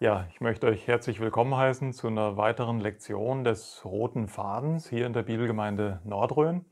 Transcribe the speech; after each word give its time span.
Ja, 0.00 0.28
ich 0.30 0.40
möchte 0.40 0.68
euch 0.68 0.86
herzlich 0.86 1.18
willkommen 1.18 1.56
heißen 1.56 1.92
zu 1.92 2.06
einer 2.06 2.36
weiteren 2.36 2.78
Lektion 2.78 3.42
des 3.42 3.84
roten 3.84 4.28
Fadens 4.28 4.88
hier 4.88 5.06
in 5.06 5.12
der 5.12 5.24
Bibelgemeinde 5.24 5.98
Nordröhn. 6.04 6.64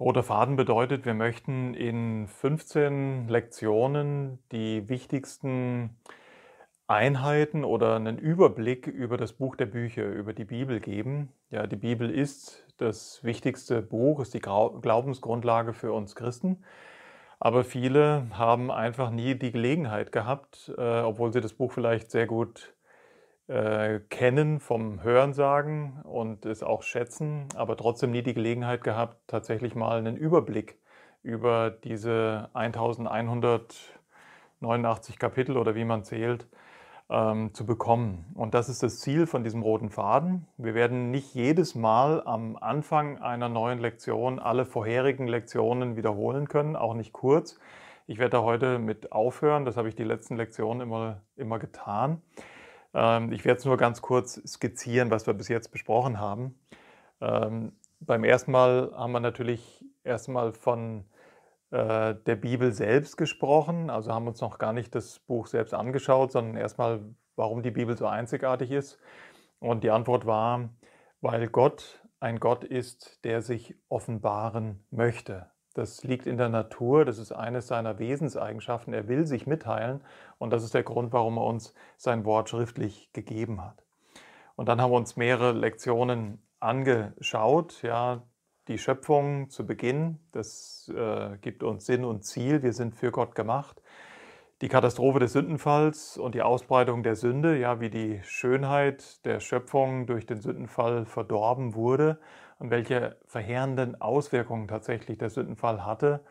Roter 0.00 0.24
Faden 0.24 0.56
bedeutet, 0.56 1.06
wir 1.06 1.14
möchten 1.14 1.72
in 1.74 2.26
15 2.26 3.28
Lektionen 3.28 4.40
die 4.50 4.88
wichtigsten 4.88 5.96
Einheiten 6.88 7.62
oder 7.62 7.94
einen 7.94 8.18
Überblick 8.18 8.88
über 8.88 9.16
das 9.16 9.34
Buch 9.34 9.54
der 9.54 9.66
Bücher, 9.66 10.04
über 10.06 10.32
die 10.32 10.44
Bibel 10.44 10.80
geben. 10.80 11.32
Ja, 11.50 11.68
die 11.68 11.76
Bibel 11.76 12.10
ist 12.10 12.66
das 12.76 13.22
wichtigste 13.22 13.82
Buch, 13.82 14.18
ist 14.18 14.34
die 14.34 14.40
Glaubensgrundlage 14.40 15.74
für 15.74 15.92
uns 15.92 16.16
Christen. 16.16 16.64
Aber 17.44 17.64
viele 17.64 18.28
haben 18.34 18.70
einfach 18.70 19.10
nie 19.10 19.34
die 19.34 19.50
Gelegenheit 19.50 20.12
gehabt, 20.12 20.72
äh, 20.78 21.00
obwohl 21.00 21.32
sie 21.32 21.40
das 21.40 21.54
Buch 21.54 21.72
vielleicht 21.72 22.12
sehr 22.12 22.28
gut 22.28 22.72
äh, 23.48 23.98
kennen 24.10 24.60
vom 24.60 25.02
Hörensagen 25.02 26.02
und 26.04 26.46
es 26.46 26.62
auch 26.62 26.84
schätzen, 26.84 27.48
aber 27.56 27.76
trotzdem 27.76 28.12
nie 28.12 28.22
die 28.22 28.34
Gelegenheit 28.34 28.84
gehabt, 28.84 29.16
tatsächlich 29.26 29.74
mal 29.74 29.98
einen 29.98 30.16
Überblick 30.16 30.78
über 31.24 31.70
diese 31.70 32.48
1189 32.52 35.18
Kapitel 35.18 35.56
oder 35.56 35.74
wie 35.74 35.84
man 35.84 36.04
zählt, 36.04 36.46
ähm, 37.10 37.52
zu 37.54 37.66
bekommen. 37.66 38.24
Und 38.34 38.54
das 38.54 38.68
ist 38.68 38.82
das 38.82 39.00
Ziel 39.00 39.26
von 39.26 39.44
diesem 39.44 39.62
roten 39.62 39.90
Faden. 39.90 40.46
Wir 40.56 40.74
werden 40.74 41.10
nicht 41.10 41.34
jedes 41.34 41.74
Mal 41.74 42.22
am 42.24 42.56
Anfang 42.56 43.18
einer 43.18 43.48
neuen 43.48 43.78
Lektion 43.78 44.38
alle 44.38 44.64
vorherigen 44.64 45.26
Lektionen 45.26 45.96
wiederholen 45.96 46.48
können, 46.48 46.76
auch 46.76 46.94
nicht 46.94 47.12
kurz. 47.12 47.58
Ich 48.06 48.18
werde 48.18 48.30
da 48.30 48.42
heute 48.42 48.78
mit 48.78 49.12
aufhören, 49.12 49.64
das 49.64 49.76
habe 49.76 49.88
ich 49.88 49.94
die 49.94 50.04
letzten 50.04 50.36
Lektionen 50.36 50.80
immer, 50.80 51.20
immer 51.36 51.58
getan. 51.58 52.20
Ähm, 52.94 53.32
ich 53.32 53.44
werde 53.44 53.58
es 53.58 53.64
nur 53.64 53.76
ganz 53.76 54.02
kurz 54.02 54.40
skizzieren, 54.46 55.10
was 55.10 55.26
wir 55.26 55.34
bis 55.34 55.48
jetzt 55.48 55.70
besprochen 55.70 56.18
haben. 56.18 56.54
Ähm, 57.20 57.72
beim 58.00 58.24
ersten 58.24 58.50
Mal 58.50 58.92
haben 58.96 59.12
wir 59.12 59.20
natürlich 59.20 59.84
erstmal 60.04 60.52
von 60.52 61.04
äh, 61.72 62.14
der 62.26 62.36
Bibel 62.36 62.72
selbst 62.72 63.16
gesprochen, 63.16 63.88
also 63.88 64.12
haben 64.12 64.28
uns 64.28 64.42
noch 64.42 64.58
gar 64.58 64.74
nicht 64.74 64.94
das 64.94 65.18
Buch 65.20 65.46
selbst 65.46 65.72
angeschaut, 65.72 66.30
sondern 66.30 66.56
erstmal, 66.56 67.00
warum 67.34 67.62
die 67.62 67.70
Bibel 67.70 67.96
so 67.96 68.06
einzigartig 68.06 68.70
ist. 68.70 68.98
Und 69.58 69.82
die 69.82 69.90
Antwort 69.90 70.26
war, 70.26 70.68
weil 71.22 71.48
Gott 71.48 72.02
ein 72.20 72.40
Gott 72.40 72.62
ist, 72.62 73.24
der 73.24 73.40
sich 73.40 73.74
offenbaren 73.88 74.84
möchte. 74.90 75.50
Das 75.74 76.04
liegt 76.04 76.26
in 76.26 76.36
der 76.36 76.50
Natur, 76.50 77.06
das 77.06 77.18
ist 77.18 77.32
eines 77.32 77.68
seiner 77.68 77.98
Wesenseigenschaften. 77.98 78.92
Er 78.92 79.08
will 79.08 79.26
sich 79.26 79.46
mitteilen 79.46 80.04
und 80.38 80.52
das 80.52 80.64
ist 80.64 80.74
der 80.74 80.82
Grund, 80.82 81.12
warum 81.14 81.38
er 81.38 81.46
uns 81.46 81.72
sein 81.96 82.26
Wort 82.26 82.50
schriftlich 82.50 83.10
gegeben 83.14 83.64
hat. 83.64 83.82
Und 84.56 84.68
dann 84.68 84.80
haben 84.80 84.92
wir 84.92 84.98
uns 84.98 85.16
mehrere 85.16 85.52
Lektionen 85.52 86.46
angeschaut, 86.60 87.82
ja, 87.82 88.22
die 88.68 88.78
Schöpfung 88.78 89.50
zu 89.50 89.66
Beginn, 89.66 90.18
das 90.32 90.90
äh, 90.94 91.36
gibt 91.38 91.62
uns 91.62 91.86
Sinn 91.86 92.04
und 92.04 92.24
Ziel, 92.24 92.62
wir 92.62 92.72
sind 92.72 92.94
für 92.94 93.10
Gott 93.10 93.34
gemacht. 93.34 93.82
Die 94.60 94.68
Katastrophe 94.68 95.18
des 95.18 95.32
Sündenfalls 95.32 96.16
und 96.16 96.36
die 96.36 96.42
Ausbreitung 96.42 97.02
der 97.02 97.16
Sünde, 97.16 97.58
ja, 97.58 97.80
wie 97.80 97.90
die 97.90 98.20
Schönheit 98.22 99.24
der 99.26 99.40
Schöpfung 99.40 100.06
durch 100.06 100.24
den 100.24 100.40
Sündenfall 100.40 101.04
verdorben 101.04 101.74
wurde 101.74 102.20
und 102.60 102.70
welche 102.70 103.18
verheerenden 103.26 104.00
Auswirkungen 104.00 104.68
tatsächlich 104.68 105.18
der 105.18 105.30
Sündenfall 105.30 105.84
hatte. 105.84 106.24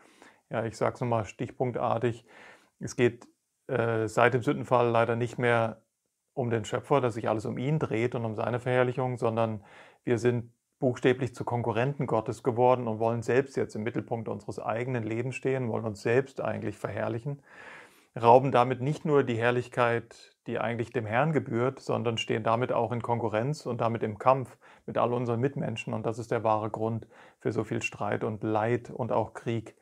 Ja, 0.48 0.64
ich 0.64 0.78
sage 0.78 0.94
es 0.94 1.00
nochmal 1.02 1.26
stichpunktartig. 1.26 2.24
Es 2.80 2.96
geht 2.96 3.26
äh, 3.66 4.08
seit 4.08 4.32
dem 4.32 4.42
Sündenfall 4.42 4.88
leider 4.88 5.14
nicht 5.14 5.38
mehr 5.38 5.82
um 6.32 6.48
den 6.48 6.64
Schöpfer, 6.64 7.02
dass 7.02 7.14
sich 7.14 7.28
alles 7.28 7.44
um 7.44 7.58
ihn 7.58 7.78
dreht 7.78 8.14
und 8.14 8.24
um 8.24 8.34
seine 8.34 8.60
Verherrlichung, 8.60 9.18
sondern 9.18 9.62
wir 10.04 10.16
sind 10.16 10.50
buchstäblich 10.82 11.32
zu 11.32 11.44
Konkurrenten 11.44 12.08
Gottes 12.08 12.42
geworden 12.42 12.88
und 12.88 12.98
wollen 12.98 13.22
selbst 13.22 13.56
jetzt 13.56 13.76
im 13.76 13.84
Mittelpunkt 13.84 14.28
unseres 14.28 14.58
eigenen 14.58 15.04
Lebens 15.04 15.36
stehen, 15.36 15.68
wollen 15.68 15.84
uns 15.84 16.02
selbst 16.02 16.40
eigentlich 16.40 16.76
verherrlichen, 16.76 17.40
rauben 18.20 18.50
damit 18.50 18.80
nicht 18.80 19.04
nur 19.04 19.22
die 19.22 19.36
Herrlichkeit, 19.36 20.34
die 20.48 20.58
eigentlich 20.58 20.90
dem 20.90 21.06
Herrn 21.06 21.32
gebührt, 21.32 21.78
sondern 21.78 22.18
stehen 22.18 22.42
damit 22.42 22.72
auch 22.72 22.90
in 22.90 23.00
Konkurrenz 23.00 23.64
und 23.64 23.80
damit 23.80 24.02
im 24.02 24.18
Kampf 24.18 24.58
mit 24.84 24.98
all 24.98 25.12
unseren 25.12 25.38
Mitmenschen. 25.38 25.94
Und 25.94 26.04
das 26.04 26.18
ist 26.18 26.32
der 26.32 26.42
wahre 26.42 26.68
Grund 26.68 27.06
für 27.38 27.52
so 27.52 27.62
viel 27.62 27.80
Streit 27.80 28.24
und 28.24 28.42
Leid 28.42 28.90
und 28.90 29.12
auch 29.12 29.34
Krieg 29.34 29.76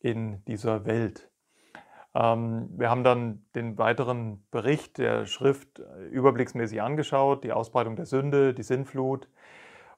in 0.00 0.44
dieser 0.44 0.84
Welt. 0.84 1.30
Ähm, 2.14 2.68
wir 2.76 2.90
haben 2.90 3.02
dann 3.02 3.46
den 3.54 3.78
weiteren 3.78 4.46
Bericht 4.50 4.98
der 4.98 5.24
Schrift 5.24 5.80
überblicksmäßig 6.10 6.82
angeschaut, 6.82 7.44
die 7.44 7.52
Ausbreitung 7.52 7.96
der 7.96 8.04
Sünde, 8.04 8.52
die 8.52 8.62
Sinnflut, 8.62 9.26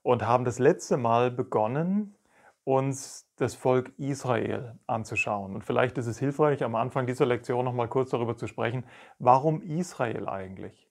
und 0.07 0.25
haben 0.25 0.45
das 0.45 0.61
letzte 0.61 0.97
Mal 0.97 1.33
begonnen, 1.33 2.15
uns 2.63 3.29
das 3.39 3.57
Volk 3.57 3.93
Israel 3.99 4.79
anzuschauen. 4.87 5.57
Und 5.57 5.65
vielleicht 5.65 5.99
ist 5.99 6.07
es 6.07 6.21
hilfreich, 6.21 6.63
am 6.63 6.77
Anfang 6.77 7.09
dieser 7.09 7.27
Lektion 7.27 7.65
noch 7.65 7.73
mal 7.73 7.89
kurz 7.89 8.11
darüber 8.11 8.37
zu 8.37 8.47
sprechen, 8.47 8.85
warum 9.19 9.63
Israel 9.63 10.29
eigentlich? 10.29 10.89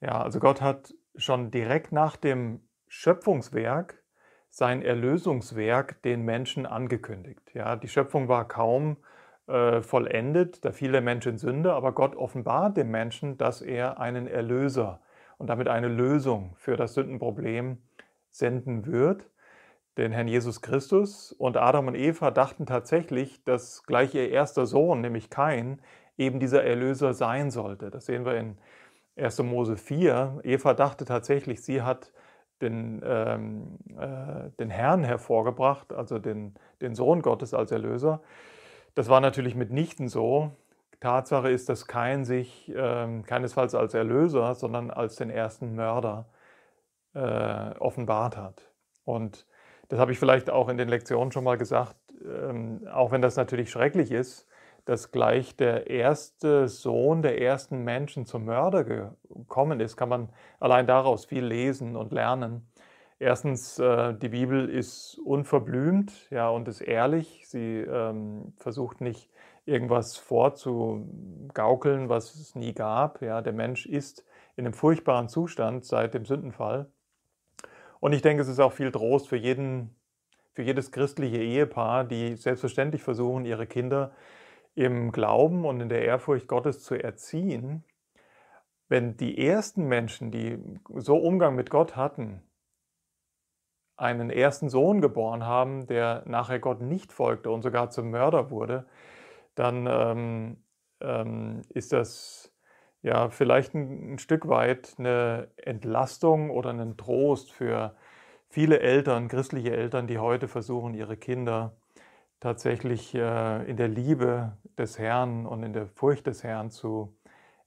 Ja, 0.00 0.22
also 0.22 0.40
Gott 0.40 0.62
hat 0.62 0.94
schon 1.16 1.50
direkt 1.50 1.92
nach 1.92 2.16
dem 2.16 2.66
Schöpfungswerk 2.88 4.02
sein 4.48 4.80
Erlösungswerk 4.80 6.00
den 6.00 6.22
Menschen 6.22 6.64
angekündigt. 6.64 7.50
Ja, 7.52 7.76
die 7.76 7.88
Schöpfung 7.88 8.28
war 8.28 8.48
kaum 8.48 8.96
äh, 9.48 9.82
vollendet, 9.82 10.64
da 10.64 10.72
fiel 10.72 10.92
der 10.92 11.02
Mensch 11.02 11.26
in 11.26 11.36
Sünde, 11.36 11.74
aber 11.74 11.92
Gott 11.92 12.16
offenbart 12.16 12.78
dem 12.78 12.90
Menschen, 12.90 13.36
dass 13.36 13.60
er 13.60 14.00
einen 14.00 14.26
Erlöser 14.26 15.02
und 15.36 15.48
damit 15.48 15.68
eine 15.68 15.88
Lösung 15.88 16.54
für 16.56 16.76
das 16.76 16.94
Sündenproblem 16.94 17.82
senden 18.30 18.86
wird, 18.86 19.28
den 19.98 20.12
Herrn 20.12 20.28
Jesus 20.28 20.62
Christus. 20.62 21.32
Und 21.32 21.56
Adam 21.56 21.88
und 21.88 21.94
Eva 21.94 22.30
dachten 22.30 22.66
tatsächlich, 22.66 23.44
dass 23.44 23.84
gleich 23.84 24.14
ihr 24.14 24.30
erster 24.30 24.66
Sohn, 24.66 25.00
nämlich 25.00 25.30
Kain, 25.30 25.80
eben 26.16 26.40
dieser 26.40 26.64
Erlöser 26.64 27.14
sein 27.14 27.50
sollte. 27.50 27.90
Das 27.90 28.06
sehen 28.06 28.24
wir 28.24 28.36
in 28.36 28.58
1. 29.16 29.42
Mose 29.42 29.76
4. 29.76 30.40
Eva 30.44 30.74
dachte 30.74 31.04
tatsächlich, 31.04 31.62
sie 31.62 31.82
hat 31.82 32.12
den, 32.60 33.02
ähm, 33.04 33.78
äh, 33.98 34.50
den 34.58 34.70
Herrn 34.70 35.02
hervorgebracht, 35.02 35.92
also 35.92 36.18
den, 36.18 36.54
den 36.80 36.94
Sohn 36.94 37.22
Gottes 37.22 37.54
als 37.54 37.72
Erlöser. 37.72 38.20
Das 38.94 39.08
war 39.08 39.20
natürlich 39.20 39.54
mitnichten 39.54 40.08
so. 40.08 40.52
Tatsache 41.00 41.50
ist, 41.50 41.70
dass 41.70 41.86
Kain 41.86 42.24
sich 42.24 42.68
äh, 42.68 43.22
keinesfalls 43.22 43.74
als 43.74 43.94
Erlöser, 43.94 44.54
sondern 44.54 44.90
als 44.90 45.16
den 45.16 45.30
ersten 45.30 45.74
Mörder 45.74 46.26
äh, 47.14 47.70
offenbart 47.78 48.36
hat. 48.36 48.70
Und 49.04 49.46
das 49.88 49.98
habe 49.98 50.12
ich 50.12 50.18
vielleicht 50.18 50.50
auch 50.50 50.68
in 50.68 50.76
den 50.76 50.88
Lektionen 50.88 51.32
schon 51.32 51.44
mal 51.44 51.58
gesagt, 51.58 51.96
ähm, 52.24 52.86
auch 52.92 53.10
wenn 53.10 53.22
das 53.22 53.36
natürlich 53.36 53.70
schrecklich 53.70 54.12
ist, 54.12 54.46
dass 54.84 55.12
gleich 55.12 55.56
der 55.56 55.88
erste 55.88 56.68
Sohn 56.68 57.22
der 57.22 57.40
ersten 57.40 57.84
Menschen 57.84 58.26
zum 58.26 58.44
Mörder 58.44 58.84
gekommen 58.84 59.80
ist, 59.80 59.96
kann 59.96 60.08
man 60.08 60.28
allein 60.58 60.86
daraus 60.86 61.24
viel 61.24 61.44
lesen 61.44 61.96
und 61.96 62.12
lernen. 62.12 62.66
Erstens, 63.18 63.78
äh, 63.78 64.14
die 64.14 64.30
Bibel 64.30 64.68
ist 64.68 65.18
unverblümt 65.24 66.30
ja, 66.30 66.48
und 66.48 66.68
ist 66.68 66.80
ehrlich. 66.80 67.46
Sie 67.46 67.80
ähm, 67.80 68.54
versucht 68.56 69.02
nicht 69.02 69.28
irgendwas 69.66 70.16
vorzugaukeln, 70.16 72.08
was 72.08 72.34
es 72.34 72.54
nie 72.54 72.72
gab. 72.72 73.20
Ja, 73.20 73.42
der 73.42 73.52
Mensch 73.52 73.84
ist 73.84 74.24
in 74.56 74.64
einem 74.64 74.72
furchtbaren 74.72 75.28
Zustand 75.28 75.84
seit 75.84 76.14
dem 76.14 76.24
Sündenfall. 76.24 76.90
Und 78.00 78.12
ich 78.12 78.22
denke, 78.22 78.42
es 78.42 78.48
ist 78.48 78.60
auch 78.60 78.72
viel 78.72 78.90
Trost 78.90 79.28
für, 79.28 79.36
jeden, 79.36 79.94
für 80.54 80.62
jedes 80.62 80.90
christliche 80.90 81.36
Ehepaar, 81.38 82.04
die 82.04 82.34
selbstverständlich 82.36 83.02
versuchen, 83.02 83.44
ihre 83.44 83.66
Kinder 83.66 84.12
im 84.74 85.12
Glauben 85.12 85.64
und 85.64 85.80
in 85.80 85.88
der 85.88 86.04
Ehrfurcht 86.04 86.48
Gottes 86.48 86.82
zu 86.82 86.94
erziehen. 86.94 87.84
Wenn 88.88 89.16
die 89.16 89.38
ersten 89.38 89.86
Menschen, 89.86 90.30
die 90.30 90.58
so 90.96 91.16
Umgang 91.16 91.54
mit 91.54 91.70
Gott 91.70 91.94
hatten, 91.94 92.42
einen 93.96 94.30
ersten 94.30 94.70
Sohn 94.70 95.02
geboren 95.02 95.44
haben, 95.44 95.86
der 95.86 96.22
nachher 96.26 96.58
Gott 96.58 96.80
nicht 96.80 97.12
folgte 97.12 97.50
und 97.50 97.62
sogar 97.62 97.90
zum 97.90 98.10
Mörder 98.10 98.50
wurde, 98.50 98.86
dann 99.54 99.86
ähm, 99.86 100.64
ähm, 101.00 101.62
ist 101.68 101.92
das 101.92 102.52
ja, 103.02 103.30
vielleicht 103.30 103.74
ein, 103.74 104.14
ein 104.14 104.18
Stück 104.18 104.48
weit 104.48 104.94
eine 104.98 105.48
Entlastung 105.56 106.50
oder 106.50 106.70
einen 106.70 106.96
Trost 106.96 107.52
für 107.52 107.94
viele 108.48 108.80
Eltern, 108.80 109.28
christliche 109.28 109.76
Eltern, 109.76 110.06
die 110.06 110.18
heute 110.18 110.48
versuchen, 110.48 110.94
ihre 110.94 111.16
Kinder 111.16 111.72
tatsächlich 112.40 113.14
äh, 113.14 113.70
in 113.70 113.76
der 113.76 113.88
Liebe 113.88 114.56
des 114.78 114.98
Herrn 114.98 115.46
und 115.46 115.62
in 115.62 115.72
der 115.72 115.86
Furcht 115.86 116.26
des 116.26 116.42
Herrn 116.42 116.70
zu 116.70 117.14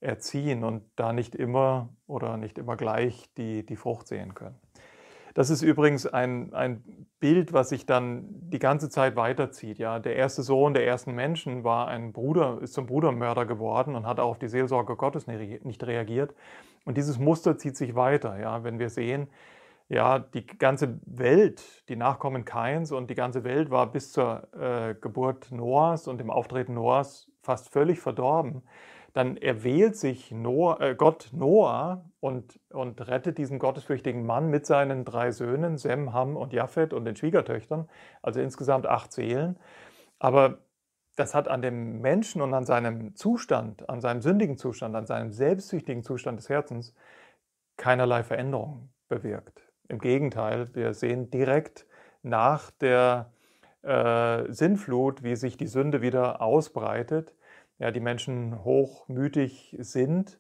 erziehen 0.01 0.63
und 0.63 0.83
da 0.95 1.13
nicht 1.13 1.35
immer 1.35 1.89
oder 2.07 2.38
nicht 2.38 2.57
immer 2.57 2.75
gleich 2.75 3.30
die, 3.38 3.65
die 3.65 3.77
Frucht 3.77 4.07
sehen 4.07 4.33
können. 4.33 4.62
Das 5.33 5.50
ist 5.50 5.62
übrigens 5.62 6.06
ein, 6.06 6.53
ein 6.53 7.07
Bild, 7.19 7.53
was 7.53 7.69
sich 7.69 7.85
dann 7.85 8.25
die 8.30 8.59
ganze 8.59 8.89
Zeit 8.89 9.15
weiterzieht. 9.15 9.80
Ja, 9.80 10.00
der 10.00 10.15
erste 10.15 10.44
Sohn 10.44 10.74
der 10.74 10.85
ersten 10.85 11.13
Menschen 11.13 11.63
war 11.63 11.88
ein 11.88 12.13
Bruder, 12.13 12.59
ist 12.62 12.74
zum 12.74 12.85
Brudermörder 12.85 13.45
geworden 13.45 13.95
und 13.95 14.06
hat 14.06 14.19
auf 14.19 14.38
die 14.38 14.47
Seelsorge 14.47 14.95
Gottes 14.95 15.25
nicht 15.27 15.83
reagiert. 15.83 16.35
Und 16.85 16.97
dieses 16.97 17.18
Muster 17.18 17.57
zieht 17.57 17.77
sich 17.77 17.95
weiter. 17.95 18.39
Ja, 18.39 18.63
wenn 18.63 18.77
wir 18.77 18.89
sehen, 18.89 19.27
ja, 19.89 20.19
die 20.19 20.45
ganze 20.45 21.00
Welt, 21.06 21.83
die 21.89 21.95
Nachkommen 21.95 22.45
Kains 22.45 22.91
und 22.91 23.09
die 23.09 23.15
ganze 23.15 23.44
Welt 23.44 23.69
war 23.69 23.91
bis 23.91 24.12
zur 24.12 24.47
äh, 24.53 24.95
Geburt 25.00 25.51
Noahs 25.51 26.07
und 26.07 26.19
dem 26.19 26.30
Auftreten 26.30 26.74
Noahs 26.75 27.31
fast 27.41 27.69
völlig 27.69 28.00
verdorben 28.00 28.63
dann 29.13 29.38
erwählt 29.38 29.95
sich 29.95 30.31
Noah, 30.31 30.81
äh, 30.81 30.95
Gott 30.95 31.30
Noah 31.31 32.03
und, 32.23 32.57
und 32.69 33.05
rettet 33.05 33.37
diesen 33.37 33.59
gottesfürchtigen 33.59 34.25
Mann 34.25 34.49
mit 34.49 34.65
seinen 34.65 35.03
drei 35.03 35.31
Söhnen, 35.31 35.77
Sem, 35.77 36.13
Ham 36.13 36.37
und 36.37 36.53
Japhet 36.53 36.93
und 36.93 37.03
den 37.03 37.17
Schwiegertöchtern, 37.17 37.89
also 38.21 38.39
insgesamt 38.39 38.87
acht 38.87 39.11
Seelen. 39.11 39.59
Aber 40.19 40.59
das 41.17 41.35
hat 41.35 41.49
an 41.49 41.61
dem 41.61 41.99
Menschen 41.99 42.41
und 42.41 42.53
an 42.53 42.63
seinem 42.63 43.13
Zustand, 43.17 43.89
an 43.89 43.99
seinem 43.99 44.21
sündigen 44.21 44.57
Zustand, 44.57 44.95
an 44.95 45.05
seinem 45.05 45.33
selbstsüchtigen 45.33 46.01
Zustand 46.01 46.39
des 46.39 46.47
Herzens 46.47 46.95
keinerlei 47.75 48.23
Veränderung 48.23 48.93
bewirkt. 49.09 49.69
Im 49.89 49.99
Gegenteil, 49.99 50.73
wir 50.75 50.93
sehen 50.93 51.29
direkt 51.29 51.85
nach 52.21 52.71
der 52.71 53.33
äh, 53.81 54.49
Sinnflut, 54.49 55.23
wie 55.23 55.35
sich 55.35 55.57
die 55.57 55.67
Sünde 55.67 56.01
wieder 56.01 56.41
ausbreitet 56.41 57.35
ja, 57.79 57.91
die 57.91 57.99
Menschen 57.99 58.63
hochmütig 58.63 59.75
sind 59.79 60.39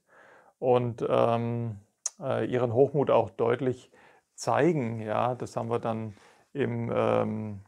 und 0.63 1.05
ähm, 1.09 1.75
äh, 2.21 2.45
ihren 2.45 2.71
Hochmut 2.73 3.11
auch 3.11 3.29
deutlich 3.29 3.91
zeigen. 4.33 5.01
Ja, 5.01 5.35
das 5.35 5.57
haben 5.57 5.69
wir 5.69 5.79
dann 5.79 6.15
im, 6.53 6.89
ähm, 6.95 7.65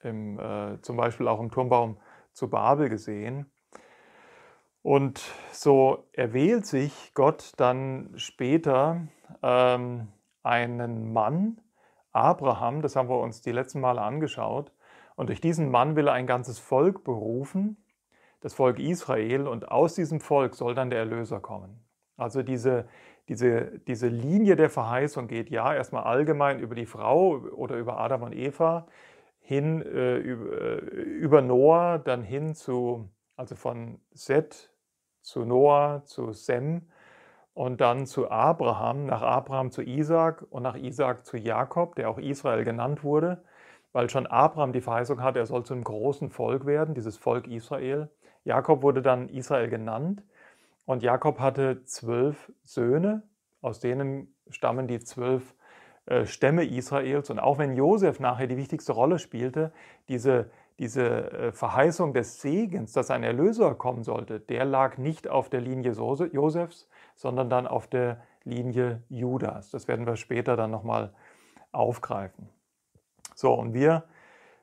im, 0.00 0.40
äh, 0.40 0.82
zum 0.82 0.96
Beispiel 0.96 1.28
auch 1.28 1.38
im 1.38 1.52
Turmbaum 1.52 1.98
zu 2.32 2.50
Babel 2.50 2.88
gesehen. 2.88 3.46
Und 4.82 5.22
so 5.52 6.08
erwählt 6.12 6.66
sich 6.66 7.12
Gott 7.14 7.52
dann 7.58 8.10
später 8.16 9.06
ähm, 9.40 10.08
einen 10.42 11.12
Mann, 11.12 11.60
Abraham, 12.10 12.82
das 12.82 12.96
haben 12.96 13.08
wir 13.08 13.20
uns 13.20 13.40
die 13.42 13.52
letzten 13.52 13.80
Male 13.80 14.02
angeschaut. 14.02 14.72
Und 15.14 15.28
durch 15.28 15.40
diesen 15.40 15.70
Mann 15.70 15.94
will 15.94 16.08
er 16.08 16.14
ein 16.14 16.26
ganzes 16.26 16.58
Volk 16.58 17.04
berufen 17.04 17.76
das 18.40 18.54
Volk 18.54 18.80
Israel 18.80 19.46
und 19.46 19.70
aus 19.70 19.94
diesem 19.94 20.20
Volk 20.20 20.56
soll 20.56 20.74
dann 20.74 20.90
der 20.90 20.98
Erlöser 20.98 21.38
kommen. 21.38 21.78
Also 22.16 22.42
diese, 22.42 22.86
diese, 23.28 23.78
diese 23.86 24.08
Linie 24.08 24.56
der 24.56 24.70
Verheißung 24.70 25.28
geht 25.28 25.50
ja 25.50 25.74
erstmal 25.74 26.04
allgemein 26.04 26.60
über 26.60 26.74
die 26.74 26.86
Frau 26.86 27.38
oder 27.38 27.76
über 27.76 27.98
Adam 27.98 28.22
und 28.22 28.34
Eva 28.34 28.86
hin 29.40 29.82
äh, 29.82 30.16
über, 30.18 30.60
äh, 30.60 30.76
über 30.76 31.42
Noah, 31.42 31.98
dann 31.98 32.22
hin 32.22 32.54
zu, 32.54 33.10
also 33.36 33.56
von 33.56 34.00
Seth 34.12 34.72
zu 35.20 35.44
Noah, 35.44 36.02
zu 36.04 36.32
Sem 36.32 36.88
und 37.54 37.80
dann 37.80 38.06
zu 38.06 38.30
Abraham, 38.30 39.06
nach 39.06 39.22
Abraham 39.22 39.70
zu 39.70 39.82
Isaac 39.82 40.46
und 40.50 40.62
nach 40.62 40.76
Isaac 40.76 41.26
zu 41.26 41.36
Jakob, 41.36 41.96
der 41.96 42.08
auch 42.08 42.18
Israel 42.18 42.64
genannt 42.64 43.04
wurde, 43.04 43.42
weil 43.92 44.08
schon 44.08 44.26
Abraham 44.26 44.72
die 44.72 44.80
Verheißung 44.80 45.22
hat, 45.22 45.36
er 45.36 45.46
soll 45.46 45.64
zu 45.64 45.74
einem 45.74 45.84
großen 45.84 46.30
Volk 46.30 46.64
werden, 46.64 46.94
dieses 46.94 47.16
Volk 47.18 47.46
Israel. 47.46 48.10
Jakob 48.44 48.82
wurde 48.82 49.02
dann 49.02 49.28
Israel 49.28 49.68
genannt 49.68 50.22
und 50.84 51.02
Jakob 51.02 51.38
hatte 51.38 51.84
zwölf 51.84 52.52
Söhne, 52.64 53.22
aus 53.60 53.80
denen 53.80 54.34
stammen 54.50 54.86
die 54.86 55.00
zwölf 55.00 55.54
äh, 56.06 56.26
Stämme 56.26 56.64
Israels. 56.64 57.30
Und 57.30 57.38
auch 57.38 57.58
wenn 57.58 57.76
Josef 57.76 58.18
nachher 58.18 58.46
die 58.46 58.56
wichtigste 58.56 58.92
Rolle 58.92 59.18
spielte, 59.18 59.72
diese, 60.08 60.50
diese 60.78 61.30
äh, 61.32 61.52
Verheißung 61.52 62.12
des 62.12 62.40
Segens, 62.40 62.92
dass 62.92 63.10
ein 63.10 63.22
Erlöser 63.22 63.74
kommen 63.74 64.02
sollte, 64.02 64.40
der 64.40 64.64
lag 64.64 64.98
nicht 64.98 65.28
auf 65.28 65.48
der 65.48 65.60
Linie 65.60 65.92
Josefs, 65.92 66.88
sondern 67.14 67.48
dann 67.48 67.66
auf 67.66 67.86
der 67.86 68.22
Linie 68.44 69.02
Judas. 69.08 69.70
Das 69.70 69.86
werden 69.86 70.06
wir 70.06 70.16
später 70.16 70.56
dann 70.56 70.72
nochmal 70.72 71.14
aufgreifen. 71.70 72.48
So, 73.36 73.54
und 73.54 73.72
wir 73.72 74.04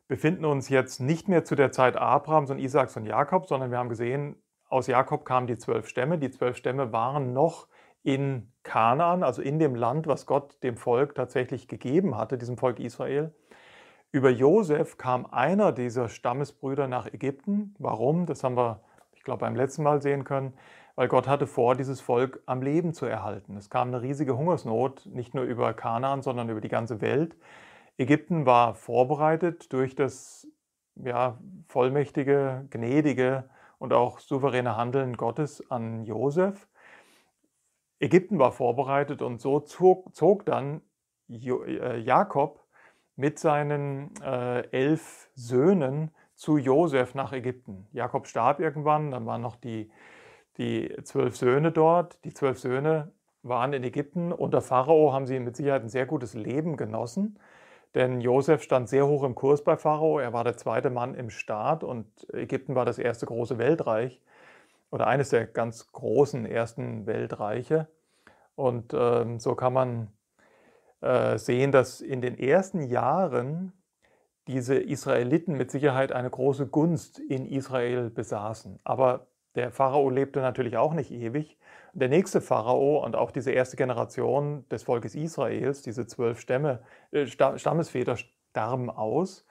befinden 0.10 0.44
uns 0.44 0.68
jetzt 0.70 1.00
nicht 1.00 1.30
mehr 1.30 1.46
zu 1.46 1.56
der 1.56 1.72
Zeit 1.72 1.96
Abrahams 1.96 2.52
und 2.52 2.60
Isaaks 2.60 2.98
und 2.98 3.06
Jakobs, 3.06 3.48
sondern 3.48 3.72
wir 3.72 3.78
haben 3.78 3.90
gesehen, 3.90 4.36
aus 4.70 4.88
Jakob 4.88 5.26
kamen 5.26 5.48
die 5.48 5.58
zwölf 5.58 5.88
Stämme. 5.88 6.18
Die 6.18 6.32
zwölf 6.32 6.56
Stämme 6.56 6.94
waren 6.94 7.34
noch 7.34 7.68
in 8.04 8.52
Kanaan, 8.64 9.24
also 9.24 9.42
in 9.42 9.60
dem 9.60 9.76
Land, 9.76 10.08
was 10.08 10.26
Gott 10.26 10.64
dem 10.64 10.78
Volk 10.78 11.16
tatsächlich 11.16 11.68
gegeben 11.68 12.16
hatte, 12.16 12.38
diesem 12.38 12.58
Volk 12.58 12.80
Israel. 12.80 13.34
Über 14.12 14.30
Josef 14.30 14.98
kam 14.98 15.26
einer 15.26 15.72
dieser 15.72 16.10
Stammesbrüder 16.10 16.88
nach 16.88 17.08
Ägypten. 17.08 17.76
Warum? 17.78 18.26
Das 18.26 18.44
haben 18.44 18.56
wir, 18.58 18.82
ich 19.14 19.24
glaube, 19.24 19.42
beim 19.42 19.56
letzten 19.56 19.84
Mal 19.84 20.02
sehen 20.02 20.24
können, 20.24 20.54
weil 20.96 21.08
Gott 21.08 21.28
hatte 21.28 21.46
vor, 21.46 21.76
dieses 21.76 22.02
Volk 22.02 22.42
am 22.46 22.62
Leben 22.62 22.94
zu 22.94 23.06
erhalten. 23.06 23.58
Es 23.58 23.70
kam 23.70 23.90
eine 23.90 24.02
riesige 24.02 24.38
Hungersnot, 24.38 25.06
nicht 25.08 25.36
nur 25.36 25.44
über 25.44 25.74
Kanaan, 25.74 26.22
sondern 26.22 26.50
über 26.50 26.62
die 26.62 26.70
ganze 26.70 27.02
Welt. 27.02 27.36
Ägypten 27.98 28.46
war 28.46 28.76
vorbereitet 28.76 29.72
durch 29.74 29.94
das 29.94 30.48
ja, 30.96 31.38
vollmächtige, 31.68 32.66
gnädige 32.70 33.50
und 33.80 33.94
auch 33.94 34.20
souveräne 34.20 34.78
Handeln 34.78 35.18
Gottes 35.18 35.70
an 35.72 36.04
Josef. 36.04 36.68
Ägypten 38.00 38.38
war 38.38 38.52
vorbereitet 38.52 39.22
und 39.22 39.42
so 39.42 39.60
zog, 39.60 40.14
zog 40.14 40.46
dann 40.46 40.82
äh, 41.30 41.98
Jakob 41.98 42.64
mit 43.16 43.40
seinen 43.40 44.14
äh, 44.22 44.62
elf 44.72 45.30
Söhnen 45.34 46.12
zu 46.36 46.58
Josef 46.58 47.16
nach 47.16 47.34
Ägypten. 47.34 47.88
Jakob 47.92 48.28
starb 48.28 48.62
irgendwann, 48.62 49.12
dann 49.12 49.26
waren 49.26 49.42
noch 49.42 49.58
die, 49.58 49.92
die 50.58 50.96
zwölf 51.04 51.36
Söhne 51.36 51.72
dort. 51.74 52.24
Die 52.24 52.34
zwölf 52.34 52.60
Söhne 52.60 53.12
waren 53.44 53.74
in 53.74 53.84
Ägypten. 53.84 54.32
Unter 54.32 54.62
Pharao 54.62 55.12
haben 55.12 55.26
sie 55.26 55.40
mit 55.40 55.58
Sicherheit 55.58 55.84
ein 55.84 55.90
sehr 55.90 56.06
gutes 56.06 56.34
Leben 56.34 56.78
genossen. 56.78 57.40
Denn 57.96 58.22
Josef 58.22 58.62
stand 58.62 58.88
sehr 58.88 59.08
hoch 59.08 59.24
im 59.24 59.36
Kurs 59.36 59.64
bei 59.64 59.76
Pharao. 59.76 60.20
Er 60.20 60.34
war 60.34 60.44
der 60.44 60.58
zweite 60.58 60.90
Mann 60.90 61.16
im 61.16 61.30
Staat 61.30 61.84
und 61.84 62.06
Ägypten 62.34 62.76
war 62.76 62.86
das 62.86 63.00
erste 63.00 63.26
große 63.26 63.58
Weltreich 63.58 64.22
oder 64.92 65.08
eines 65.08 65.30
der 65.30 65.48
ganz 65.48 65.92
großen 65.92 66.46
ersten 66.46 67.08
Weltreiche. 67.08 67.88
Und 68.56 68.94
ähm, 68.94 69.40
so 69.40 69.56
kann 69.56 69.74
man 69.74 70.08
äh, 71.02 71.38
sehen, 71.38 71.72
dass 71.72 72.02
in 72.02 72.22
den 72.22 72.38
ersten 72.38 72.84
Jahren 72.84 73.74
diese 74.48 74.76
Israeliten 74.76 75.56
mit 75.56 75.72
Sicherheit 75.72 76.12
eine 76.12 76.30
große 76.30 76.68
Gunst 76.68 77.20
in 77.20 77.46
Israel 77.46 78.10
besaßen. 78.10 78.80
Aber 78.84 79.28
der 79.56 79.72
Pharao 79.72 80.10
lebte 80.10 80.42
natürlich 80.42 80.78
auch 80.78 80.94
nicht 80.94 81.12
ewig. 81.12 81.58
Der 81.94 82.10
nächste 82.10 82.42
Pharao 82.42 83.04
und 83.04 83.16
auch 83.16 83.32
diese 83.32 83.52
erste 83.52 83.78
Generation 83.78 84.68
des 84.70 84.84
Volkes 84.84 85.16
Israels, 85.16 85.82
diese 85.82 86.06
zwölf 86.06 86.40
Stämme, 86.40 86.82
äh, 87.12 87.26
Stammesväter 87.26 88.16
starben 88.52 88.90
aus. 88.90 89.46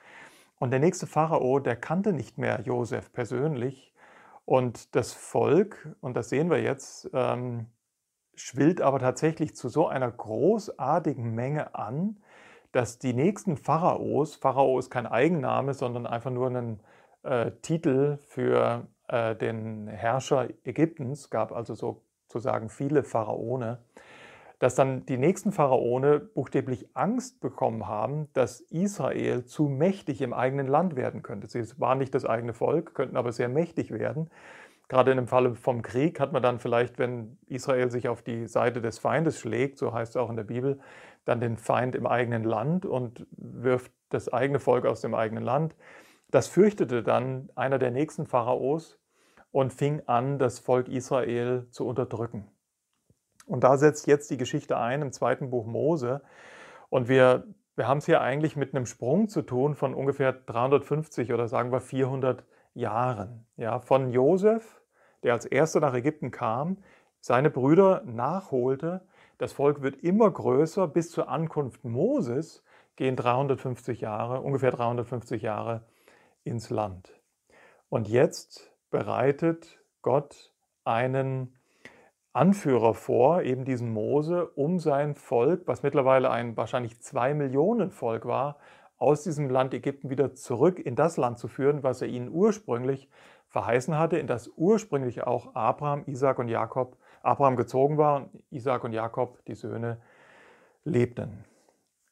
Und 0.59 0.71
der 0.71 0.81
nächste 0.81 1.07
Pharao, 1.07 1.59
der 1.59 1.77
kannte 1.77 2.13
nicht 2.13 2.39
mehr 2.39 2.61
Josef 2.63 3.13
persönlich. 3.13 3.93
Und 4.45 4.95
das 4.97 5.13
Volk, 5.13 5.95
und 6.01 6.17
das 6.17 6.31
sehen 6.31 6.51
wir 6.51 6.63
jetzt, 6.63 7.11
ähm, 7.13 7.67
schwillt 8.35 8.81
aber 8.81 8.99
tatsächlich 8.99 9.55
zu 9.55 9.69
so 9.69 9.89
einer 9.89 10.11
großartigen 10.11 11.35
Menge 11.35 11.75
an, 11.75 12.23
dass 12.73 12.99
die 12.99 13.15
nächsten 13.15 13.57
Pharaos, 13.57 14.37
Pharao 14.37 14.79
ist 14.79 14.91
kein 14.91 15.07
Eigenname, 15.07 15.75
sondern 15.75 16.07
einfach 16.07 16.31
nur 16.31 16.49
ein 16.49 16.81
äh, 17.25 17.51
Titel 17.63 18.19
für 18.29 18.87
äh, 19.09 19.35
den 19.37 19.89
Herrscher 19.89 20.49
Ägyptens, 20.65 21.31
gab 21.31 21.53
also 21.53 21.75
sozusagen 21.75 22.69
viele 22.69 23.03
Pharaone, 23.03 23.79
dass 24.59 24.75
dann 24.75 25.07
die 25.07 25.19
nächsten 25.19 25.53
Pharaone 25.53 26.19
buchstäblich 26.19 26.89
Angst 26.95 27.41
bekommen 27.41 27.87
haben, 27.87 28.29
dass 28.33 28.61
Israel 28.61 29.45
zu 29.45 29.65
mächtig 29.65 30.21
im 30.21 30.33
eigenen 30.33 30.67
Land 30.67 30.97
werden 30.97 31.23
könnte. 31.23 31.47
Sie 31.47 31.63
waren 31.79 31.99
nicht 31.99 32.15
das 32.15 32.25
eigene 32.25 32.55
Volk, 32.55 32.95
könnten 32.95 33.17
aber 33.17 33.33
sehr 33.33 33.49
mächtig 33.49 33.93
werden. 33.93 34.31
Gerade 34.89 35.11
in 35.11 35.19
dem 35.19 35.29
Falle 35.29 35.55
vom 35.55 35.83
Krieg 35.83 36.19
hat 36.19 36.33
man 36.33 36.43
dann 36.43 36.59
vielleicht, 36.59 36.99
wenn 36.99 37.37
Israel 37.47 37.91
sich 37.91 38.09
auf 38.09 38.23
die 38.23 38.47
Seite 38.47 38.81
des 38.81 38.99
Feindes 38.99 39.39
schlägt, 39.39 39.79
so 39.79 39.93
heißt 39.93 40.13
es 40.13 40.17
auch 40.17 40.31
in 40.31 40.37
der 40.37 40.45
Bibel, 40.45 40.81
dann 41.27 41.41
den 41.41 41.59
Feind 41.59 41.95
im 41.95 42.07
eigenen 42.07 42.43
Land 42.43 42.87
und 42.87 43.27
wirft 43.37 43.93
das 44.09 44.33
eigene 44.33 44.59
Volk 44.59 44.87
aus 44.87 45.03
dem 45.03 45.15
eigenen 45.15 45.45
Land. 45.45 45.77
Das 46.31 46.47
fürchtete 46.47 47.03
dann 47.03 47.49
einer 47.55 47.79
der 47.79 47.91
nächsten 47.91 48.27
Pharaos 48.27 48.99
und 49.51 49.73
fing 49.73 50.03
an, 50.07 50.39
das 50.39 50.59
Volk 50.59 50.89
Israel 50.89 51.67
zu 51.71 51.87
unterdrücken. 51.87 52.47
Und 53.47 53.65
da 53.65 53.79
setzt 53.79 54.07
jetzt 54.07 54.31
die 54.31 54.37
Geschichte 54.37 54.77
ein 54.77 55.01
im 55.01 55.13
zweiten 55.13 55.49
Buch 55.49 55.65
Mose. 55.65 56.21
Und 56.91 57.09
wir, 57.09 57.45
wir 57.77 57.89
haben 57.89 57.99
es 57.99 58.05
hier 58.05 58.21
eigentlich 58.21 58.57
mit 58.57 58.75
einem 58.75 58.85
Sprung 58.85 59.29
zu 59.29 59.41
tun 59.41 59.75
von 59.75 59.95
ungefähr 59.95 60.35
350 60.35 61.33
oder 61.33 61.49
sagen 61.49 61.73
wir 61.73 61.81
400 61.81 62.45
Jahren. 62.75 63.47
Ja, 63.57 63.81
von 63.81 64.11
Josef, 64.11 64.83
der 65.23 65.33
als 65.33 65.47
erster 65.47 65.81
nach 65.81 65.95
Ägypten 65.95 66.31
kam, 66.31 66.77
seine 67.21 67.51
Brüder 67.51 68.03
nachholte, 68.05 69.01
Das 69.39 69.53
Volk 69.53 69.83
wird 69.83 70.03
immer 70.03 70.31
größer. 70.31 70.89
Bis 70.89 71.11
zur 71.11 71.29
Ankunft 71.29 71.85
Moses 71.85 72.65
gehen 72.97 73.17
350 73.17 74.01
Jahre, 74.01 74.41
ungefähr 74.41 74.73
350 74.73 75.43
Jahre 75.43 75.85
ins 76.45 76.71
Land. 76.71 77.13
Und 77.89 78.09
jetzt 78.09 78.73
bereitet 78.91 79.79
Gott 80.03 80.53
einen 80.85 81.57
Anführer 82.33 82.95
vor, 82.95 83.43
eben 83.43 83.65
diesen 83.65 83.93
Mose, 83.93 84.47
um 84.51 84.79
sein 84.79 85.15
Volk, 85.15 85.63
was 85.67 85.83
mittlerweile 85.83 86.31
ein 86.31 86.57
wahrscheinlich 86.57 87.01
zwei 87.01 87.35
Millionen 87.35 87.91
Volk 87.91 88.27
war, 88.27 88.59
aus 88.97 89.23
diesem 89.23 89.49
Land 89.49 89.75
Ägypten 89.75 90.11
wieder 90.11 90.35
zurück 90.35 90.79
in 90.79 90.97
das 90.97 91.17
Land 91.17 91.39
zu 91.39 91.49
führen, 91.49 91.83
was 91.83 92.03
er 92.03 92.09
ihnen 92.09 92.29
ursprünglich 92.29 93.09
verheißen 93.49 93.97
hatte, 93.99 94.19
in 94.19 94.27
das 94.27 94.49
ursprünglich 94.57 95.23
auch 95.23 95.55
Abraham, 95.55 96.05
Isaac 96.07 96.39
und 96.39 96.49
Jakob, 96.49 96.97
Abraham 97.23 97.57
gezogen 97.57 97.97
war 97.97 98.17
und 98.17 98.43
Isaac 98.51 98.85
und 98.85 98.93
Jakob, 98.93 99.45
die 99.47 99.55
Söhne, 99.55 100.01
lebten. 100.85 101.45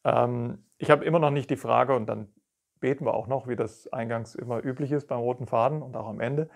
Ähm, 0.05 0.65
ich 0.79 0.91
habe 0.91 1.05
immer 1.05 1.19
noch 1.19 1.31
nicht 1.31 1.51
die 1.51 1.57
Frage, 1.57 1.95
und 1.95 2.07
dann 2.07 2.29
beten 2.87 3.05
wir 3.05 3.15
auch 3.15 3.27
noch, 3.27 3.49
wie 3.49 3.57
das 3.57 3.93
eingangs 3.93 4.37
immer 4.37 4.65
üblich 4.65 4.93
ist 4.93 5.09
beim 5.09 5.19
roten 5.19 5.49
Faden 5.49 5.83
und 5.83 5.97
auch 5.97 6.07
am 6.07 6.21
Ende. 6.21 6.49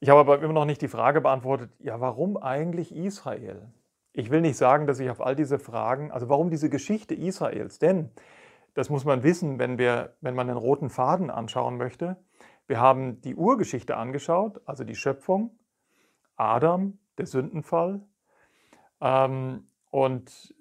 Ich 0.00 0.08
habe 0.08 0.18
aber 0.18 0.42
immer 0.42 0.52
noch 0.52 0.64
nicht 0.64 0.82
die 0.82 0.88
Frage 0.88 1.20
beantwortet, 1.20 1.70
ja, 1.78 2.00
warum 2.00 2.36
eigentlich 2.36 2.92
Israel? 2.92 3.70
Ich 4.12 4.28
will 4.32 4.40
nicht 4.40 4.56
sagen, 4.56 4.88
dass 4.88 4.98
ich 4.98 5.08
auf 5.08 5.20
all 5.20 5.36
diese 5.36 5.60
Fragen, 5.60 6.10
also 6.10 6.28
warum 6.28 6.50
diese 6.50 6.68
Geschichte 6.68 7.14
Israels? 7.14 7.78
Denn, 7.78 8.10
das 8.74 8.90
muss 8.90 9.04
man 9.04 9.22
wissen, 9.22 9.60
wenn, 9.60 9.78
wir, 9.78 10.16
wenn 10.20 10.34
man 10.34 10.48
den 10.48 10.56
roten 10.56 10.90
Faden 10.90 11.30
anschauen 11.30 11.76
möchte, 11.76 12.16
wir 12.66 12.80
haben 12.80 13.20
die 13.20 13.36
Urgeschichte 13.36 13.96
angeschaut, 13.96 14.60
also 14.64 14.82
die 14.82 14.96
Schöpfung, 14.96 15.56
Adam, 16.34 16.98
der 17.18 17.26
Sündenfall 17.26 18.00
ähm, 19.00 19.68
und 19.90 20.56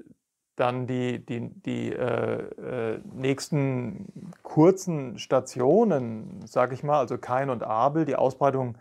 dann 0.58 0.88
die, 0.88 1.24
die, 1.24 1.50
die 1.62 1.94
äh, 1.94 2.96
äh, 2.96 3.00
nächsten 3.14 4.32
kurzen 4.42 5.20
Stationen, 5.20 6.46
sage 6.46 6.74
ich 6.74 6.84
mal, 6.84 7.00
also 7.00 7.18
Kain 7.20 7.52
und 7.52 7.64
Abel, 7.64 8.06
die 8.06 8.16
Ausbreitung 8.16 8.76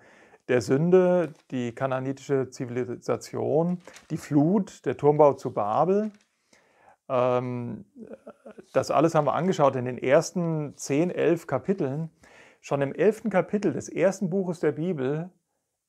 der 0.48 0.62
Sünde, 0.62 1.34
die 1.50 1.74
kananitische 1.74 2.48
Zivilisation, 2.48 3.78
die 4.10 4.16
Flut, 4.16 4.86
der 4.86 4.96
Turmbau 4.96 5.34
zu 5.34 5.52
Babel. 5.52 6.12
Ähm, 7.10 7.84
das 8.72 8.90
alles 8.90 9.14
haben 9.14 9.26
wir 9.26 9.34
angeschaut 9.34 9.76
in 9.76 9.84
den 9.84 9.98
ersten 9.98 10.76
10, 10.76 11.10
11 11.10 11.46
Kapiteln. 11.46 12.10
Schon 12.62 12.80
im 12.80 12.94
11. 12.94 13.24
Kapitel 13.28 13.74
des 13.74 13.90
ersten 13.90 14.30
Buches 14.30 14.60
der 14.60 14.72
Bibel 14.72 15.28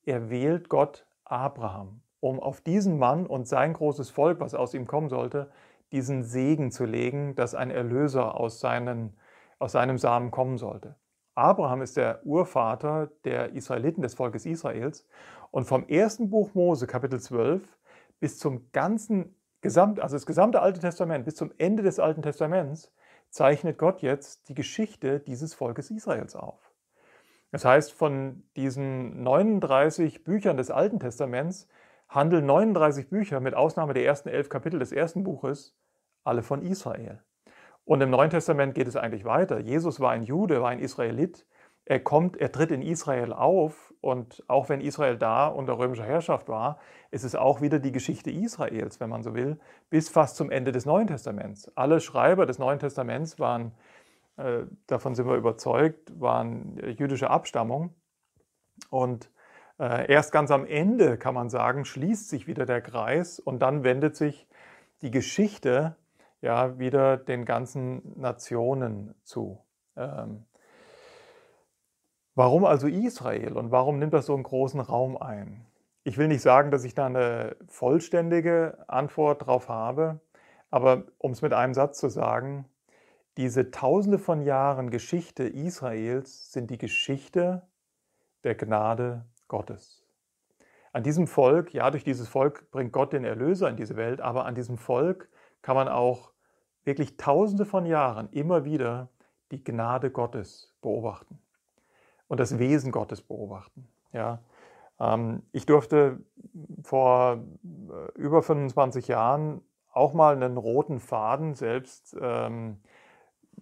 erwählt 0.04 0.68
Gott 0.68 1.06
Abraham, 1.24 2.02
um 2.20 2.40
auf 2.40 2.60
diesen 2.60 2.98
Mann 2.98 3.26
und 3.26 3.48
sein 3.48 3.72
großes 3.72 4.10
Volk, 4.10 4.38
was 4.40 4.54
aus 4.54 4.74
ihm 4.74 4.86
kommen 4.86 5.08
sollte, 5.08 5.50
diesen 5.92 6.22
Segen 6.22 6.70
zu 6.70 6.84
legen, 6.84 7.34
dass 7.34 7.54
ein 7.54 7.70
Erlöser 7.70 8.38
aus, 8.38 8.60
seinen, 8.60 9.16
aus 9.58 9.72
seinem 9.72 9.98
Samen 9.98 10.30
kommen 10.30 10.58
sollte. 10.58 10.96
Abraham 11.34 11.82
ist 11.82 11.96
der 11.96 12.24
Urvater 12.24 13.10
der 13.24 13.52
Israeliten, 13.52 14.02
des 14.02 14.14
Volkes 14.14 14.44
Israels. 14.44 15.06
Und 15.50 15.64
vom 15.64 15.86
ersten 15.88 16.30
Buch 16.30 16.54
Mose, 16.54 16.86
Kapitel 16.86 17.20
12, 17.20 17.62
bis 18.20 18.38
zum 18.38 18.70
ganzen 18.72 19.34
also 19.62 20.14
das 20.14 20.26
gesamte 20.26 20.60
Alte 20.60 20.80
Testament, 20.80 21.24
bis 21.24 21.34
zum 21.34 21.52
Ende 21.58 21.82
des 21.82 21.98
Alten 21.98 22.22
Testaments, 22.22 22.92
zeichnet 23.30 23.78
Gott 23.78 24.02
jetzt 24.02 24.48
die 24.48 24.54
Geschichte 24.54 25.20
dieses 25.20 25.54
Volkes 25.54 25.90
Israels 25.90 26.36
auf. 26.36 26.72
Das 27.50 27.64
heißt, 27.64 27.92
von 27.92 28.44
diesen 28.56 29.22
39 29.22 30.22
Büchern 30.22 30.56
des 30.56 30.70
Alten 30.70 31.00
Testaments 31.00 31.66
handeln 32.08 32.46
39 32.46 33.10
Bücher 33.10 33.40
mit 33.40 33.54
Ausnahme 33.54 33.94
der 33.94 34.04
ersten 34.04 34.28
elf 34.28 34.48
Kapitel 34.48 34.78
des 34.78 34.92
ersten 34.92 35.24
Buches 35.24 35.76
alle 36.24 36.42
von 36.42 36.62
Israel. 36.62 37.22
Und 37.84 38.00
im 38.02 38.10
Neuen 38.10 38.30
Testament 38.30 38.74
geht 38.74 38.88
es 38.88 38.96
eigentlich 38.96 39.24
weiter. 39.24 39.60
Jesus 39.60 39.98
war 39.98 40.10
ein 40.10 40.22
Jude, 40.22 40.60
war 40.60 40.70
ein 40.70 40.78
Israelit. 40.78 41.46
Er 41.86 42.00
kommt, 42.00 42.36
er 42.36 42.52
tritt 42.52 42.70
in 42.70 42.82
Israel 42.82 43.32
auf 43.32 43.94
und 44.02 44.44
auch 44.46 44.68
wenn 44.68 44.82
Israel 44.82 45.16
da 45.16 45.46
unter 45.46 45.78
römischer 45.78 46.04
Herrschaft 46.04 46.48
war, 46.48 46.78
ist 47.10 47.24
es 47.24 47.34
auch 47.34 47.62
wieder 47.62 47.78
die 47.78 47.92
Geschichte 47.92 48.30
Israels, 48.30 49.00
wenn 49.00 49.08
man 49.08 49.22
so 49.22 49.34
will, 49.34 49.58
bis 49.88 50.10
fast 50.10 50.36
zum 50.36 50.50
Ende 50.50 50.70
des 50.70 50.84
Neuen 50.84 51.06
Testaments. 51.06 51.72
Alle 51.76 52.00
Schreiber 52.00 52.44
des 52.44 52.58
Neuen 52.58 52.78
Testaments 52.78 53.38
waren, 53.38 53.72
äh, 54.36 54.64
davon 54.86 55.14
sind 55.14 55.26
wir 55.26 55.36
überzeugt, 55.36 56.12
waren 56.20 56.76
jüdische 56.98 57.30
Abstammung. 57.30 57.94
Und 58.90 59.30
erst 59.78 60.32
ganz 60.32 60.50
am 60.50 60.66
Ende, 60.66 61.18
kann 61.18 61.34
man 61.34 61.50
sagen, 61.50 61.84
schließt 61.84 62.28
sich 62.28 62.46
wieder 62.46 62.66
der 62.66 62.80
Kreis 62.80 63.38
und 63.38 63.60
dann 63.60 63.84
wendet 63.84 64.16
sich 64.16 64.48
die 65.02 65.10
Geschichte 65.10 65.96
ja 66.40 66.78
wieder 66.78 67.16
den 67.16 67.44
ganzen 67.44 68.18
Nationen 68.20 69.14
zu. 69.22 69.60
Ähm, 69.96 70.44
warum 72.34 72.64
also 72.64 72.86
Israel 72.86 73.56
und 73.56 73.70
warum 73.70 73.98
nimmt 73.98 74.14
das 74.14 74.26
so 74.26 74.34
einen 74.34 74.42
großen 74.42 74.80
Raum 74.80 75.16
ein? 75.16 75.66
Ich 76.04 76.16
will 76.18 76.28
nicht 76.28 76.42
sagen, 76.42 76.70
dass 76.70 76.84
ich 76.84 76.94
da 76.94 77.06
eine 77.06 77.56
vollständige 77.66 78.84
Antwort 78.88 79.46
drauf 79.46 79.68
habe, 79.68 80.20
aber 80.70 81.04
um 81.18 81.32
es 81.32 81.42
mit 81.42 81.52
einem 81.52 81.74
Satz 81.74 81.98
zu 81.98 82.08
sagen, 82.08 82.66
diese 83.36 83.70
tausende 83.70 84.18
von 84.18 84.42
Jahren 84.42 84.90
Geschichte 84.90 85.44
Israels 85.44 86.52
sind 86.52 86.70
die 86.70 86.78
Geschichte 86.78 87.62
der 88.42 88.54
Gnade 88.54 89.24
Gottes. 89.48 90.04
An 90.92 91.02
diesem 91.02 91.26
Volk, 91.26 91.74
ja, 91.74 91.90
durch 91.90 92.04
dieses 92.04 92.28
Volk 92.28 92.70
bringt 92.70 92.92
Gott 92.92 93.12
den 93.12 93.24
Erlöser 93.24 93.68
in 93.68 93.76
diese 93.76 93.96
Welt, 93.96 94.20
aber 94.20 94.46
an 94.46 94.54
diesem 94.54 94.78
Volk 94.78 95.28
kann 95.62 95.76
man 95.76 95.88
auch 95.88 96.32
wirklich 96.84 97.16
tausende 97.16 97.66
von 97.66 97.84
Jahren 97.84 98.28
immer 98.30 98.64
wieder 98.64 99.08
die 99.50 99.62
Gnade 99.62 100.10
Gottes 100.10 100.74
beobachten 100.80 101.38
und 102.28 102.40
das 102.40 102.58
Wesen 102.58 102.92
Gottes 102.92 103.22
beobachten. 103.22 103.88
Ja, 104.12 104.40
ähm, 104.98 105.42
ich 105.52 105.66
durfte 105.66 106.20
vor 106.82 107.44
äh, 107.64 108.18
über 108.18 108.42
25 108.42 109.08
Jahren 109.08 109.60
auch 109.92 110.14
mal 110.14 110.34
einen 110.34 110.56
roten 110.56 111.00
Faden 111.00 111.54
selbst 111.54 112.16
ähm, 112.20 112.80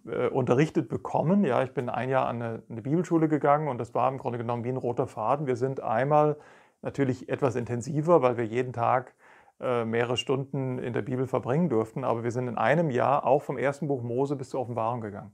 äh, 0.07 0.29
unterrichtet 0.29 0.89
bekommen. 0.89 1.45
Ja, 1.45 1.63
ich 1.63 1.73
bin 1.73 1.89
ein 1.89 2.09
Jahr 2.09 2.27
an 2.27 2.43
eine, 2.43 2.63
eine, 2.69 2.83
Bibelschule 2.83 3.29
gegangen 3.29 3.69
und 3.69 3.79
das 3.79 3.95
war 3.95 4.09
im 4.09 4.19
Grunde 4.19 4.39
genommen 4.39 4.65
wie 4.65 4.71
ein 4.71 4.77
roter 4.77 5.07
Faden. 5.07 5.47
Wir 5.47 5.57
sind 5.57 5.81
einmal 5.81 6.37
natürlich 6.83 7.29
etwas 7.29 7.57
intensiver, 7.57 8.23
weil 8.23 8.37
wir 8.37 8.45
jeden 8.45 8.73
Tag 8.73 9.15
äh, 9.61 9.85
mehrere 9.85 10.17
Stunden 10.17 10.79
in 10.79 10.93
der 10.93 11.03
Bibel 11.03 11.27
verbringen 11.27 11.69
durften. 11.69 12.05
Aber 12.05 12.25
wir 12.25 12.31
sind 12.31 12.49
in 12.49 12.59
einem 12.59 12.91
Jahr 12.91 13.27
auch 13.27 13.43
vom 13.43 13.59
ersten 13.59 13.89
Buch 13.89 14.03
Mose 14.03 14.37
bis 14.37 14.51
zur 14.51 14.61
Offenbarung 14.61 15.01
gegangen. 15.01 15.33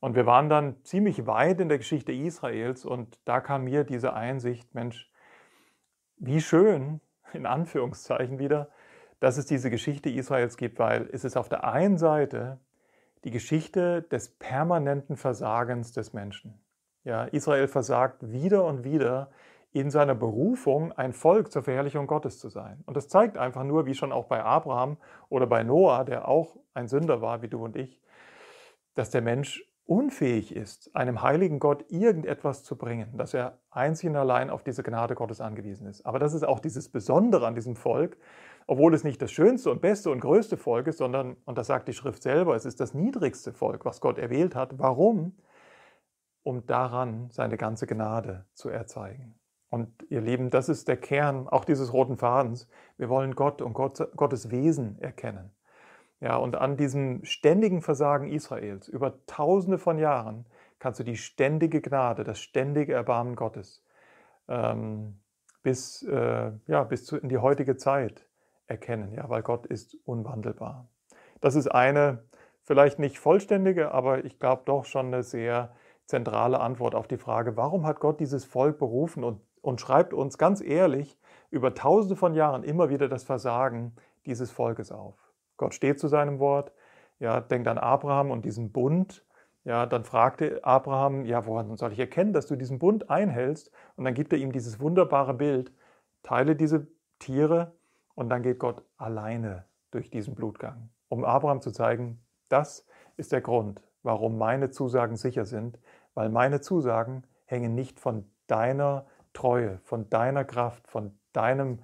Und 0.00 0.14
wir 0.14 0.26
waren 0.26 0.48
dann 0.48 0.76
ziemlich 0.84 1.26
weit 1.26 1.60
in 1.60 1.68
der 1.68 1.78
Geschichte 1.78 2.12
Israels 2.12 2.84
und 2.84 3.18
da 3.24 3.40
kam 3.40 3.64
mir 3.64 3.82
diese 3.82 4.14
Einsicht, 4.14 4.74
Mensch, 4.74 5.10
wie 6.18 6.40
schön, 6.40 7.00
in 7.32 7.46
Anführungszeichen 7.46 8.38
wieder, 8.38 8.68
dass 9.20 9.36
es 9.36 9.46
diese 9.46 9.70
Geschichte 9.70 10.08
Israels 10.08 10.56
gibt, 10.56 10.78
weil 10.78 11.08
es 11.12 11.24
ist 11.24 11.36
auf 11.36 11.48
der 11.48 11.64
einen 11.64 11.98
Seite 11.98 12.60
die 13.24 13.30
Geschichte 13.30 14.02
des 14.02 14.30
permanenten 14.30 15.16
Versagens 15.16 15.92
des 15.92 16.12
Menschen. 16.12 16.60
Ja, 17.04 17.24
Israel 17.24 17.68
versagt 17.68 18.30
wieder 18.30 18.64
und 18.64 18.84
wieder 18.84 19.30
in 19.72 19.90
seiner 19.90 20.14
Berufung 20.14 20.92
ein 20.92 21.12
Volk 21.12 21.52
zur 21.52 21.62
Verherrlichung 21.62 22.06
Gottes 22.06 22.38
zu 22.38 22.48
sein. 22.48 22.82
Und 22.86 22.96
das 22.96 23.08
zeigt 23.08 23.36
einfach 23.36 23.64
nur, 23.64 23.86
wie 23.86 23.94
schon 23.94 24.12
auch 24.12 24.26
bei 24.26 24.42
Abraham 24.42 24.96
oder 25.28 25.46
bei 25.46 25.62
Noah, 25.62 26.04
der 26.04 26.28
auch 26.28 26.56
ein 26.74 26.88
Sünder 26.88 27.20
war 27.20 27.42
wie 27.42 27.48
du 27.48 27.64
und 27.64 27.76
ich, 27.76 28.00
dass 28.94 29.10
der 29.10 29.22
Mensch 29.22 29.64
unfähig 29.84 30.54
ist, 30.54 30.94
einem 30.94 31.22
heiligen 31.22 31.60
Gott 31.60 31.86
irgendetwas 31.88 32.62
zu 32.62 32.76
bringen, 32.76 33.16
dass 33.16 33.32
er 33.32 33.58
einzig 33.70 34.10
und 34.10 34.16
allein 34.16 34.50
auf 34.50 34.62
diese 34.62 34.82
Gnade 34.82 35.14
Gottes 35.14 35.40
angewiesen 35.40 35.86
ist. 35.86 36.04
Aber 36.04 36.18
das 36.18 36.34
ist 36.34 36.46
auch 36.46 36.60
dieses 36.60 36.90
Besondere 36.90 37.46
an 37.46 37.54
diesem 37.54 37.74
Volk, 37.74 38.18
obwohl 38.68 38.92
es 38.92 39.02
nicht 39.02 39.20
das 39.22 39.32
schönste 39.32 39.70
und 39.70 39.80
beste 39.80 40.10
und 40.10 40.20
größte 40.20 40.58
Volk 40.58 40.88
ist, 40.88 40.98
sondern, 40.98 41.38
und 41.46 41.56
das 41.56 41.68
sagt 41.68 41.88
die 41.88 41.94
Schrift 41.94 42.22
selber, 42.22 42.54
es 42.54 42.66
ist 42.66 42.80
das 42.80 42.92
niedrigste 42.92 43.54
Volk, 43.54 43.86
was 43.86 44.02
Gott 44.02 44.18
erwählt 44.18 44.54
hat. 44.54 44.78
Warum? 44.78 45.38
Um 46.42 46.66
daran 46.66 47.30
seine 47.30 47.56
ganze 47.56 47.86
Gnade 47.86 48.44
zu 48.52 48.68
erzeigen. 48.68 49.34
Und 49.70 50.04
ihr 50.10 50.20
Lieben, 50.20 50.50
das 50.50 50.68
ist 50.68 50.86
der 50.86 50.98
Kern 50.98 51.48
auch 51.48 51.64
dieses 51.64 51.94
roten 51.94 52.18
Fadens. 52.18 52.68
Wir 52.98 53.08
wollen 53.08 53.34
Gott 53.34 53.62
und 53.62 53.72
Gott, 53.72 54.06
Gottes 54.16 54.50
Wesen 54.50 54.98
erkennen. 55.00 55.50
Ja, 56.20 56.36
und 56.36 56.54
an 56.56 56.76
diesem 56.76 57.24
ständigen 57.24 57.80
Versagen 57.80 58.28
Israels 58.28 58.86
über 58.86 59.24
tausende 59.24 59.78
von 59.78 59.98
Jahren 59.98 60.44
kannst 60.78 61.00
du 61.00 61.04
die 61.04 61.16
ständige 61.16 61.80
Gnade, 61.80 62.22
das 62.22 62.38
ständige 62.38 62.92
Erbarmen 62.92 63.34
Gottes 63.34 63.82
ähm, 64.46 65.20
bis, 65.62 66.02
äh, 66.02 66.52
ja, 66.66 66.84
bis 66.84 67.06
zu, 67.06 67.16
in 67.16 67.30
die 67.30 67.38
heutige 67.38 67.76
Zeit 67.76 68.27
erkennen, 68.68 69.12
ja, 69.12 69.28
weil 69.28 69.42
Gott 69.42 69.66
ist 69.66 69.96
unwandelbar. 70.04 70.88
Das 71.40 71.56
ist 71.56 71.68
eine 71.68 72.24
vielleicht 72.62 72.98
nicht 72.98 73.18
vollständige, 73.18 73.92
aber 73.92 74.24
ich 74.24 74.38
glaube 74.38 74.62
doch 74.66 74.84
schon 74.84 75.06
eine 75.06 75.22
sehr 75.22 75.74
zentrale 76.06 76.60
Antwort 76.60 76.94
auf 76.94 77.08
die 77.08 77.18
Frage, 77.18 77.56
warum 77.56 77.86
hat 77.86 78.00
Gott 78.00 78.20
dieses 78.20 78.44
Volk 78.44 78.78
berufen 78.78 79.24
und 79.24 79.40
und 79.60 79.80
schreibt 79.80 80.14
uns 80.14 80.38
ganz 80.38 80.60
ehrlich 80.60 81.18
über 81.50 81.74
tausende 81.74 82.16
von 82.16 82.34
Jahren 82.34 82.64
immer 82.64 82.90
wieder 82.90 83.08
das 83.08 83.24
Versagen 83.24 83.94
dieses 84.26 84.50
Volkes 84.50 84.92
auf. 84.92 85.16
Gott 85.56 85.74
steht 85.74 85.98
zu 85.98 86.08
seinem 86.08 86.38
Wort, 86.38 86.72
ja, 87.18 87.40
denkt 87.40 87.68
an 87.68 87.78
Abraham 87.78 88.30
und 88.30 88.44
diesen 88.44 88.72
Bund. 88.72 89.24
Ja, 89.64 89.86
dann 89.86 90.04
fragte 90.04 90.64
Abraham, 90.64 91.24
ja, 91.24 91.44
woran 91.46 91.76
soll 91.76 91.92
ich 91.92 91.98
erkennen, 91.98 92.32
dass 92.32 92.46
du 92.46 92.56
diesen 92.56 92.78
Bund 92.78 93.10
einhältst? 93.10 93.70
Und 93.96 94.04
dann 94.04 94.14
gibt 94.14 94.32
er 94.32 94.38
ihm 94.38 94.52
dieses 94.52 94.80
wunderbare 94.80 95.34
Bild, 95.34 95.72
teile 96.22 96.54
diese 96.56 96.86
Tiere 97.18 97.77
und 98.18 98.30
dann 98.30 98.42
geht 98.42 98.58
Gott 98.58 98.82
alleine 98.96 99.64
durch 99.92 100.10
diesen 100.10 100.34
Blutgang, 100.34 100.90
um 101.06 101.24
Abraham 101.24 101.60
zu 101.60 101.70
zeigen, 101.70 102.20
das 102.48 102.84
ist 103.16 103.30
der 103.30 103.40
Grund, 103.40 103.80
warum 104.02 104.38
meine 104.38 104.70
Zusagen 104.70 105.14
sicher 105.14 105.46
sind, 105.46 105.78
weil 106.14 106.28
meine 106.28 106.60
Zusagen 106.60 107.24
hängen 107.44 107.76
nicht 107.76 108.00
von 108.00 108.28
deiner 108.48 109.06
Treue, 109.34 109.78
von 109.84 110.10
deiner 110.10 110.44
Kraft, 110.44 110.88
von 110.88 111.16
deinem 111.32 111.78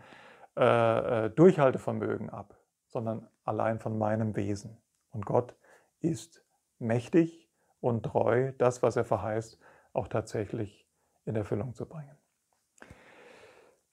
äh, 0.57 1.27
äh 1.27 1.31
Durchhaltevermögen 1.31 2.31
ab, 2.31 2.59
sondern 2.89 3.29
allein 3.45 3.79
von 3.79 3.97
meinem 3.97 4.35
Wesen. 4.35 4.83
Und 5.11 5.27
Gott 5.27 5.55
ist 6.01 6.45
mächtig 6.81 7.49
und 7.79 8.03
treu, 8.03 8.51
das, 8.59 8.83
was 8.83 8.97
er 8.97 9.05
verheißt, 9.05 9.61
auch 9.93 10.09
tatsächlich 10.09 10.89
in 11.27 11.37
Erfüllung 11.37 11.75
zu 11.75 11.87
bringen. 11.87 12.19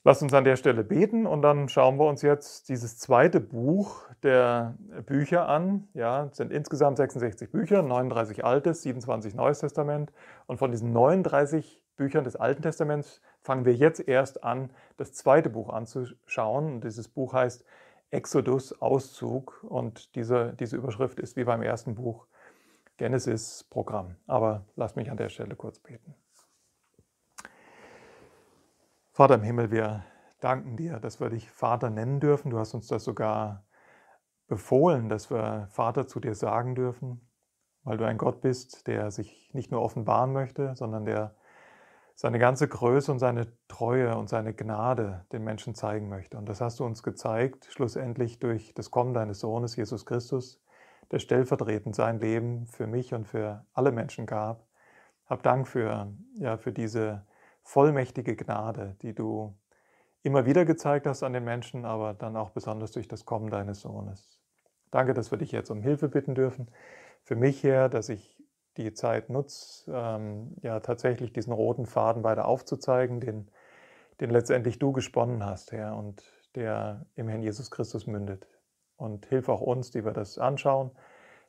Lass 0.03 0.19
uns 0.23 0.33
an 0.33 0.45
der 0.45 0.55
Stelle 0.55 0.83
beten 0.83 1.27
und 1.27 1.43
dann 1.43 1.69
schauen 1.69 1.99
wir 1.99 2.07
uns 2.07 2.23
jetzt 2.23 2.69
dieses 2.69 2.97
zweite 2.97 3.39
Buch 3.39 4.09
der 4.23 4.75
Bücher 5.05 5.47
an. 5.47 5.87
Ja, 5.93 6.25
es 6.25 6.37
sind 6.37 6.51
insgesamt 6.51 6.97
66 6.97 7.51
Bücher, 7.51 7.83
39 7.83 8.43
Altes, 8.43 8.81
27 8.81 9.35
Neues 9.35 9.59
Testament. 9.59 10.11
Und 10.47 10.57
von 10.57 10.71
diesen 10.71 10.91
39 10.91 11.83
Büchern 11.97 12.23
des 12.23 12.35
Alten 12.35 12.63
Testaments 12.63 13.21
fangen 13.41 13.63
wir 13.63 13.75
jetzt 13.75 13.99
erst 14.07 14.43
an, 14.43 14.71
das 14.97 15.13
zweite 15.13 15.51
Buch 15.51 15.69
anzuschauen. 15.69 16.73
Und 16.73 16.83
dieses 16.83 17.07
Buch 17.07 17.33
heißt 17.33 17.63
Exodus, 18.09 18.81
Auszug. 18.81 19.63
Und 19.69 20.15
diese, 20.15 20.55
diese 20.59 20.77
Überschrift 20.77 21.19
ist 21.19 21.37
wie 21.37 21.43
beim 21.43 21.61
ersten 21.61 21.93
Buch 21.93 22.25
Genesis 22.97 23.67
Programm. 23.69 24.15
Aber 24.25 24.65
lass 24.75 24.95
mich 24.95 25.11
an 25.11 25.17
der 25.17 25.29
Stelle 25.29 25.55
kurz 25.55 25.77
beten. 25.77 26.15
Vater 29.13 29.35
im 29.35 29.43
Himmel, 29.43 29.71
wir 29.71 30.05
danken 30.39 30.77
dir, 30.77 31.01
dass 31.01 31.19
wir 31.19 31.29
dich 31.29 31.51
Vater 31.51 31.89
nennen 31.89 32.21
dürfen. 32.21 32.49
Du 32.49 32.57
hast 32.57 32.73
uns 32.73 32.87
das 32.87 33.03
sogar 33.03 33.65
befohlen, 34.47 35.09
dass 35.09 35.29
wir 35.29 35.67
Vater 35.69 36.07
zu 36.07 36.21
dir 36.21 36.33
sagen 36.33 36.75
dürfen, 36.75 37.29
weil 37.83 37.97
du 37.97 38.05
ein 38.05 38.17
Gott 38.17 38.39
bist, 38.39 38.87
der 38.87 39.11
sich 39.11 39.49
nicht 39.53 39.69
nur 39.69 39.81
offenbaren 39.81 40.31
möchte, 40.31 40.75
sondern 40.77 41.03
der 41.03 41.35
seine 42.15 42.39
ganze 42.39 42.69
Größe 42.69 43.11
und 43.11 43.19
seine 43.19 43.51
Treue 43.67 44.15
und 44.15 44.29
seine 44.29 44.53
Gnade 44.53 45.25
den 45.33 45.43
Menschen 45.43 45.75
zeigen 45.75 46.07
möchte. 46.07 46.37
Und 46.37 46.47
das 46.47 46.61
hast 46.61 46.79
du 46.79 46.85
uns 46.85 47.03
gezeigt, 47.03 47.67
schlussendlich 47.69 48.39
durch 48.39 48.73
das 48.75 48.91
Kommen 48.91 49.13
deines 49.13 49.39
Sohnes, 49.39 49.75
Jesus 49.75 50.05
Christus, 50.05 50.63
der 51.11 51.19
stellvertretend 51.19 51.97
sein 51.97 52.19
Leben 52.19 52.65
für 52.65 52.87
mich 52.87 53.13
und 53.13 53.27
für 53.27 53.65
alle 53.73 53.91
Menschen 53.91 54.25
gab. 54.25 54.67
Hab 55.25 55.43
Dank 55.43 55.67
für, 55.67 56.13
ja, 56.35 56.55
für 56.55 56.71
diese 56.71 57.25
vollmächtige 57.71 58.35
Gnade, 58.35 58.97
die 59.01 59.15
du 59.15 59.55
immer 60.23 60.45
wieder 60.45 60.65
gezeigt 60.65 61.07
hast 61.07 61.23
an 61.23 61.31
den 61.31 61.45
Menschen, 61.45 61.85
aber 61.85 62.13
dann 62.13 62.35
auch 62.35 62.49
besonders 62.49 62.91
durch 62.91 63.07
das 63.07 63.23
Kommen 63.23 63.49
deines 63.49 63.79
Sohnes. 63.79 64.41
Danke, 64.91 65.13
dass 65.13 65.31
wir 65.31 65.37
dich 65.37 65.53
jetzt 65.53 65.71
um 65.71 65.81
Hilfe 65.81 66.09
bitten 66.09 66.35
dürfen. 66.35 66.69
Für 67.23 67.37
mich 67.37 67.63
her, 67.63 67.87
dass 67.87 68.09
ich 68.09 68.37
die 68.75 68.93
Zeit 68.93 69.29
nutze, 69.29 69.89
ähm, 69.89 70.57
ja 70.61 70.81
tatsächlich 70.81 71.31
diesen 71.31 71.53
roten 71.53 71.85
Faden 71.85 72.25
weiter 72.25 72.45
aufzuzeigen, 72.45 73.21
den, 73.21 73.49
den 74.19 74.31
letztendlich 74.31 74.77
du 74.77 74.91
gesponnen 74.91 75.45
hast, 75.45 75.71
Herr, 75.71 75.95
und 75.95 76.21
der 76.55 77.05
im 77.15 77.29
Herrn 77.29 77.41
Jesus 77.41 77.71
Christus 77.71 78.05
mündet. 78.05 78.49
Und 78.97 79.27
hilf 79.27 79.47
auch 79.47 79.61
uns, 79.61 79.91
die 79.91 80.03
wir 80.03 80.11
das 80.11 80.37
anschauen, 80.37 80.91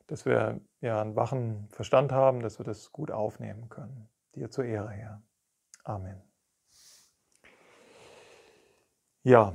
dass 0.07 0.25
wir 0.25 0.61
ja 0.79 1.01
einen 1.01 1.17
wachen 1.17 1.67
Verstand 1.69 2.13
haben, 2.13 2.39
dass 2.39 2.59
wir 2.59 2.65
das 2.65 2.93
gut 2.93 3.11
aufnehmen 3.11 3.67
können. 3.67 4.07
Dir 4.35 4.49
zur 4.49 4.63
Ehre, 4.63 4.91
Herr. 4.91 5.21
Amen. 5.83 6.21
Ja, 9.23 9.53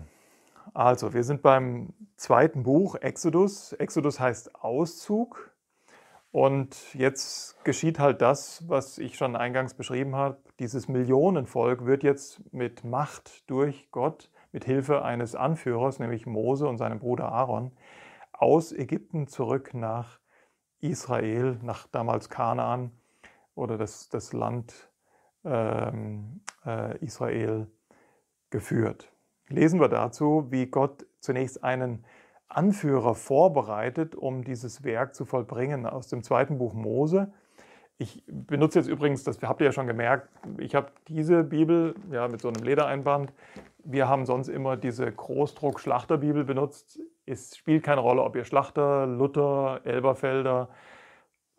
also 0.75 1.13
wir 1.15 1.25
sind 1.25 1.43
beim 1.43 1.93
zweiten 2.17 2.63
Buch 2.63 2.97
Exodus. 2.97 3.73
Exodus 3.73 4.21
heißt 4.21 4.55
Auszug. 4.55 5.55
Und 6.31 6.95
jetzt 6.95 7.65
geschieht 7.65 7.99
halt 7.99 8.21
das, 8.21 8.69
was 8.69 8.99
ich 8.99 9.17
schon 9.17 9.35
eingangs 9.35 9.75
beschrieben 9.75 10.15
habe. 10.15 10.39
Dieses 10.59 10.87
Millionenvolk 10.87 11.87
wird 11.87 12.03
jetzt 12.03 12.53
mit 12.53 12.85
Macht 12.85 13.49
durch 13.51 13.91
Gott, 13.91 14.31
mit 14.53 14.65
Hilfe 14.65 15.03
eines 15.03 15.35
Anführers, 15.35 15.99
nämlich 15.99 16.27
Mose 16.27 16.69
und 16.69 16.77
seinem 16.77 16.99
Bruder 16.99 17.33
Aaron, 17.33 17.73
aus 18.33 18.73
Ägypten 18.73 19.27
zurück 19.27 19.73
nach 19.73 20.21
Israel, 20.81 21.59
nach 21.63 21.87
damals 21.87 22.29
Kanaan 22.29 22.93
oder 23.55 23.79
das, 23.79 24.09
das 24.11 24.33
Land 24.33 24.91
ähm, 25.49 26.41
äh, 26.67 26.99
Israel 27.05 27.67
geführt. 28.51 29.11
Lesen 29.49 29.81
wir 29.81 29.89
dazu, 29.89 30.47
wie 30.51 30.67
Gott 30.67 31.07
zunächst 31.21 31.65
einen 31.65 32.05
Anführer 32.49 33.15
vorbereitet, 33.15 34.15
um 34.15 34.43
dieses 34.43 34.85
Werk 34.85 35.15
zu 35.15 35.25
vollbringen 35.25 35.87
aus 35.87 36.09
dem 36.09 36.23
zweiten 36.23 36.59
Buch 36.59 36.75
Mose. 36.75 37.33
Ich 37.99 38.23
benutze 38.27 38.79
jetzt 38.79 38.89
übrigens, 38.89 39.25
das 39.25 39.43
habt 39.43 39.61
ihr 39.61 39.67
ja 39.67 39.73
schon 39.73 39.89
gemerkt, 39.89 40.29
ich 40.59 40.75
habe 40.75 40.93
diese 41.09 41.43
Bibel 41.43 41.95
ja 42.13 42.29
mit 42.29 42.41
so 42.41 42.49
einem 42.49 42.63
Ledereinband. 42.63 43.33
Wir 43.85 44.09
haben 44.09 44.25
sonst 44.25 44.49
immer 44.49 44.77
diese 44.77 45.11
Großdruck-Schlachterbibel 45.11 46.45
benutzt. 46.45 47.01
Es 47.27 47.57
spielt 47.57 47.83
keine 47.83 48.01
Rolle, 48.01 48.23
ob 48.23 48.37
ihr 48.37 48.45
Schlachter, 48.45 49.07
Luther, 49.07 49.81
Elberfelder, 49.85 50.69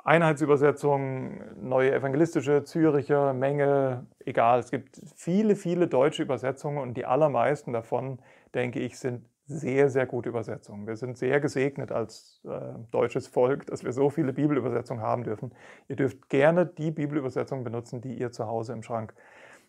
Einheitsübersetzung, 0.04 1.42
neue 1.62 1.94
evangelistische, 1.94 2.64
Züricher, 2.64 3.34
Menge, 3.34 4.06
egal. 4.26 4.60
Es 4.60 4.72
gibt 4.72 5.02
viele, 5.16 5.56
viele 5.56 5.88
deutsche 5.88 6.24
Übersetzungen 6.24 6.78
und 6.78 6.96
die 6.96 7.06
allermeisten 7.06 7.74
davon, 7.74 8.20
denke 8.54 8.80
ich, 8.80 8.98
sind 8.98 9.26
sehr, 9.46 9.90
sehr 9.90 10.06
gute 10.06 10.30
Übersetzungen. 10.30 10.88
Wir 10.88 10.96
sind 10.96 11.18
sehr 11.18 11.40
gesegnet 11.42 11.92
als 11.92 12.40
äh, 12.46 12.60
deutsches 12.92 13.28
Volk, 13.28 13.66
dass 13.66 13.84
wir 13.84 13.92
so 13.92 14.10
viele 14.10 14.32
Bibelübersetzungen 14.32 15.04
haben 15.04 15.24
dürfen. 15.24 15.52
Ihr 15.88 15.96
dürft 15.96 16.30
gerne 16.30 16.66
die 16.66 16.92
Bibelübersetzung 16.92 17.64
benutzen, 17.64 18.00
die 18.00 18.14
ihr 18.14 18.32
zu 18.32 18.46
Hause 18.46 18.74
im 18.74 18.84
Schrank 18.84 19.14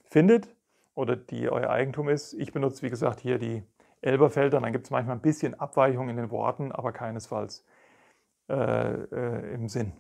findet 0.05 0.55
oder 0.95 1.17
die 1.17 1.49
euer 1.49 1.71
Eigentum 1.71 2.09
ist. 2.09 2.35
Ich 2.35 2.53
benutze, 2.53 2.83
wie 2.83 2.91
gesagt, 2.91 3.21
hier 3.21 3.39
die 3.39 3.63
Elberfelder. 4.03 4.61
Dann 4.61 4.73
gibt 4.73 4.85
es 4.85 4.91
manchmal 4.91 5.17
ein 5.17 5.23
bisschen 5.23 5.59
Abweichung 5.59 6.11
in 6.11 6.17
den 6.17 6.31
Worten, 6.31 6.73
aber 6.73 6.93
keinesfalls 6.93 7.65
äh, 8.49 8.55
äh, 8.55 9.55
im 9.55 9.69
Sinn 9.69 9.93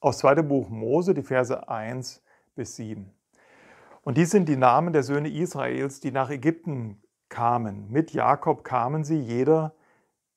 aus 0.00 0.18
2. 0.18 0.42
Buch 0.42 0.68
Mose, 0.68 1.14
die 1.14 1.22
Verse 1.22 1.68
1 1.68 2.22
bis 2.54 2.76
7. 2.76 3.12
Und 4.02 4.16
dies 4.16 4.30
sind 4.30 4.48
die 4.48 4.56
Namen 4.56 4.92
der 4.92 5.02
Söhne 5.02 5.28
Israels, 5.28 6.00
die 6.00 6.12
nach 6.12 6.30
Ägypten 6.30 7.02
kamen. 7.28 7.90
Mit 7.90 8.12
Jakob 8.12 8.64
kamen 8.64 9.04
sie, 9.04 9.18
jeder 9.20 9.74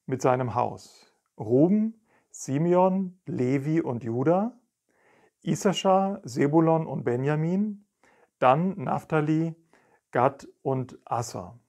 mit 0.06 0.22
seinem 0.22 0.56
Haus. 0.56 1.14
Ruben, 1.40 2.02
Simeon, 2.32 3.20
Levi 3.26 3.82
und 3.82 4.04
Judah, 4.04 4.58
Issachar, 5.44 6.20
Sebulon 6.24 6.86
und 6.86 7.04
Benjamin, 7.04 7.86
dann 8.40 8.78
Naphtali, 8.78 9.56
Gad 10.12 10.48
und 10.62 11.00
Asser. 11.06 11.60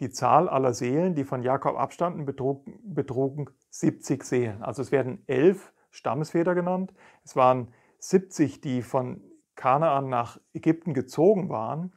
Die 0.00 0.10
Zahl 0.10 0.48
aller 0.48 0.74
Seelen, 0.74 1.14
die 1.14 1.24
von 1.24 1.42
Jakob 1.42 1.78
abstanden, 1.78 2.26
betrugen, 2.26 2.78
betrugen 2.82 3.46
70 3.70 4.24
Seelen. 4.24 4.62
Also 4.62 4.82
es 4.82 4.92
werden 4.92 5.22
elf 5.26 5.72
Stammesväter 5.96 6.54
genannt. 6.54 6.92
Es 7.24 7.36
waren 7.36 7.72
70, 7.98 8.60
die 8.60 8.82
von 8.82 9.20
Kanaan 9.54 10.08
nach 10.08 10.38
Ägypten 10.52 10.94
gezogen 10.94 11.48
waren. 11.48 11.92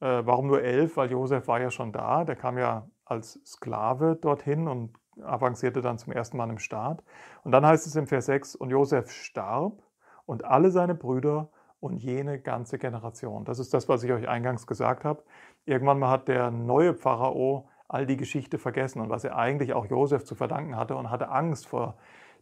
Äh, 0.00 0.22
warum 0.24 0.48
nur 0.48 0.62
elf? 0.62 0.96
Weil 0.96 1.10
Josef 1.10 1.46
war 1.48 1.60
ja 1.60 1.70
schon 1.70 1.92
da. 1.92 2.24
Der 2.24 2.36
kam 2.36 2.58
ja 2.58 2.88
als 3.04 3.40
Sklave 3.44 4.16
dorthin 4.16 4.68
und 4.68 4.92
avancierte 5.22 5.80
dann 5.80 5.98
zum 5.98 6.12
ersten 6.12 6.36
Mal 6.36 6.50
im 6.50 6.58
Staat. 6.58 7.02
Und 7.44 7.52
dann 7.52 7.64
heißt 7.64 7.86
es 7.86 7.96
im 7.96 8.06
Vers 8.06 8.26
6, 8.26 8.56
und 8.56 8.70
Josef 8.70 9.10
starb 9.10 9.82
und 10.26 10.44
alle 10.44 10.70
seine 10.70 10.94
Brüder 10.94 11.50
und 11.80 11.98
jene 11.98 12.40
ganze 12.40 12.78
Generation. 12.78 13.44
Das 13.44 13.58
ist 13.58 13.74
das, 13.74 13.88
was 13.88 14.02
ich 14.02 14.12
euch 14.12 14.28
eingangs 14.28 14.66
gesagt 14.66 15.04
habe. 15.04 15.22
Irgendwann 15.64 15.98
mal 15.98 16.10
hat 16.10 16.28
der 16.28 16.50
neue 16.50 16.94
Pharao 16.94 17.68
all 17.88 18.06
die 18.06 18.16
Geschichte 18.16 18.58
vergessen 18.58 19.00
und 19.00 19.10
was 19.10 19.24
er 19.24 19.36
eigentlich 19.36 19.72
auch 19.72 19.86
Josef 19.86 20.24
zu 20.24 20.34
verdanken 20.34 20.76
hatte 20.76 20.96
und 20.96 21.10
hatte 21.10 21.28
Angst 21.30 21.66
vor 21.66 21.96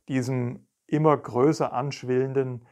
diesem 0.09 0.67
immer 0.89 1.17
größer 1.17 1.73
anschwillenden, 1.73 2.67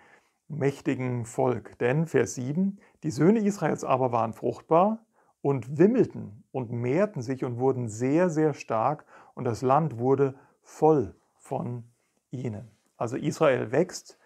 mächtigen 0.48 1.24
Volk. 1.24 1.78
Denn, 1.78 2.06
Vers 2.06 2.34
7, 2.34 2.78
die 3.02 3.10
Söhne 3.10 3.40
Israels 3.40 3.84
aber 3.84 4.10
waren 4.10 4.32
fruchtbar 4.32 5.04
und 5.42 5.78
wimmelten 5.78 6.44
und 6.50 6.72
mehrten 6.72 7.22
sich 7.22 7.44
und 7.44 7.58
wurden 7.58 7.88
sehr, 7.88 8.30
sehr 8.30 8.54
stark 8.54 9.04
und 9.34 9.44
das 9.44 9.62
Land 9.62 9.98
wurde 9.98 10.34
voll 10.62 11.14
von 11.36 11.84
ihnen. 12.30 12.70
Also 12.96 13.16
Israel 13.16 13.70
wächst, 13.70 14.18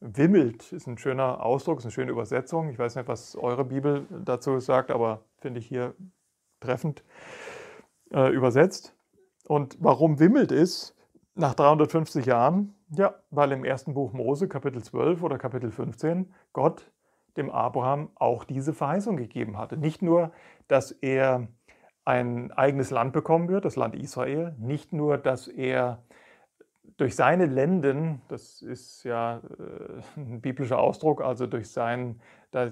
wimmelt, 0.00 0.70
ist 0.72 0.86
ein 0.86 0.98
schöner 0.98 1.42
Ausdruck, 1.44 1.78
ist 1.78 1.86
eine 1.86 1.92
schöne 1.92 2.12
Übersetzung. 2.12 2.68
Ich 2.68 2.78
weiß 2.78 2.94
nicht, 2.96 3.08
was 3.08 3.34
eure 3.34 3.64
Bibel 3.64 4.06
dazu 4.24 4.60
sagt, 4.60 4.90
aber 4.90 5.22
finde 5.40 5.58
ich 5.58 5.66
hier 5.66 5.94
treffend 6.60 7.02
äh, 8.12 8.32
übersetzt. 8.32 8.94
Und 9.46 9.76
warum 9.80 10.20
wimmelt 10.20 10.52
ist 10.52 10.94
nach 11.34 11.54
350 11.54 12.26
Jahren? 12.26 12.74
Ja, 12.90 13.14
weil 13.30 13.52
im 13.52 13.64
ersten 13.64 13.92
Buch 13.92 14.12
Mose, 14.12 14.48
Kapitel 14.48 14.82
12 14.82 15.22
oder 15.22 15.36
Kapitel 15.36 15.70
15, 15.70 16.32
Gott 16.54 16.90
dem 17.36 17.50
Abraham 17.50 18.10
auch 18.14 18.44
diese 18.44 18.72
Verheißung 18.72 19.16
gegeben 19.16 19.58
hatte. 19.58 19.76
Nicht 19.76 20.00
nur, 20.00 20.32
dass 20.68 20.90
er 20.92 21.48
ein 22.04 22.50
eigenes 22.52 22.90
Land 22.90 23.12
bekommen 23.12 23.48
wird, 23.48 23.66
das 23.66 23.76
Land 23.76 23.94
Israel, 23.94 24.54
nicht 24.58 24.94
nur, 24.94 25.18
dass 25.18 25.48
er 25.48 26.02
durch 26.96 27.14
seine 27.14 27.44
Lenden, 27.44 28.22
das 28.28 28.62
ist 28.62 29.04
ja 29.04 29.38
äh, 29.38 30.20
ein 30.20 30.40
biblischer 30.40 30.78
Ausdruck, 30.78 31.22
also 31.22 31.46
durch, 31.46 31.70
sein, 31.70 32.20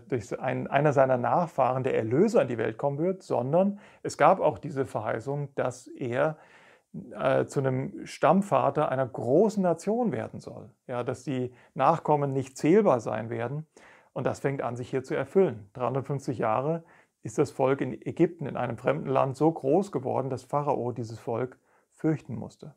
durch 0.08 0.40
ein, 0.40 0.66
einer 0.66 0.92
seiner 0.94 1.18
Nachfahren 1.18 1.84
der 1.84 1.94
Erlöser 1.96 2.42
in 2.42 2.48
die 2.48 2.58
Welt 2.58 2.78
kommen 2.78 2.98
wird, 2.98 3.22
sondern 3.22 3.78
es 4.02 4.16
gab 4.16 4.40
auch 4.40 4.58
diese 4.58 4.86
Verheißung, 4.86 5.54
dass 5.54 5.86
er 5.86 6.38
äh, 7.12 7.46
zu 7.46 7.60
einem 7.60 8.06
Stammvater 8.06 8.90
einer 8.90 9.06
großen 9.06 9.62
Nation 9.62 10.12
werden 10.12 10.40
soll. 10.40 10.70
Ja, 10.86 11.04
dass 11.04 11.24
die 11.24 11.52
Nachkommen 11.74 12.32
nicht 12.32 12.56
zählbar 12.56 13.00
sein 13.00 13.30
werden. 13.30 13.66
Und 14.12 14.26
das 14.26 14.40
fängt 14.40 14.62
an, 14.62 14.76
sich 14.76 14.90
hier 14.90 15.02
zu 15.02 15.14
erfüllen. 15.14 15.68
350 15.74 16.38
Jahre 16.38 16.84
ist 17.22 17.38
das 17.38 17.50
Volk 17.50 17.80
in 17.80 17.92
Ägypten, 17.92 18.46
in 18.46 18.56
einem 18.56 18.78
fremden 18.78 19.08
Land, 19.08 19.36
so 19.36 19.50
groß 19.50 19.92
geworden, 19.92 20.30
dass 20.30 20.44
Pharao 20.44 20.92
dieses 20.92 21.18
Volk 21.18 21.58
fürchten 21.92 22.34
musste. 22.36 22.74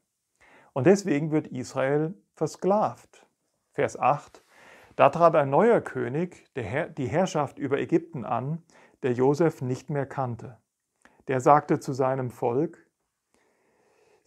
Und 0.74 0.88
deswegen 0.88 1.32
wird 1.32 1.48
Israel 1.48 2.14
versklavt. 2.34 3.28
Vers 3.74 3.98
8. 3.98 4.44
Da 4.96 5.10
trat 5.10 5.36
ein 5.36 5.50
neuer 5.50 5.82
König 5.82 6.46
der 6.56 6.90
die 6.90 7.08
Herrschaft 7.08 7.58
über 7.58 7.80
Ägypten 7.80 8.26
an, 8.26 8.64
der 9.04 9.14
Josef 9.14 9.62
nicht 9.62 9.90
mehr 9.90 10.06
kannte. 10.06 10.58
Der 11.28 11.40
sagte 11.40 11.80
zu 11.80 11.94
seinem 11.94 12.32
Volk, 12.32 12.86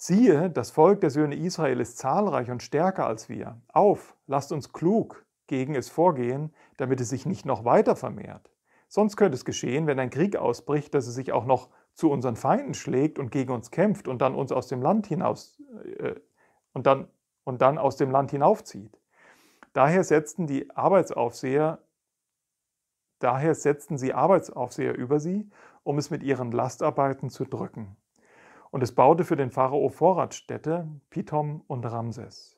siehe, 0.02 0.50
das 0.50 0.72
Volk 0.72 1.00
der 1.00 1.10
Söhne 1.10 1.36
Israel 1.36 1.78
ist 1.78 1.96
zahlreich 1.96 2.50
und 2.50 2.62
stärker 2.62 3.06
als 3.06 3.28
wir. 3.28 3.60
Auf, 3.68 4.16
lasst 4.26 4.50
uns 4.50 4.72
klug 4.72 5.24
gegen 5.46 5.76
es 5.76 5.88
vorgehen, 5.88 6.52
damit 6.76 7.00
es 7.00 7.08
sich 7.08 7.24
nicht 7.24 7.46
noch 7.46 7.64
weiter 7.64 7.94
vermehrt. 7.94 8.50
Sonst 8.88 9.16
könnte 9.16 9.36
es 9.36 9.44
geschehen, 9.44 9.86
wenn 9.86 10.00
ein 10.00 10.10
Krieg 10.10 10.36
ausbricht, 10.36 10.92
dass 10.94 11.06
es 11.06 11.14
sich 11.14 11.32
auch 11.32 11.44
noch 11.44 11.70
zu 11.94 12.10
unseren 12.10 12.34
Feinden 12.34 12.74
schlägt 12.74 13.20
und 13.20 13.30
gegen 13.30 13.52
uns 13.52 13.70
kämpft 13.70 14.08
und 14.08 14.20
dann 14.20 14.34
uns 14.34 14.50
aus 14.50 14.66
dem 14.66 14.82
Land 14.82 15.06
hinaus 15.06 15.62
äh, 15.98 16.14
und 16.72 16.86
dann, 16.86 17.06
und 17.44 17.62
dann 17.62 17.78
aus 17.78 17.96
dem 17.96 18.10
Land 18.10 18.32
hinaufzieht. 18.32 18.98
Daher 19.72 20.02
setzten 20.02 20.48
die 20.48 20.68
Arbeitsaufseher, 20.74 21.78
daher 23.20 23.54
setzten 23.54 23.98
sie 23.98 24.12
Arbeitsaufseher 24.12 24.98
über 24.98 25.20
sie, 25.20 25.48
um 25.84 25.98
es 25.98 26.10
mit 26.10 26.24
ihren 26.24 26.50
Lastarbeiten 26.50 27.30
zu 27.30 27.44
drücken. 27.44 27.96
Und 28.72 28.82
es 28.82 28.94
baute 28.94 29.24
für 29.24 29.36
den 29.36 29.50
Pharao 29.50 29.90
Vorratsstädte, 29.90 30.88
Pithom 31.10 31.62
und 31.66 31.84
Ramses. 31.84 32.56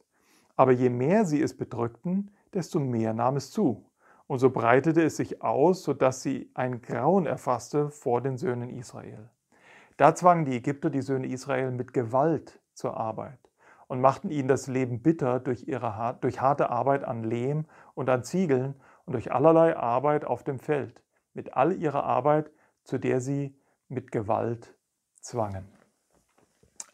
Aber 0.54 0.70
je 0.70 0.88
mehr 0.88 1.24
sie 1.24 1.42
es 1.42 1.56
bedrückten, 1.56 2.30
desto 2.52 2.78
mehr 2.78 3.12
nahm 3.12 3.34
es 3.34 3.50
zu. 3.50 3.90
Und 4.28 4.38
so 4.38 4.50
breitete 4.50 5.02
es 5.02 5.16
sich 5.16 5.42
aus, 5.42 5.82
sodass 5.82 6.22
sie 6.22 6.52
ein 6.54 6.80
Grauen 6.82 7.26
erfasste 7.26 7.90
vor 7.90 8.20
den 8.20 8.36
Söhnen 8.36 8.70
Israel. 8.70 9.28
Da 9.96 10.14
zwangen 10.14 10.44
die 10.44 10.56
Ägypter 10.56 10.88
die 10.88 11.02
Söhne 11.02 11.26
Israel 11.26 11.72
mit 11.72 11.92
Gewalt 11.92 12.60
zur 12.74 12.96
Arbeit 12.96 13.40
und 13.88 14.00
machten 14.00 14.30
ihnen 14.30 14.46
das 14.46 14.68
Leben 14.68 15.02
bitter 15.02 15.40
durch, 15.40 15.66
ihre, 15.66 16.16
durch 16.20 16.40
harte 16.40 16.70
Arbeit 16.70 17.02
an 17.02 17.24
Lehm 17.24 17.66
und 17.94 18.08
an 18.08 18.22
Ziegeln 18.22 18.76
und 19.04 19.14
durch 19.14 19.32
allerlei 19.32 19.76
Arbeit 19.76 20.24
auf 20.24 20.44
dem 20.44 20.60
Feld, 20.60 21.02
mit 21.32 21.54
all 21.54 21.72
ihrer 21.72 22.04
Arbeit, 22.04 22.52
zu 22.84 22.98
der 22.98 23.20
sie 23.20 23.58
mit 23.88 24.12
Gewalt 24.12 24.76
zwangen. 25.20 25.66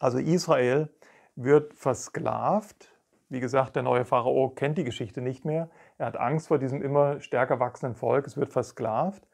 Also 0.01 0.17
Israel 0.17 0.89
wird 1.35 1.75
versklavt. 1.75 2.91
Wie 3.29 3.39
gesagt, 3.39 3.75
der 3.75 3.83
neue 3.83 4.03
Pharao 4.03 4.49
kennt 4.49 4.79
die 4.79 4.83
Geschichte 4.83 5.21
nicht 5.21 5.45
mehr. 5.45 5.69
Er 5.99 6.07
hat 6.07 6.17
Angst 6.17 6.47
vor 6.47 6.57
diesem 6.57 6.81
immer 6.81 7.21
stärker 7.21 7.59
wachsenden 7.59 7.95
Volk. 7.95 8.25
Es 8.25 8.35
wird 8.35 8.49
versklavt. 8.49 9.27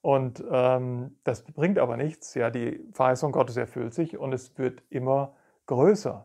Und 0.00 0.42
ähm, 0.50 1.18
das 1.24 1.44
bringt 1.44 1.78
aber 1.78 1.98
nichts. 1.98 2.32
Ja, 2.34 2.48
die 2.48 2.80
Verheißung 2.94 3.32
Gottes 3.32 3.58
erfüllt 3.58 3.92
sich 3.92 4.16
und 4.16 4.32
es 4.32 4.56
wird 4.56 4.82
immer 4.88 5.36
größer. 5.66 6.24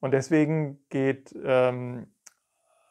Und 0.00 0.12
deswegen 0.12 0.82
geht 0.88 1.34
ähm, 1.44 2.06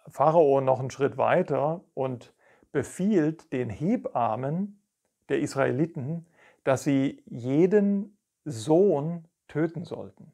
Pharao 0.08 0.62
noch 0.62 0.80
einen 0.80 0.92
Schritt 0.92 1.18
weiter 1.18 1.84
und 1.96 2.32
befiehlt 2.72 3.52
den 3.52 3.72
Hebammen 3.72 4.84
der 5.30 5.40
Israeliten, 5.40 6.28
dass 6.64 6.84
sie 6.84 7.24
jeden 7.26 8.20
Sohn 8.46 9.28
töten 9.52 9.86
sollten. 9.86 10.32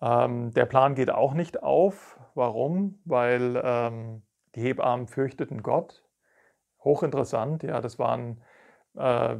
Ähm, 0.00 0.52
der 0.52 0.66
Plan 0.66 0.94
geht 0.94 1.10
auch 1.10 1.34
nicht 1.34 1.62
auf. 1.62 2.20
Warum? 2.34 3.00
Weil 3.04 3.60
ähm, 3.64 4.22
die 4.54 4.62
Hebammen 4.62 5.06
fürchteten 5.06 5.62
Gott. 5.62 6.04
Hochinteressant, 6.82 7.62
ja, 7.62 7.80
das 7.80 7.98
waren 7.98 8.42
äh, 8.94 9.36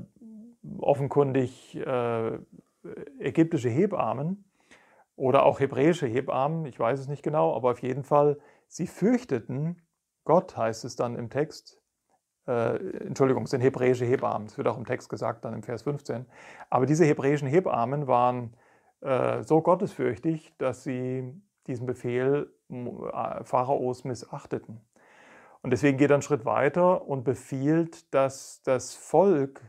offenkundig 0.79 1.77
äh, 1.77 2.39
ägyptische 3.19 3.69
Hebammen 3.69 4.45
oder 5.17 5.45
auch 5.45 5.61
hebräische 5.61 6.07
Hebammen, 6.07 6.65
ich 6.65 6.79
weiß 6.79 7.01
es 7.01 7.09
nicht 7.09 7.23
genau, 7.23 7.55
aber 7.55 7.73
auf 7.73 7.83
jeden 7.83 8.03
Fall, 8.03 8.39
sie 8.67 8.87
fürchteten 8.87 9.83
Gott, 10.25 10.57
heißt 10.57 10.85
es 10.85 10.97
dann 10.97 11.17
im 11.17 11.29
Text. 11.29 11.81
Äh, 12.47 12.77
Entschuldigung, 13.07 13.45
es 13.45 13.51
sind 13.51 13.61
hebräische 13.61 14.05
Hebammen, 14.05 14.49
es 14.49 14.59
wird 14.59 14.69
auch 14.69 14.77
im 14.77 14.85
Text 14.85 15.09
gesagt, 15.09 15.45
dann 15.45 15.55
im 15.55 15.63
Vers 15.63 15.83
15. 15.83 16.27
Aber 16.71 16.87
diese 16.87 17.05
hebräischen 17.05 17.49
Hebammen 17.49 18.07
waren 18.07 18.55
äh, 19.01 19.43
so 19.43 19.61
gottesfürchtig, 19.63 20.55
dass 20.59 20.85
sie 20.85 21.33
diesen 21.67 21.87
Befehl 21.87 22.53
äh, 22.71 23.45
Pharaos 23.45 24.05
missachteten. 24.05 24.81
Und 25.63 25.71
deswegen 25.71 25.97
geht 25.97 26.11
er 26.11 26.17
einen 26.17 26.23
Schritt 26.23 26.45
weiter 26.45 27.07
und 27.07 27.25
befiehlt, 27.25 28.13
dass 28.13 28.63
das 28.63 28.95
Volk 28.95 29.63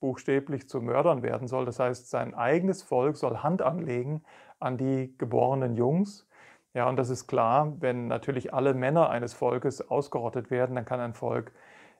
buchstäblich 0.00 0.68
zu 0.68 0.80
Mördern 0.80 1.22
werden 1.22 1.48
soll. 1.48 1.64
Das 1.64 1.78
heißt, 1.78 2.10
sein 2.10 2.34
eigenes 2.34 2.82
Volk 2.82 3.16
soll 3.16 3.38
Hand 3.38 3.62
anlegen 3.62 4.22
an 4.58 4.76
die 4.76 5.14
geborenen 5.18 5.76
Jungs. 5.76 6.26
Ja, 6.74 6.88
und 6.88 6.96
das 6.96 7.10
ist 7.10 7.26
klar, 7.26 7.74
wenn 7.80 8.08
natürlich 8.08 8.52
alle 8.52 8.74
Männer 8.74 9.10
eines 9.10 9.32
Volkes 9.32 9.88
ausgerottet 9.90 10.50
werden, 10.50 10.76
dann 10.76 10.84
kann 10.84 11.00
ein 11.00 11.14
Volk 11.14 11.52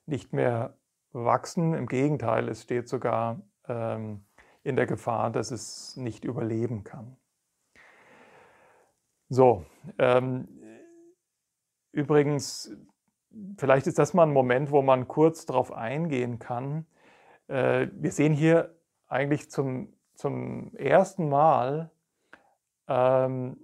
nicht 0.09 0.33
mehr 0.33 0.75
wachsen. 1.13 1.75
Im 1.75 1.87
Gegenteil, 1.87 2.49
es 2.49 2.63
steht 2.63 2.89
sogar 2.89 3.41
ähm, 3.67 4.25
in 4.63 4.77
der 4.77 4.87
Gefahr, 4.87 5.31
dass 5.31 5.51
es 5.51 5.97
nicht 5.97 6.25
überleben 6.25 6.85
kann. 6.85 7.17
So, 9.29 9.65
ähm, 9.99 10.49
übrigens, 11.93 12.75
vielleicht 13.59 13.87
ist 13.87 13.99
das 13.99 14.15
mal 14.15 14.25
ein 14.25 14.33
Moment, 14.33 14.71
wo 14.71 14.83
man 14.83 15.07
kurz 15.07 15.47
darauf 15.47 15.73
eingehen 15.73 16.39
kann. 16.39 16.87
Äh, 17.47 17.89
wir 17.93 18.11
sehen 18.11 18.33
hier 18.33 18.75
eigentlich 19.07 19.51
zum, 19.51 19.93
zum 20.15 20.75
ersten 20.77 21.29
Mal 21.29 21.91
ähm, 22.89 23.59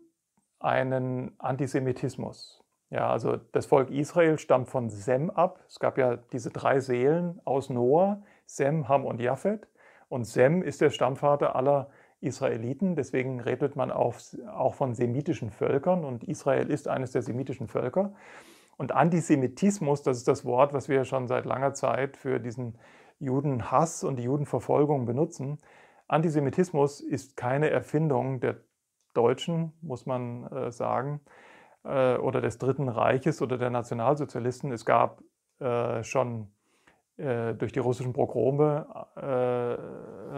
einen 0.58 1.38
Antisemitismus. 1.38 2.63
Ja, 2.94 3.10
also 3.10 3.38
das 3.50 3.66
Volk 3.66 3.90
Israel 3.90 4.38
stammt 4.38 4.68
von 4.68 4.88
Sem 4.88 5.28
ab. 5.28 5.58
Es 5.66 5.80
gab 5.80 5.98
ja 5.98 6.16
diese 6.32 6.50
drei 6.50 6.78
Seelen 6.78 7.40
aus 7.44 7.68
Noah, 7.68 8.22
Sem, 8.46 8.88
Ham 8.88 9.04
und 9.04 9.20
Japhet. 9.20 9.66
Und 10.08 10.22
Sem 10.22 10.62
ist 10.62 10.80
der 10.80 10.90
Stammvater 10.90 11.56
aller 11.56 11.90
Israeliten. 12.20 12.94
Deswegen 12.94 13.40
redet 13.40 13.74
man 13.74 13.90
auch, 13.90 14.14
auch 14.46 14.74
von 14.76 14.94
semitischen 14.94 15.50
Völkern. 15.50 16.04
Und 16.04 16.22
Israel 16.22 16.70
ist 16.70 16.86
eines 16.86 17.10
der 17.10 17.22
semitischen 17.22 17.66
Völker. 17.66 18.12
Und 18.76 18.92
Antisemitismus, 18.92 20.04
das 20.04 20.18
ist 20.18 20.28
das 20.28 20.44
Wort, 20.44 20.72
was 20.72 20.88
wir 20.88 21.04
schon 21.04 21.26
seit 21.26 21.46
langer 21.46 21.74
Zeit 21.74 22.16
für 22.16 22.38
diesen 22.38 22.78
Judenhass 23.18 24.04
und 24.04 24.20
die 24.20 24.22
Judenverfolgung 24.22 25.04
benutzen. 25.04 25.58
Antisemitismus 26.06 27.00
ist 27.00 27.36
keine 27.36 27.70
Erfindung 27.70 28.38
der 28.38 28.58
Deutschen, 29.14 29.72
muss 29.80 30.06
man 30.06 30.46
äh, 30.46 30.70
sagen, 30.70 31.20
äh, 31.84 32.16
oder 32.16 32.40
des 32.40 32.58
Dritten 32.58 32.88
Reiches 32.88 33.42
oder 33.42 33.58
der 33.58 33.70
Nationalsozialisten. 33.70 34.72
Es 34.72 34.84
gab 34.84 35.22
äh, 35.60 36.02
schon 36.02 36.48
äh, 37.16 37.54
durch 37.54 37.72
die 37.72 37.78
russischen 37.78 38.12
Pogrome 38.12 38.86
äh, 39.16 39.74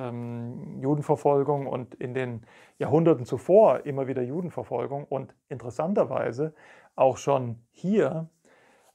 ähm, 0.09 0.78
Judenverfolgung 0.80 1.66
und 1.66 1.94
in 1.94 2.12
den 2.12 2.44
Jahrhunderten 2.78 3.24
zuvor 3.24 3.87
immer 3.87 4.09
wieder 4.09 4.22
Judenverfolgung 4.22 5.04
und 5.04 5.35
interessanterweise 5.48 6.54
auch 6.94 7.16
schon 7.16 7.62
hier 7.70 8.28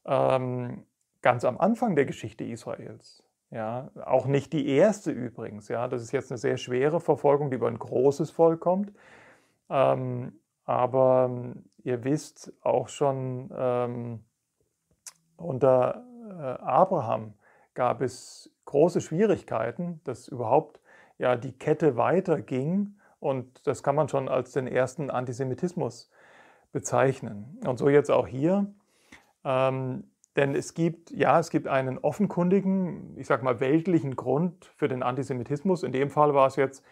ähm, 0.05 0.85
ganz 1.21 1.43
am 1.43 1.57
Anfang 1.57 1.95
der 1.95 2.05
Geschichte 2.05 2.43
Israels. 2.43 3.23
Ja, 3.49 3.89
auch 4.05 4.27
nicht 4.27 4.53
die 4.53 4.67
erste 4.67 5.11
übrigens. 5.11 5.67
Ja, 5.67 5.87
das 5.87 6.01
ist 6.01 6.11
jetzt 6.11 6.31
eine 6.31 6.37
sehr 6.37 6.57
schwere 6.57 7.01
Verfolgung, 7.01 7.49
die 7.49 7.57
über 7.57 7.67
ein 7.67 7.79
großes 7.79 8.31
Volk 8.31 8.61
kommt. 8.61 8.93
Ähm, 9.69 10.39
aber 10.65 11.27
ähm, 11.29 11.65
ihr 11.83 12.03
wisst 12.03 12.53
auch 12.61 12.87
schon, 12.87 13.51
ähm, 13.55 14.23
unter 15.37 16.03
äh, 16.29 16.61
Abraham 16.63 17.33
gab 17.73 18.01
es 18.01 18.51
große 18.65 19.01
Schwierigkeiten, 19.01 20.01
dass 20.03 20.27
überhaupt 20.27 20.81
ja 21.17 21.35
die 21.35 21.53
Kette 21.53 21.97
weiterging 21.97 22.95
und 23.19 23.67
das 23.67 23.83
kann 23.83 23.95
man 23.95 24.09
schon 24.09 24.27
als 24.29 24.51
den 24.51 24.67
ersten 24.67 25.09
Antisemitismus 25.09 26.09
bezeichnen. 26.71 27.59
Und 27.65 27.77
so 27.77 27.89
jetzt 27.89 28.09
auch 28.09 28.27
hier. 28.27 28.73
Ähm, 29.43 30.05
denn 30.35 30.55
es 30.55 30.73
gibt, 30.73 31.11
ja, 31.11 31.39
es 31.39 31.49
gibt 31.49 31.67
einen 31.67 31.97
offenkundigen, 31.97 33.17
ich 33.17 33.27
sag 33.27 33.43
mal, 33.43 33.59
weltlichen 33.59 34.15
Grund 34.15 34.65
für 34.77 34.87
den 34.87 35.03
Antisemitismus. 35.03 35.83
In 35.83 35.91
dem 35.91 36.09
Fall 36.09 36.33
war 36.33 36.47
es 36.47 36.55
jetzt, 36.55 36.83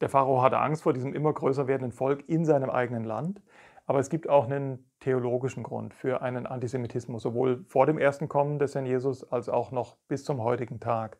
der 0.00 0.08
Pharao 0.08 0.42
hatte 0.42 0.58
Angst 0.58 0.82
vor 0.82 0.92
diesem 0.92 1.14
immer 1.14 1.32
größer 1.32 1.66
werdenden 1.66 1.92
Volk 1.92 2.28
in 2.28 2.44
seinem 2.44 2.70
eigenen 2.70 3.04
Land. 3.04 3.42
Aber 3.86 4.00
es 4.00 4.10
gibt 4.10 4.28
auch 4.28 4.44
einen 4.44 4.90
theologischen 5.00 5.62
Grund 5.62 5.94
für 5.94 6.20
einen 6.20 6.46
Antisemitismus, 6.46 7.22
sowohl 7.22 7.64
vor 7.68 7.86
dem 7.86 7.98
ersten 7.98 8.28
Kommen 8.28 8.58
des 8.58 8.74
Herrn 8.74 8.86
Jesus 8.86 9.24
als 9.30 9.48
auch 9.48 9.70
noch 9.70 9.96
bis 10.08 10.24
zum 10.24 10.42
heutigen 10.42 10.80
Tag. 10.80 11.18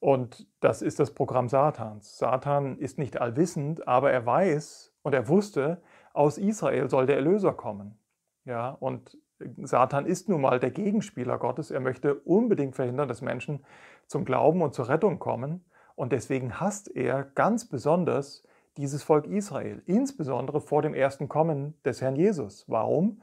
Und 0.00 0.48
das 0.60 0.82
ist 0.82 0.98
das 0.98 1.12
Programm 1.14 1.48
Satans. 1.48 2.18
Satan 2.18 2.78
ist 2.78 2.98
nicht 2.98 3.20
allwissend, 3.20 3.86
aber 3.86 4.10
er 4.10 4.26
weiß 4.26 4.94
und 5.02 5.14
er 5.14 5.28
wusste, 5.28 5.82
aus 6.12 6.38
Israel 6.38 6.88
soll 6.88 7.06
der 7.06 7.16
Erlöser 7.16 7.52
kommen. 7.52 7.98
Ja, 8.44 8.70
und 8.70 9.16
Satan 9.62 10.06
ist 10.06 10.28
nun 10.28 10.40
mal 10.40 10.58
der 10.58 10.70
Gegenspieler 10.70 11.38
Gottes. 11.38 11.70
Er 11.70 11.80
möchte 11.80 12.14
unbedingt 12.14 12.76
verhindern, 12.76 13.08
dass 13.08 13.22
Menschen 13.22 13.64
zum 14.06 14.24
Glauben 14.24 14.62
und 14.62 14.74
zur 14.74 14.88
Rettung 14.88 15.18
kommen. 15.18 15.64
Und 16.00 16.12
deswegen 16.12 16.58
hasst 16.58 16.96
er 16.96 17.24
ganz 17.24 17.66
besonders 17.66 18.42
dieses 18.78 19.02
Volk 19.02 19.26
Israel, 19.26 19.82
insbesondere 19.84 20.62
vor 20.62 20.80
dem 20.80 20.94
ersten 20.94 21.28
Kommen 21.28 21.74
des 21.84 22.00
Herrn 22.00 22.16
Jesus. 22.16 22.64
Warum? 22.68 23.20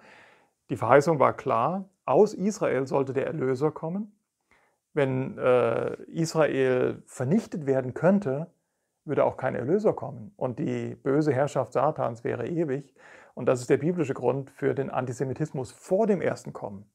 Die 0.70 0.78
Verheißung 0.78 1.18
war 1.18 1.34
klar, 1.34 1.90
aus 2.06 2.36
Israel 2.36 2.86
sollte 2.86 3.14
der 3.14 3.26
Erlöser 3.26 3.72
kommen. 3.72 4.12
Wenn 4.94 5.40
äh, 5.40 5.96
Israel 6.04 7.02
vernichtet 7.08 7.66
werden 7.66 7.96
könnte, 7.96 8.46
würde 9.06 9.26
auch 9.26 9.38
kein 9.38 9.56
Erlöser 9.56 9.94
kommen. 9.94 10.32
Und 10.38 10.60
die 10.60 10.94
böse 10.94 11.34
Herrschaft 11.34 11.74
Satans 11.74 12.24
wäre 12.24 12.48
ewig. 12.48 12.94
Und 13.34 13.48
das 13.48 13.60
ist 13.60 13.72
der 13.72 13.78
biblische 13.78 14.14
Grund 14.14 14.52
für 14.52 14.76
den 14.76 14.92
Antisemitismus 14.92 15.72
vor 15.72 16.06
dem 16.06 16.22
ersten 16.22 16.54
Kommen. 16.54 16.86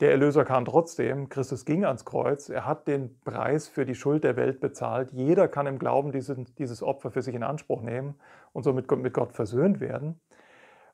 Der 0.00 0.12
Erlöser 0.12 0.44
kam 0.44 0.64
trotzdem, 0.64 1.28
Christus 1.28 1.64
ging 1.64 1.84
ans 1.84 2.04
Kreuz, 2.04 2.48
er 2.48 2.64
hat 2.64 2.86
den 2.86 3.18
Preis 3.20 3.66
für 3.66 3.84
die 3.84 3.96
Schuld 3.96 4.22
der 4.22 4.36
Welt 4.36 4.60
bezahlt. 4.60 5.10
Jeder 5.10 5.48
kann 5.48 5.66
im 5.66 5.80
Glauben 5.80 6.12
dieses, 6.12 6.38
dieses 6.54 6.84
Opfer 6.84 7.10
für 7.10 7.20
sich 7.20 7.34
in 7.34 7.42
Anspruch 7.42 7.82
nehmen 7.82 8.14
und 8.52 8.62
somit 8.62 8.88
mit 8.88 9.12
Gott 9.12 9.32
versöhnt 9.32 9.80
werden. 9.80 10.20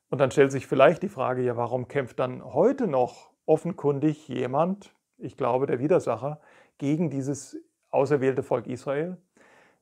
Und 0.09 0.23
dann 0.23 0.31
stellt 0.31 0.53
sich 0.53 0.67
vielleicht 0.67 1.03
die 1.03 1.11
Frage, 1.11 1.43
ja, 1.43 1.55
warum 1.57 1.87
kämpft 1.87 2.19
dann 2.19 2.43
heute 2.43 2.87
noch 2.87 3.31
offenkundig 3.45 4.27
jemand, 4.29 4.95
ich 5.19 5.37
glaube 5.37 5.67
der 5.67 5.81
Widersacher, 5.81 6.41
gegen 6.79 7.11
dieses 7.11 7.59
auserwählte 7.91 8.43
Volk 8.43 8.67
Israel? 8.67 9.19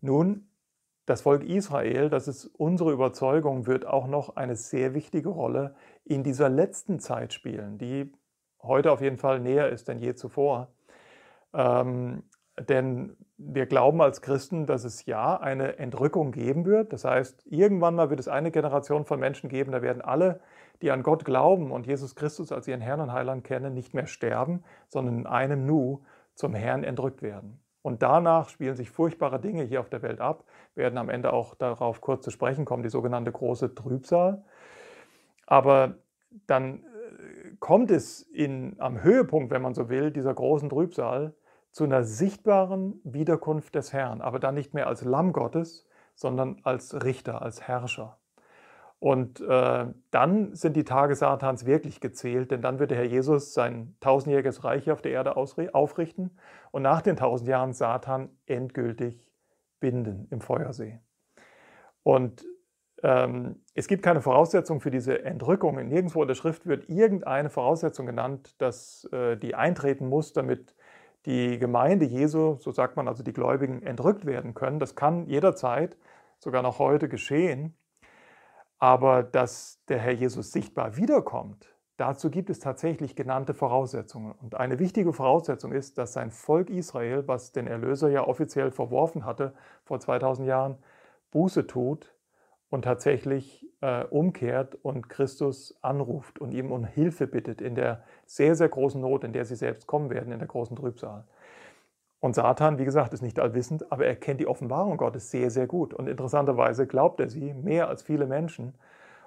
Nun, 0.01 0.49
das 1.07 1.23
Volk 1.23 1.45
Israel, 1.45 2.11
das 2.11 2.27
ist 2.27 2.47
unsere 2.47 2.91
Überzeugung, 2.91 3.67
wird 3.69 3.87
auch 3.87 4.09
noch 4.09 4.35
eine 4.35 4.57
sehr 4.57 4.95
wichtige 4.95 5.29
Rolle 5.29 5.77
in 6.05 6.25
dieser 6.25 6.49
letzten 6.49 6.99
Zeit 6.99 7.33
spielen, 7.33 7.79
die 7.79 8.13
heute 8.63 8.93
auf 8.93 9.01
jeden 9.01 9.17
Fall 9.17 9.41
näher 9.41 9.69
ist 9.69 9.89
denn 9.89 9.99
je 9.99 10.15
zuvor. 10.15 10.69
Ähm, 11.55 12.23
denn 12.59 13.17
wir 13.39 13.67
glauben 13.67 14.01
als 14.03 14.21
Christen, 14.21 14.67
dass 14.67 14.85
es 14.85 15.07
ja 15.07 15.37
eine 15.39 15.79
Entrückung 15.79 16.33
geben 16.33 16.65
wird. 16.65 16.93
Das 16.93 17.05
heißt, 17.05 17.47
irgendwann 17.47 17.95
mal 17.95 18.11
wird 18.11 18.21
es 18.21 18.29
eine 18.29 18.51
Generation 18.51 19.05
von 19.05 19.19
Menschen 19.19 19.49
geben, 19.49 19.73
da 19.73 19.83
werden 19.83 20.03
alle, 20.03 20.41
die 20.83 20.91
an 20.91 21.03
Gott 21.03 21.25
glauben 21.25 21.71
und 21.71 21.87
Jesus 21.87 22.15
Christus 22.15 22.53
als 22.53 22.69
ihren 22.69 22.81
Herrn 22.81 23.01
und 23.01 23.13
Heiland 23.13 23.45
kennen, 23.45 23.75
nicht 23.75 23.95
mehr 23.95 24.07
sterben, 24.07 24.65
sondern 24.89 25.21
in 25.21 25.27
einem 25.27 25.65
Nu 25.65 26.03
zum 26.35 26.55
Herrn 26.55 26.85
entrückt 26.85 27.23
werden. 27.23 27.61
Und 27.83 28.03
danach 28.03 28.49
spielen 28.49 28.77
sich 28.77 28.91
furchtbare 28.91 29.41
Dinge 29.41 29.65
hier 29.65 29.81
auf 29.81 29.89
der 29.89 30.03
Welt 30.03 30.21
ab, 30.21 30.45
werden 30.75 30.99
am 30.99 31.09
Ende 31.09 31.33
auch 31.33 31.55
darauf 31.55 32.01
kurz 32.01 32.25
zu 32.25 32.31
sprechen 32.31 32.65
kommen, 32.65 32.83
die 32.83 32.89
sogenannte 32.89 33.33
große 33.33 33.75
Trübsal. 33.75 34.45
Aber 35.47 35.95
dann 36.47 36.85
kommt 37.61 37.91
es 37.91 38.23
in, 38.23 38.77
am 38.79 39.03
Höhepunkt, 39.03 39.51
wenn 39.51 39.63
man 39.63 39.75
so 39.75 39.89
will, 39.89 40.11
dieser 40.11 40.35
großen 40.35 40.69
Trübsal 40.69 41.35
zu 41.71 41.85
einer 41.85 42.05
sichtbaren 42.05 43.01
Wiederkunft 43.05 43.75
des 43.75 43.93
Herrn, 43.93 44.21
aber 44.21 44.39
dann 44.39 44.55
nicht 44.55 44.75
mehr 44.75 44.87
als 44.87 45.05
Lamm 45.05 45.33
Gottes, 45.33 45.87
sondern 46.15 46.61
als 46.63 47.03
Richter, 47.03 47.43
als 47.43 47.63
Herrscher. 47.63 48.19
Und 48.99 49.41
äh, 49.41 49.87
dann 50.13 50.55
sind 50.55 50.77
die 50.77 50.85
Tage 50.85 51.17
Satans 51.17 51.67
wirklich 51.67 52.01
gezählt, 52.01 52.53
denn 52.53 52.63
dann 52.63 52.79
wird 52.79 52.93
der 52.93 52.99
Herr 52.99 53.05
Jesus 53.05 53.53
sein 53.53 53.97
tausendjähriges 53.99 54.63
Reich 54.63 54.93
auf 54.93 55.03
der 55.03 55.11
Erde 55.11 55.35
aufrichten 55.37 56.39
und 56.71 56.83
nach 56.83 57.03
den 57.03 57.17
tausend 57.17 57.49
Jahren 57.49 57.73
Satan 57.73 58.29
endgültig 58.47 59.33
binden 59.81 60.29
im 60.31 60.41
Feuersee. 60.41 61.01
Und 62.05 62.47
es 63.03 63.89
gibt 63.89 64.05
keine 64.05 64.21
Voraussetzung 64.21 64.81
für 64.81 64.93
diese 64.93 65.25
Entrückung. 65.25 65.75
Nirgendwo 65.75 66.23
in 66.23 66.29
der 66.29 66.37
Schrift 66.37 66.67
wird 66.67 66.89
irgendeine 66.89 67.51
Voraussetzung 67.51 68.07
genannt, 68.07 68.55
dass 68.59 69.09
äh, 69.13 69.37
die 69.37 69.57
eintreten 69.57 70.09
muss, 70.09 70.33
damit 70.33 70.77
die 71.27 71.59
Gemeinde 71.59 72.05
Jesu, 72.05 72.57
so 72.61 72.71
sagt 72.71 72.97
man 72.97 73.09
also 73.09 73.25
die 73.25 73.33
Gläubigen, 73.33 73.83
entrückt 73.83 74.25
werden 74.25 74.55
können. 74.55 74.79
Das 74.79 74.95
kann 74.95 75.27
jederzeit, 75.27 75.97
sogar 76.39 76.63
noch 76.63 76.79
heute 76.79 77.09
geschehen. 77.09 77.77
Aber 78.79 79.25
dass 79.25 79.83
der 79.89 79.99
Herr 79.99 80.13
Jesus 80.13 80.53
sichtbar 80.53 80.97
wiederkommt, 80.97 81.75
dazu 81.97 82.31
gibt 82.31 82.51
es 82.51 82.61
tatsächlich 82.61 83.17
genannte 83.17 83.55
Voraussetzungen. 83.55 84.33
Und 84.33 84.55
eine 84.55 84.79
wichtige 84.79 85.13
Voraussetzung 85.13 85.73
ist, 85.73 85.99
dass 85.99 86.13
sein 86.13 86.31
Volk 86.31 86.71
Israel, 86.71 87.27
was 87.27 87.51
den 87.51 87.67
Erlöser 87.67 88.11
ja 88.11 88.27
offiziell 88.27 88.71
verworfen 88.71 89.25
hatte 89.25 89.55
vor 89.85 89.99
2000 89.99 90.47
Jahren, 90.47 90.79
Buße 91.33 91.67
tut 91.67 92.15
und 92.73 92.83
tatsächlich 92.83 93.67
äh, 93.83 94.05
umkehrt 94.05 94.77
und 94.77 95.11
Christus 95.11 95.77
anruft 95.83 96.39
und 96.39 96.55
ihm 96.55 96.73
um 96.73 96.87
Hilfe 96.87 97.27
bittet 97.27 97.61
in 97.61 97.75
der 97.75 98.03
sehr, 98.25 98.55
sehr 98.55 98.71
großen 98.71 98.99
Not, 98.99 99.25
in 99.25 99.35
der 99.35 99.45
sie 99.45 99.57
selbst 99.57 99.87
kommen 99.87 100.09
werden, 100.09 100.33
in 100.33 100.39
der 100.39 100.49
großen 100.49 100.75
Trübsal. 100.75 101.25
Und 102.19 102.35
Satan, 102.35 102.79
wie 102.79 102.87
gesagt, 102.87 103.13
ist 103.13 103.21
nicht 103.21 103.39
allwissend, 103.39 103.93
aber 103.93 104.07
er 104.07 104.17
kennt 104.17 104.41
die 104.41 104.47
Offenbarung 104.47 104.97
Gottes 104.97 105.31
sehr, 105.31 105.51
sehr 105.51 105.67
gut. 105.67 105.93
Und 105.93 106.09
interessanterweise 106.09 106.87
glaubt 106.87 107.21
er 107.21 107.29
sie 107.29 107.53
mehr 107.53 107.89
als 107.89 108.03
viele 108.03 108.27
Menschen. 108.27 108.75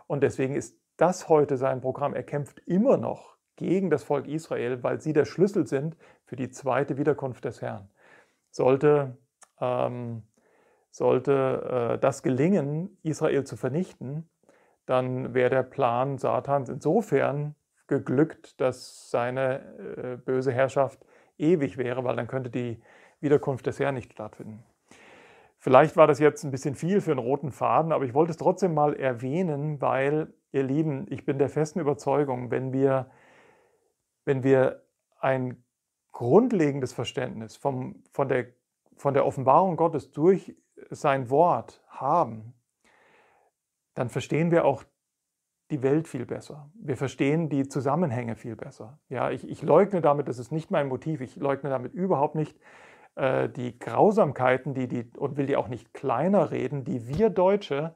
Und 0.08 0.23
deswegen 0.23 0.55
ist 0.55 0.79
das 0.97 1.29
heute 1.29 1.58
sein 1.58 1.81
Programm. 1.81 2.15
Er 2.15 2.23
kämpft 2.23 2.60
immer 2.65 2.97
noch 2.97 3.38
gegen 3.58 3.91
das 3.91 4.03
Volk 4.03 4.27
Israel, 4.27 4.81
weil 4.81 5.01
sie 5.01 5.13
der 5.13 5.25
Schlüssel 5.25 5.67
sind 5.67 5.97
für 6.23 6.36
die 6.36 6.49
zweite 6.49 6.97
Wiederkunft 6.97 7.45
des 7.45 7.62
Herrn. 7.62 7.89
Sollte, 8.49 9.17
ähm, 9.62 10.23
sollte 10.95 11.95
äh, 11.95 11.99
das 11.99 12.23
gelingen, 12.23 12.97
Israel 13.03 13.43
zu 13.43 13.58
vernichten, 13.58 14.29
dann 14.86 15.34
wäre 15.34 15.49
der 15.49 15.63
Plan 15.63 16.17
Satans 16.17 16.69
insofern 16.69 17.55
geglückt, 17.88 18.60
dass 18.62 19.10
seine 19.10 19.60
äh, 19.97 20.17
böse 20.17 20.53
Herrschaft 20.53 21.05
ewig 21.38 21.77
wäre, 21.77 22.05
weil 22.05 22.15
dann 22.15 22.27
könnte 22.27 22.49
die 22.49 22.81
Wiederkunft 23.19 23.67
des 23.67 23.79
Herrn 23.79 23.95
nicht 23.95 24.13
stattfinden. 24.13 24.63
Vielleicht 25.58 25.97
war 25.97 26.08
das 26.08 26.19
jetzt 26.19 26.45
ein 26.45 26.51
bisschen 26.51 26.75
viel 26.75 27.01
für 27.01 27.12
einen 27.12 27.19
roten 27.19 27.51
Faden, 27.51 27.91
aber 27.91 28.05
ich 28.05 28.13
wollte 28.13 28.31
es 28.31 28.38
trotzdem 28.38 28.73
mal 28.73 28.95
erwähnen, 28.95 29.81
weil, 29.81 30.34
ihr 30.53 30.63
Lieben, 30.63 31.08
ich 31.10 31.25
bin 31.25 31.39
der 31.39 31.49
festen 31.49 31.79
Überzeugung, 31.79 32.51
wenn 32.51 32.71
wir, 32.71 33.12
wenn 34.23 34.43
wir 34.43 34.84
ein 35.19 35.62
grundlegendes 36.13 36.93
Verständnis 36.93 37.58
vom, 37.58 38.03
von, 38.12 38.29
der, 38.29 38.47
von 38.95 39.13
der 39.13 39.25
Offenbarung 39.25 39.75
Gottes 39.75 40.12
durch 40.12 40.55
sein 40.89 41.29
Wort 41.29 41.83
haben, 41.88 42.53
dann 43.93 44.09
verstehen 44.09 44.51
wir 44.51 44.65
auch 44.65 44.83
die 45.71 45.81
Welt 45.81 46.07
viel 46.07 46.25
besser. 46.25 46.69
Wir 46.75 46.97
verstehen 46.97 47.49
die 47.49 47.67
Zusammenhänge 47.67 48.35
viel 48.35 48.55
besser. 48.55 48.99
Ja, 49.09 49.31
ich, 49.31 49.47
ich 49.49 49.63
leugne 49.63 50.01
damit, 50.01 50.27
das 50.27 50.38
ist 50.38 50.51
nicht 50.51 50.69
mein 50.69 50.88
Motiv, 50.88 51.21
ich 51.21 51.35
leugne 51.38 51.69
damit 51.69 51.93
überhaupt 51.93 52.35
nicht 52.35 52.55
äh, 53.15 53.49
die 53.49 53.79
Grausamkeiten, 53.79 54.73
die, 54.73 54.88
die, 54.88 55.09
und 55.17 55.38
will 55.38 55.47
die 55.47 55.55
auch 55.55 55.67
nicht 55.67 55.93
kleiner 55.93 56.51
reden, 56.51 56.83
die 56.83 57.07
wir 57.07 57.29
Deutsche 57.29 57.95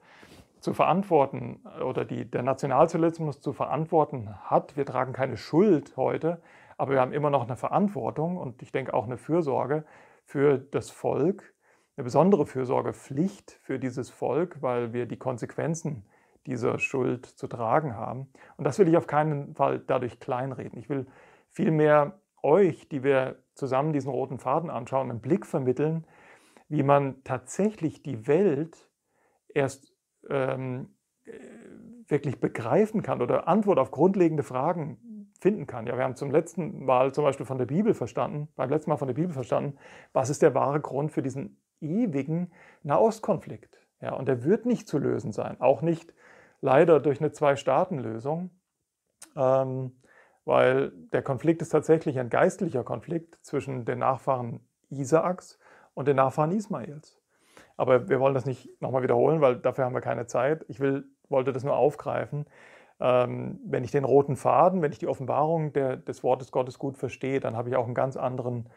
zu 0.59 0.73
verantworten 0.73 1.61
oder 1.85 2.05
die 2.05 2.29
der 2.29 2.43
Nationalsozialismus 2.43 3.39
zu 3.39 3.53
verantworten 3.53 4.29
hat. 4.43 4.75
Wir 4.75 4.85
tragen 4.85 5.13
keine 5.13 5.37
Schuld 5.37 5.95
heute, 5.95 6.41
aber 6.77 6.93
wir 6.93 7.01
haben 7.01 7.13
immer 7.13 7.29
noch 7.29 7.45
eine 7.45 7.55
Verantwortung 7.55 8.37
und 8.37 8.61
ich 8.61 8.71
denke 8.71 8.93
auch 8.93 9.05
eine 9.05 9.17
Fürsorge 9.17 9.85
für 10.25 10.57
das 10.57 10.89
Volk, 10.89 11.53
eine 11.99 12.05
besondere 12.05 12.45
Fürsorgepflicht 12.45 13.59
für 13.61 13.77
dieses 13.77 14.09
Volk, 14.09 14.61
weil 14.61 14.93
wir 14.93 15.05
die 15.05 15.17
Konsequenzen 15.17 16.05
dieser 16.45 16.79
Schuld 16.79 17.25
zu 17.25 17.45
tragen 17.47 17.93
haben. 17.93 18.31
Und 18.55 18.63
das 18.63 18.79
will 18.79 18.87
ich 18.87 18.95
auf 18.95 19.05
keinen 19.05 19.53
Fall 19.53 19.79
dadurch 19.79 20.21
kleinreden. 20.21 20.79
Ich 20.79 20.87
will 20.87 21.07
vielmehr 21.49 22.21
euch, 22.41 22.87
die 22.87 23.03
wir 23.03 23.43
zusammen 23.53 23.91
diesen 23.91 24.09
roten 24.11 24.39
Faden 24.39 24.69
anschauen, 24.69 25.09
einen 25.09 25.19
Blick 25.19 25.45
vermitteln, 25.45 26.07
wie 26.69 26.83
man 26.83 27.21
tatsächlich 27.25 28.01
die 28.01 28.27
Welt 28.27 28.89
erst 29.53 29.93
ähm, 30.29 30.95
wirklich 32.07 32.39
begreifen 32.39 33.01
kann 33.01 33.21
oder 33.21 33.49
Antwort 33.49 33.77
auf 33.77 33.91
grundlegende 33.91 34.43
Fragen 34.43 35.27
finden 35.41 35.67
kann. 35.67 35.85
Ja, 35.85 35.97
wir 35.97 36.05
haben 36.05 36.15
zum 36.15 36.31
letzten 36.31 36.85
Mal 36.85 37.13
zum 37.13 37.25
Beispiel 37.25 37.45
von 37.45 37.57
der 37.57 37.65
Bibel 37.65 37.93
verstanden, 37.93 38.47
beim 38.55 38.69
letzten 38.69 38.89
Mal 38.89 38.97
von 38.97 39.09
der 39.09 39.15
Bibel 39.15 39.33
verstanden, 39.33 39.77
was 40.13 40.29
ist 40.29 40.41
der 40.41 40.55
wahre 40.55 40.79
Grund 40.79 41.11
für 41.11 41.21
diesen 41.21 41.58
ewigen 41.81 42.51
Nahostkonflikt. 42.83 43.79
Ja, 44.01 44.13
und 44.13 44.27
der 44.27 44.43
wird 44.43 44.65
nicht 44.65 44.87
zu 44.87 44.97
lösen 44.97 45.31
sein, 45.31 45.59
auch 45.59 45.81
nicht 45.81 46.13
leider 46.61 46.99
durch 46.99 47.19
eine 47.19 47.31
Zwei-Staaten-Lösung, 47.31 48.49
ähm, 49.35 49.91
weil 50.45 50.91
der 51.11 51.21
Konflikt 51.21 51.61
ist 51.61 51.69
tatsächlich 51.69 52.17
ein 52.17 52.29
geistlicher 52.29 52.83
Konflikt 52.83 53.37
zwischen 53.41 53.85
den 53.85 53.99
Nachfahren 53.99 54.61
Isaaks 54.89 55.59
und 55.93 56.07
den 56.07 56.15
Nachfahren 56.15 56.51
Ismaels. 56.51 57.19
Aber 57.77 58.09
wir 58.09 58.19
wollen 58.19 58.33
das 58.33 58.45
nicht 58.45 58.81
nochmal 58.81 59.03
wiederholen, 59.03 59.41
weil 59.41 59.57
dafür 59.57 59.85
haben 59.85 59.93
wir 59.93 60.01
keine 60.01 60.27
Zeit. 60.27 60.65
Ich 60.67 60.79
will, 60.79 61.05
wollte 61.29 61.53
das 61.53 61.63
nur 61.63 61.75
aufgreifen. 61.75 62.45
Ähm, 62.99 63.59
wenn 63.63 63.83
ich 63.83 63.91
den 63.91 64.03
roten 64.03 64.35
Faden, 64.35 64.81
wenn 64.81 64.91
ich 64.91 64.99
die 64.99 65.07
Offenbarung 65.07 65.71
der, 65.71 65.95
des 65.95 66.23
Wortes 66.23 66.51
Gottes 66.51 66.79
gut 66.79 66.97
verstehe, 66.97 67.39
dann 67.39 67.55
habe 67.55 67.69
ich 67.69 67.75
auch 67.75 67.85
einen 67.85 67.95
ganz 67.95 68.17
anderen 68.17 68.69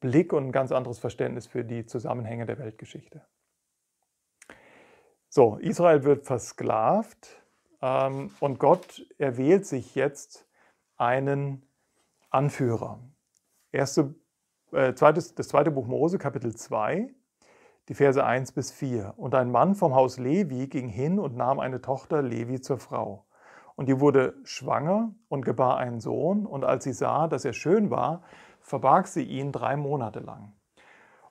Blick 0.00 0.32
und 0.32 0.46
ein 0.46 0.52
ganz 0.52 0.72
anderes 0.72 0.98
Verständnis 0.98 1.46
für 1.46 1.64
die 1.64 1.86
Zusammenhänge 1.86 2.46
der 2.46 2.58
Weltgeschichte. 2.58 3.22
So, 5.28 5.56
Israel 5.56 6.04
wird 6.04 6.24
versklavt 6.24 7.42
ähm, 7.82 8.30
und 8.40 8.58
Gott 8.58 9.06
erwählt 9.18 9.66
sich 9.66 9.94
jetzt 9.94 10.48
einen 10.96 11.66
Anführer. 12.30 13.00
Erste, 13.72 14.14
äh, 14.72 14.94
zweites, 14.94 15.34
das 15.34 15.48
zweite 15.48 15.70
Buch 15.70 15.86
Mose, 15.86 16.18
Kapitel 16.18 16.54
2, 16.54 17.12
die 17.88 17.94
Verse 17.94 18.24
1 18.24 18.52
bis 18.52 18.72
4. 18.72 19.14
Und 19.16 19.34
ein 19.34 19.50
Mann 19.50 19.74
vom 19.74 19.94
Haus 19.94 20.18
Levi 20.18 20.68
ging 20.68 20.88
hin 20.88 21.18
und 21.18 21.36
nahm 21.36 21.60
eine 21.60 21.80
Tochter 21.80 22.22
Levi 22.22 22.60
zur 22.60 22.78
Frau. 22.78 23.26
Und 23.74 23.88
die 23.88 24.00
wurde 24.00 24.34
schwanger 24.44 25.14
und 25.28 25.44
gebar 25.44 25.76
einen 25.76 26.00
Sohn. 26.00 26.46
Und 26.46 26.64
als 26.64 26.84
sie 26.84 26.92
sah, 26.92 27.28
dass 27.28 27.44
er 27.44 27.52
schön 27.52 27.90
war, 27.90 28.22
verbarg 28.66 29.06
sie 29.06 29.22
ihn 29.22 29.52
drei 29.52 29.76
Monate 29.76 30.18
lang. 30.18 30.52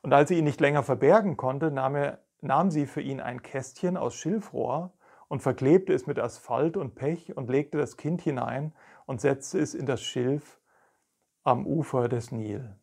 Und 0.02 0.14
als 0.14 0.30
sie 0.30 0.38
ihn 0.38 0.46
nicht 0.46 0.62
länger 0.62 0.84
verbergen 0.84 1.36
konnte, 1.36 1.70
nahm, 1.70 1.96
er, 1.96 2.20
nahm 2.40 2.72
sie 2.72 2.86
für 2.86 3.02
ihn 3.02 3.20
ein 3.20 3.42
Kästchen 3.42 3.98
aus 3.98 4.16
Schilfrohr 4.16 4.94
und 5.28 5.42
verklebte 5.42 5.94
es 5.94 6.08
mit 6.08 6.18
Asphalt 6.18 6.78
und 6.78 6.96
Pech 6.96 7.36
und 7.36 7.50
legte 7.50 7.78
das 7.78 7.98
Kind 7.98 8.22
hinein 8.22 8.74
und 9.06 9.20
setzte 9.20 9.60
es 9.60 9.74
in 9.74 9.86
das 9.86 10.02
Schilf 10.02 10.62
am 11.44 11.68
Ufer 11.68 12.08
des 12.08 12.32
Nil. 12.32 12.74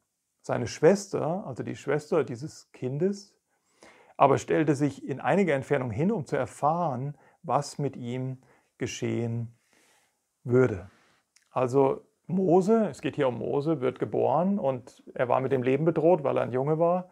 Seine 0.42 0.66
Schwester, 0.66 1.46
also 1.46 1.62
die 1.62 1.76
Schwester 1.76 2.22
dieses 2.22 2.70
Kindes, 2.72 3.34
aber 4.18 4.36
stellte 4.36 4.74
sich 4.74 5.06
in 5.08 5.20
einiger 5.20 5.54
Entfernung 5.54 5.90
hin, 5.90 6.12
um 6.12 6.26
zu 6.26 6.36
erfahren, 6.36 7.16
was 7.42 7.78
mit 7.78 7.96
ihm 7.96 8.42
geschehen 8.76 9.56
würde. 10.44 10.90
Also 11.50 12.02
Mose, 12.26 12.88
es 12.90 13.00
geht 13.00 13.16
hier 13.16 13.28
um 13.28 13.38
Mose, 13.38 13.80
wird 13.80 13.98
geboren 13.98 14.58
und 14.58 15.02
er 15.14 15.28
war 15.28 15.40
mit 15.40 15.52
dem 15.52 15.62
Leben 15.62 15.84
bedroht, 15.84 16.24
weil 16.24 16.36
er 16.36 16.44
ein 16.44 16.52
Junge 16.52 16.78
war. 16.78 17.08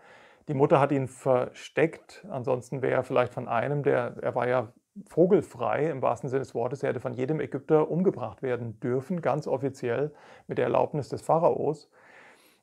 Die 0.48 0.54
Mutter 0.54 0.80
hat 0.80 0.92
ihn 0.92 1.08
versteckt, 1.08 2.26
ansonsten 2.30 2.82
wäre 2.82 2.94
er 2.94 3.04
vielleicht 3.04 3.34
von 3.34 3.48
einem, 3.48 3.82
der, 3.82 4.16
er 4.20 4.34
war 4.34 4.48
ja 4.48 4.72
vogelfrei 5.08 5.90
im 5.90 6.02
wahrsten 6.02 6.28
Sinne 6.28 6.40
des 6.40 6.54
Wortes, 6.54 6.82
er 6.82 6.90
hätte 6.90 7.00
von 7.00 7.14
jedem 7.14 7.40
Ägypter 7.40 7.90
umgebracht 7.90 8.42
werden 8.42 8.80
dürfen, 8.80 9.20
ganz 9.20 9.46
offiziell 9.46 10.12
mit 10.46 10.58
der 10.58 10.64
Erlaubnis 10.66 11.08
des 11.08 11.22
Pharaos. 11.22 11.90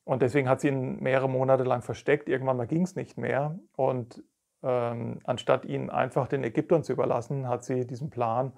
Und 0.04 0.22
deswegen 0.22 0.48
hat 0.48 0.62
sie 0.62 0.70
ihn 0.70 1.02
mehrere 1.02 1.28
Monate 1.30 1.64
lang 1.64 1.82
versteckt. 1.82 2.30
Irgendwann 2.30 2.56
mal 2.56 2.66
ging 2.66 2.84
es 2.84 2.96
nicht 2.96 3.18
mehr. 3.18 3.60
Und 3.76 4.24
ähm, 4.64 5.20
anstatt 5.26 5.66
ihn 5.66 5.90
einfach 5.90 6.30
den 6.30 6.46
Ägyptern 6.46 6.84
zu 6.84 6.94
überlassen, 6.94 7.50
hat 7.50 7.66
sie 7.66 7.86
diesen 7.86 8.10
Plan, 8.10 8.54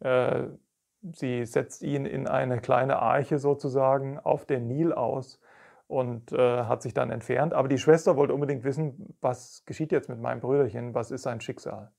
äh, 0.00 0.44
sie 1.12 1.44
setzt 1.44 1.82
ihn 1.82 2.06
in 2.06 2.26
eine 2.26 2.60
kleine 2.60 3.00
Arche 3.00 3.38
sozusagen 3.38 4.18
auf 4.18 4.46
den 4.46 4.66
Nil 4.66 4.92
aus 4.92 5.40
und 5.88 6.32
äh, 6.32 6.64
hat 6.64 6.82
sich 6.82 6.94
dann 6.94 7.10
entfernt. 7.10 7.54
Aber 7.54 7.68
die 7.68 7.78
Schwester 7.78 8.16
wollte 8.16 8.34
unbedingt 8.34 8.64
wissen, 8.64 9.14
was 9.20 9.64
geschieht 9.66 9.92
jetzt 9.92 10.08
mit 10.08 10.20
meinem 10.20 10.40
Brüderchen, 10.40 10.94
was 10.94 11.10
ist 11.10 11.22
sein 11.22 11.40
Schicksal. 11.40 11.92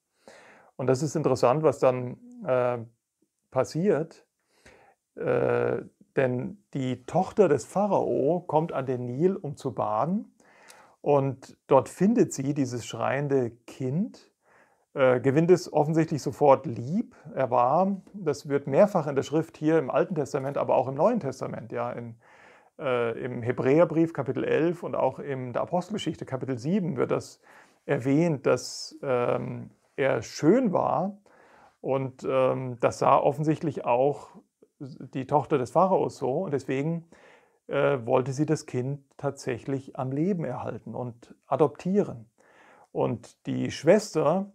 Und 0.75 0.87
das 0.87 1.01
ist 1.01 1.15
interessant, 1.15 1.63
was 1.63 1.79
dann 1.79 2.17
äh, 2.45 2.79
passiert, 3.51 4.25
äh, 5.15 5.81
denn 6.15 6.63
die 6.73 7.05
Tochter 7.05 7.47
des 7.47 7.65
Pharao 7.65 8.41
kommt 8.41 8.73
an 8.73 8.85
den 8.85 9.05
Nil, 9.05 9.35
um 9.35 9.55
zu 9.55 9.73
baden. 9.73 10.33
Und 11.01 11.57
dort 11.67 11.89
findet 11.89 12.33
sie 12.33 12.53
dieses 12.53 12.85
schreiende 12.85 13.51
Kind, 13.51 14.31
äh, 14.97 15.19
gewinnt 15.19 15.51
es 15.51 15.71
offensichtlich 15.71 16.23
sofort 16.23 16.65
lieb. 16.65 17.15
Er 17.35 17.51
war, 17.51 18.01
das 18.15 18.49
wird 18.49 18.65
mehrfach 18.65 19.05
in 19.05 19.15
der 19.15 19.21
Schrift 19.21 19.55
hier 19.55 19.77
im 19.77 19.91
Alten 19.91 20.15
Testament, 20.15 20.57
aber 20.57 20.75
auch 20.75 20.87
im 20.87 20.95
Neuen 20.95 21.19
Testament, 21.19 21.71
ja, 21.71 21.91
in, 21.91 22.15
äh, 22.79 23.11
im 23.23 23.43
Hebräerbrief 23.43 24.11
Kapitel 24.11 24.43
11 24.43 24.81
und 24.81 24.95
auch 24.95 25.19
in 25.19 25.53
der 25.53 25.61
Apostelgeschichte 25.61 26.25
Kapitel 26.25 26.57
7 26.57 26.97
wird 26.97 27.11
das 27.11 27.39
erwähnt, 27.85 28.47
dass 28.47 28.97
ähm, 29.03 29.69
er 29.97 30.23
schön 30.23 30.73
war. 30.73 31.19
Und 31.79 32.25
ähm, 32.27 32.79
das 32.79 32.97
sah 32.97 33.17
offensichtlich 33.17 33.85
auch 33.85 34.29
die 34.79 35.27
Tochter 35.27 35.59
des 35.59 35.69
Pharaos 35.69 36.17
so. 36.17 36.39
Und 36.39 36.55
deswegen 36.55 37.05
äh, 37.67 37.99
wollte 38.03 38.33
sie 38.33 38.47
das 38.47 38.65
Kind 38.65 39.01
tatsächlich 39.17 39.95
am 39.95 40.11
Leben 40.11 40.43
erhalten 40.43 40.95
und 40.95 41.35
adoptieren. 41.45 42.31
Und 42.91 43.45
die 43.45 43.69
Schwester 43.69 44.51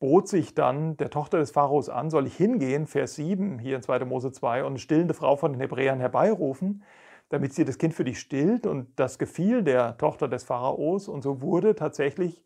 bot 0.00 0.28
sich 0.28 0.54
dann 0.54 0.96
der 0.96 1.10
Tochter 1.10 1.38
des 1.38 1.50
Pharaos 1.50 1.88
an, 1.88 2.10
soll 2.10 2.26
ich 2.26 2.36
hingehen, 2.36 2.86
Vers 2.86 3.16
7 3.16 3.58
hier 3.58 3.76
in 3.76 3.82
2. 3.82 4.04
Mose 4.04 4.32
2, 4.32 4.62
und 4.62 4.68
eine 4.68 4.78
stillende 4.78 5.14
Frau 5.14 5.36
von 5.36 5.52
den 5.52 5.60
Hebräern 5.60 6.00
herbeirufen, 6.00 6.84
damit 7.28 7.54
sie 7.54 7.64
das 7.64 7.78
Kind 7.78 7.94
für 7.94 8.04
dich 8.04 8.18
stillt. 8.18 8.66
Und 8.66 8.88
das 8.98 9.18
gefiel 9.18 9.62
der 9.62 9.98
Tochter 9.98 10.28
des 10.28 10.44
Pharaos. 10.44 11.08
Und 11.08 11.22
so 11.22 11.42
wurde 11.42 11.74
tatsächlich 11.74 12.44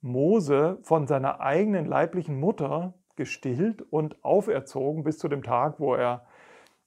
Mose 0.00 0.78
von 0.82 1.06
seiner 1.06 1.40
eigenen 1.40 1.86
leiblichen 1.86 2.38
Mutter 2.38 2.94
gestillt 3.16 3.82
und 3.82 4.24
auferzogen 4.24 5.04
bis 5.04 5.18
zu 5.18 5.28
dem 5.28 5.42
Tag, 5.42 5.80
wo 5.80 5.94
er 5.94 6.26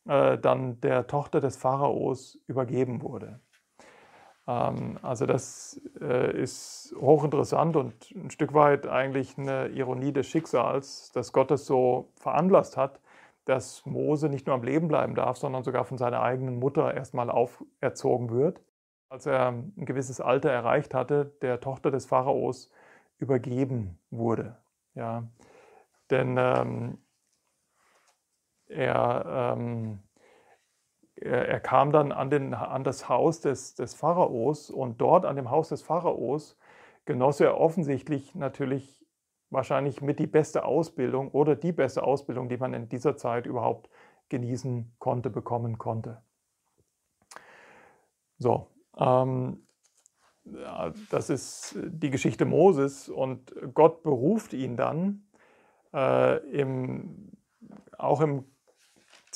äh, 0.08 0.38
dann 0.38 0.80
der 0.82 1.08
Tochter 1.08 1.42
des 1.42 1.58
Pharaos 1.58 2.40
übergeben 2.48 3.02
wurde. 3.02 3.40
Ähm, 4.52 5.00
also 5.02 5.26
das 5.26 5.82
äh, 6.00 6.42
ist 6.42 6.94
hochinteressant 7.00 7.76
und 7.76 8.12
ein 8.12 8.32
Stück 8.32 8.54
weit 8.54 8.88
eigentlich 8.88 9.38
eine 9.38 9.68
Ironie 9.70 10.12
des 10.12 10.28
Schicksals, 10.28 11.12
dass 11.14 11.32
Gott 11.34 11.52
es 11.52 11.66
so 11.66 12.12
veranlasst 12.16 12.78
hat, 12.78 13.00
dass 13.46 13.86
Mose 13.86 14.30
nicht 14.30 14.48
nur 14.48 14.56
am 14.56 14.64
Leben 14.64 14.88
bleiben 14.88 15.16
darf, 15.16 15.38
sondern 15.38 15.64
sogar 15.64 15.86
von 15.86 15.98
seiner 15.98 16.22
eigenen 16.22 16.60
Mutter 16.60 16.94
erstmal 16.94 17.30
auferzogen 17.30 18.30
wird. 18.32 18.62
Als 19.10 19.26
er 19.26 19.50
ein 19.50 19.74
gewisses 19.86 20.22
Alter 20.22 20.52
erreicht 20.52 20.94
hatte, 20.94 21.34
der 21.42 21.60
Tochter 21.60 21.92
des 21.92 22.06
Pharaos 22.06 22.72
übergeben 23.18 24.00
wurde. 24.10 24.58
Ja. 24.96 25.28
Denn 26.10 26.38
ähm, 26.38 26.98
er, 28.68 29.54
ähm, 29.58 30.00
er, 31.22 31.48
er, 31.48 31.60
kam 31.60 31.92
dann 31.92 32.12
an, 32.12 32.30
den, 32.30 32.54
an 32.54 32.84
das 32.84 33.08
Haus 33.08 33.40
des, 33.42 33.76
des 33.76 33.94
Pharaos 33.94 34.70
und 34.70 35.00
dort 35.00 35.26
an 35.26 35.36
dem 35.36 35.50
Haus 35.50 35.70
des 35.70 35.82
Pharaos 35.82 36.58
genoss 37.06 37.40
er 37.40 37.60
offensichtlich 37.60 38.36
natürlich 38.36 39.06
wahrscheinlich 39.50 40.02
mit 40.02 40.20
die 40.20 40.28
beste 40.28 40.66
Ausbildung 40.66 41.30
oder 41.32 41.56
die 41.56 41.72
beste 41.72 42.04
Ausbildung, 42.04 42.50
die 42.50 42.58
man 42.58 42.74
in 42.74 42.90
dieser 42.90 43.18
Zeit 43.18 43.46
überhaupt 43.46 43.90
genießen 44.30 44.94
konnte, 44.98 45.30
bekommen 45.30 45.78
konnte. 45.78 46.22
So, 48.38 48.68
ähm, 48.98 49.68
das 51.10 51.30
ist 51.30 51.78
die 51.78 52.10
Geschichte 52.10 52.46
Moses 52.46 53.10
und 53.10 53.54
Gott 53.74 54.04
beruft 54.04 54.54
ihn 54.54 54.76
dann 54.76 55.28
äh, 55.94 56.38
im, 56.50 57.32
auch 57.98 58.22
im 58.22 58.46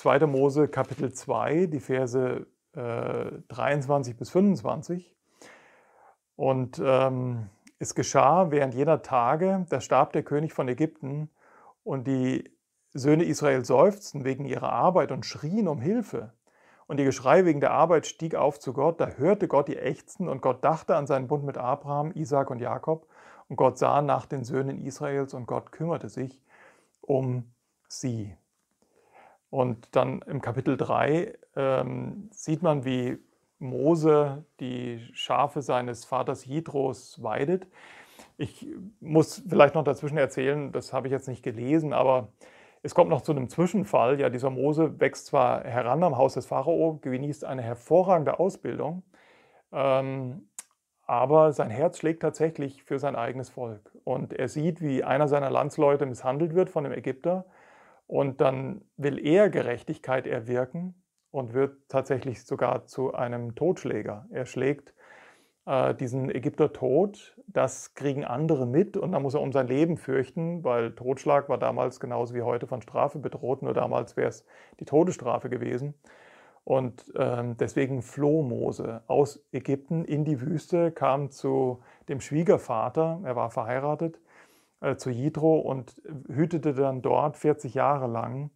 2. 0.06 0.28
Mose 0.28 0.68
Kapitel 0.68 1.12
2, 1.12 1.66
die 1.66 1.80
Verse 1.80 2.46
äh, 2.76 3.32
23 3.48 4.16
bis 4.16 4.30
25. 4.30 5.18
Und 6.36 6.80
ähm, 6.86 7.50
es 7.80 7.96
geschah 7.96 8.52
während 8.52 8.76
jener 8.76 9.02
Tage, 9.02 9.66
da 9.68 9.82
starb 9.82 10.14
der 10.14 10.22
König 10.22 10.54
von 10.54 10.68
Ägypten 10.68 11.32
und 11.84 12.06
die 12.06 12.56
Söhne 12.94 13.24
Israel 13.24 13.66
seufzten 13.66 14.26
wegen 14.26 14.46
ihrer 14.46 14.72
Arbeit 14.72 15.12
und 15.12 15.26
schrien 15.26 15.68
um 15.68 15.82
Hilfe. 15.82 16.34
Und 16.86 17.00
ihr 17.00 17.06
Geschrei 17.06 17.44
wegen 17.46 17.60
der 17.60 17.72
Arbeit 17.72 18.06
stieg 18.06 18.36
auf 18.36 18.60
zu 18.60 18.74
Gott. 18.74 19.02
Da 19.02 19.08
hörte 19.18 19.48
Gott 19.48 19.70
die 19.70 19.78
Ächzen 19.78 20.30
und 20.30 20.44
Gott 20.44 20.64
dachte 20.64 20.96
an 20.96 21.08
seinen 21.08 21.28
Bund 21.28 21.46
mit 21.46 21.58
Abraham, 21.58 22.12
Isaac 22.14 22.52
und 22.52 22.60
Jakob. 22.60 23.08
Und 23.48 23.56
Gott 23.56 23.80
sah 23.80 24.04
nach 24.04 24.28
den 24.28 24.44
Söhnen 24.44 24.86
Israels 24.86 25.34
und 25.34 25.48
Gott 25.48 25.72
kümmerte 25.72 26.10
sich 26.10 26.44
um 27.02 27.56
sie. 27.88 28.38
Und 29.50 29.96
dann 29.96 30.22
im 30.24 30.42
Kapitel 30.42 30.78
3 30.78 31.34
ähm, 31.56 32.30
sieht 32.32 32.62
man, 32.62 32.86
wie 32.86 33.18
Mose 33.60 34.46
die 34.60 35.00
Schafe 35.14 35.62
seines 35.62 36.06
Vaters 36.06 36.46
Jitros 36.46 37.24
weidet. 37.24 37.68
Ich 38.38 38.68
muss 39.00 39.44
vielleicht 39.48 39.76
noch 39.76 39.84
dazwischen 39.84 40.18
erzählen, 40.18 40.72
das 40.72 40.94
habe 40.94 41.08
ich 41.08 41.12
jetzt 41.12 41.28
nicht 41.28 41.44
gelesen, 41.44 41.94
aber 41.94 42.30
Es 42.84 42.94
kommt 42.96 43.10
noch 43.10 43.22
zu 43.22 43.32
einem 43.32 43.50
Zwischenfall. 43.50 44.20
Ja, 44.20 44.30
dieser 44.30 44.52
Mose 44.52 45.00
wächst 45.00 45.28
zwar 45.28 45.64
heran 45.64 46.04
am 46.04 46.18
Haus 46.18 46.36
des 46.36 46.46
Pharao, 46.46 47.00
genießt 47.02 47.44
eine 47.46 47.64
hervorragende 47.64 48.40
Ausbildung, 48.40 49.04
ähm, 49.72 50.50
aber 51.08 51.54
sein 51.54 51.70
Herz 51.72 52.00
schlägt 52.00 52.22
tatsächlich 52.22 52.84
für 52.84 53.00
sein 53.00 53.16
eigenes 53.16 53.50
Volk. 53.50 53.92
Und 54.04 54.34
er 54.34 54.48
sieht, 54.50 54.82
wie 54.82 55.04
einer 55.04 55.28
seiner 55.28 55.50
Landsleute 55.52 56.06
misshandelt 56.06 56.56
wird 56.56 56.70
von 56.70 56.84
dem 56.84 56.94
Ägypter. 56.94 57.46
Und 58.08 58.42
dann 58.42 58.82
will 58.98 59.20
er 59.26 59.50
Gerechtigkeit 59.50 60.28
erwirken 60.28 61.02
und 61.32 61.54
wird 61.54 61.90
tatsächlich 61.90 62.46
sogar 62.46 62.86
zu 62.86 63.14
einem 63.14 63.56
Totschläger. 63.56 64.28
Er 64.30 64.46
schlägt 64.46 64.94
äh, 65.66 65.96
diesen 65.96 66.30
Ägypter 66.30 66.72
tot. 66.72 67.36
Das 67.48 67.94
kriegen 67.94 68.24
andere 68.24 68.66
mit 68.66 68.98
und 68.98 69.12
dann 69.12 69.22
muss 69.22 69.34
er 69.34 69.42
um 69.42 69.52
sein 69.52 69.68
Leben 69.68 69.98
fürchten, 69.98 70.64
weil 70.64 70.94
Totschlag 70.94 71.50
war 71.50 71.58
damals 71.58 72.00
genauso 72.00 72.36
wie 72.36 72.42
heute 72.42 72.68
von 72.68 72.82
Strafe 72.82 73.20
bedroht, 73.20 73.62
nur 73.62 73.74
damals 73.74 74.16
wäre 74.18 74.30
es 74.30 74.46
die 74.80 74.86
Todesstrafe 74.86 75.50
gewesen. 75.50 75.96
Und 76.64 77.14
ähm, 77.16 77.58
deswegen 77.58 78.02
floh 78.02 78.42
Mose 78.42 79.04
aus 79.08 79.46
Ägypten 79.52 80.04
in 80.04 80.26
die 80.26 80.42
Wüste, 80.42 80.92
kam 80.92 81.30
zu 81.30 81.82
dem 82.10 82.20
Schwiegervater, 82.20 83.22
er 83.24 83.36
war 83.36 83.52
verheiratet, 83.52 84.20
äh, 84.82 84.96
zu 84.96 85.10
Jitro 85.10 85.60
und 85.60 86.02
hütete 86.28 86.74
dann 86.74 87.02
dort 87.02 87.38
40 87.38 87.74
Jahre 87.74 88.08
lang 88.08 88.52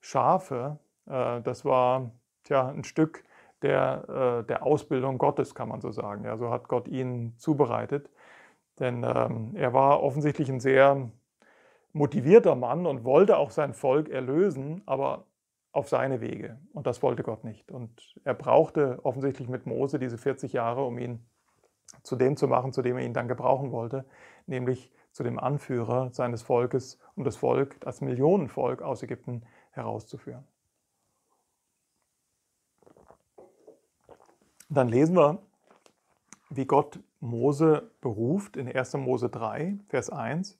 Schafe. 0.00 0.78
Äh, 1.06 1.40
das 1.42 1.64
war 1.64 2.12
tja, 2.44 2.68
ein 2.68 2.84
Stück 2.84 3.24
der, 3.62 4.42
äh, 4.42 4.46
der 4.46 4.62
Ausbildung 4.62 5.18
Gottes, 5.18 5.54
kann 5.54 5.68
man 5.68 5.80
so 5.80 5.90
sagen. 5.90 6.24
Ja, 6.24 6.36
so 6.36 6.50
hat 6.50 6.68
Gott 6.68 6.88
ihn 6.88 7.34
zubereitet. 7.38 8.10
Denn 8.78 9.04
ähm, 9.04 9.52
er 9.54 9.72
war 9.72 10.02
offensichtlich 10.02 10.48
ein 10.50 10.60
sehr 10.60 11.10
motivierter 11.92 12.56
Mann 12.56 12.86
und 12.86 13.04
wollte 13.04 13.38
auch 13.38 13.50
sein 13.50 13.72
Volk 13.72 14.08
erlösen, 14.08 14.82
aber 14.86 15.26
auf 15.72 15.88
seine 15.88 16.20
Wege. 16.20 16.58
Und 16.72 16.86
das 16.86 17.02
wollte 17.02 17.22
Gott 17.22 17.44
nicht. 17.44 17.70
Und 17.72 18.16
er 18.24 18.34
brauchte 18.34 19.00
offensichtlich 19.04 19.48
mit 19.48 19.66
Mose 19.66 19.98
diese 19.98 20.18
40 20.18 20.52
Jahre, 20.52 20.84
um 20.84 20.98
ihn 20.98 21.24
zu 22.02 22.16
dem 22.16 22.36
zu 22.36 22.48
machen, 22.48 22.72
zu 22.72 22.82
dem 22.82 22.96
er 22.96 23.04
ihn 23.04 23.14
dann 23.14 23.28
gebrauchen 23.28 23.72
wollte, 23.72 24.04
nämlich 24.46 24.92
zu 25.14 25.22
dem 25.22 25.38
Anführer 25.38 26.10
seines 26.10 26.42
Volkes, 26.42 26.98
um 27.14 27.22
das 27.22 27.36
Volk, 27.36 27.80
das 27.80 28.00
Millionenvolk 28.00 28.82
aus 28.82 29.00
Ägypten 29.04 29.42
herauszuführen. 29.70 30.44
Dann 34.68 34.88
lesen 34.88 35.16
wir, 35.16 35.38
wie 36.50 36.66
Gott 36.66 36.98
Mose 37.20 37.92
beruft 38.00 38.56
in 38.56 38.68
1. 38.68 38.94
Mose 38.94 39.28
3, 39.28 39.78
Vers 39.86 40.10
1. 40.10 40.58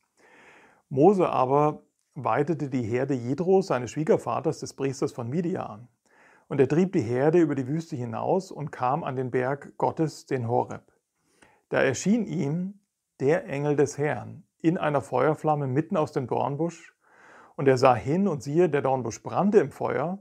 Mose 0.88 1.28
aber 1.28 1.82
weidete 2.14 2.70
die 2.70 2.82
Herde 2.82 3.14
Jidros, 3.14 3.66
seines 3.66 3.90
Schwiegervaters, 3.90 4.61
des 4.61 4.74
Priesters 4.74 5.11
von 5.11 5.28
Midian. 5.28 5.88
Und 6.46 6.61
er 6.61 6.68
trieb 6.68 6.92
die 6.92 7.00
Herde 7.00 7.40
über 7.40 7.57
die 7.57 7.66
Wüste 7.66 7.96
hinaus 7.96 8.52
und 8.52 8.70
kam 8.70 9.02
an 9.02 9.16
den 9.16 9.32
Berg 9.32 9.76
Gottes, 9.78 10.26
den 10.26 10.46
Horeb. 10.46 10.92
Da 11.70 11.82
erschien 11.82 12.24
ihm 12.24 12.78
der 13.25 13.47
Engel 13.47 13.75
des 13.75 13.97
Herrn 13.97 14.45
in 14.61 14.77
einer 14.77 15.01
Feuerflamme 15.01 15.66
mitten 15.66 15.97
aus 15.97 16.12
dem 16.12 16.27
Dornbusch. 16.27 16.95
Und 17.57 17.66
er 17.66 17.79
sah 17.79 17.95
hin 17.95 18.29
und 18.29 18.43
siehe, 18.43 18.68
der 18.68 18.83
Dornbusch 18.83 19.22
brannte 19.22 19.61
im 19.61 19.70
Feuer 19.70 20.18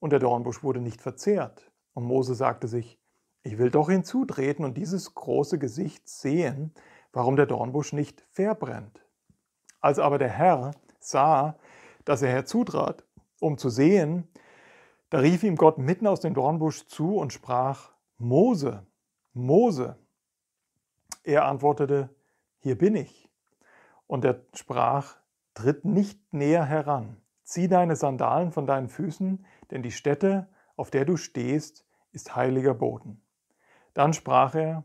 und 0.00 0.10
der 0.10 0.18
Dornbusch 0.18 0.62
wurde 0.62 0.82
nicht 0.82 1.00
verzehrt. 1.00 1.72
Und 1.94 2.04
Mose 2.04 2.34
sagte 2.34 2.68
sich, 2.68 3.00
ich 3.42 3.56
will 3.56 3.70
doch 3.70 3.88
hinzutreten 3.88 4.66
und 4.66 4.76
dieses 4.76 5.14
große 5.14 5.58
Gesicht 5.58 6.06
sehen, 6.06 6.74
warum 7.14 7.36
der 7.36 7.46
Dornbusch 7.46 7.94
nicht 7.94 8.20
verbrennt. 8.32 9.02
Als 9.80 9.98
aber 9.98 10.18
der 10.18 10.28
Herr 10.28 10.72
sah, 11.00 11.56
dass 12.04 12.20
er 12.20 12.32
herzutrat, 12.32 13.02
um 13.40 13.56
zu 13.56 13.70
sehen, 13.70 14.28
da 15.08 15.20
rief 15.20 15.42
ihm 15.42 15.56
Gott 15.56 15.78
mitten 15.78 16.06
aus 16.06 16.20
dem 16.20 16.34
Dornbusch 16.34 16.86
zu 16.86 17.16
und 17.16 17.32
sprach, 17.32 17.92
Mose, 18.18 18.86
Mose. 19.32 19.96
Er 21.24 21.46
antwortete, 21.46 22.10
hier 22.62 22.78
bin 22.78 22.94
ich. 22.94 23.28
Und 24.06 24.24
er 24.24 24.40
sprach, 24.54 25.16
tritt 25.54 25.84
nicht 25.84 26.32
näher 26.32 26.64
heran, 26.64 27.16
zieh 27.42 27.68
deine 27.68 27.96
Sandalen 27.96 28.52
von 28.52 28.66
deinen 28.66 28.88
Füßen, 28.88 29.44
denn 29.70 29.82
die 29.82 29.90
Stätte, 29.90 30.48
auf 30.76 30.90
der 30.90 31.04
du 31.04 31.16
stehst, 31.16 31.84
ist 32.12 32.36
heiliger 32.36 32.74
Boden. 32.74 33.20
Dann 33.94 34.12
sprach 34.12 34.54
er, 34.54 34.84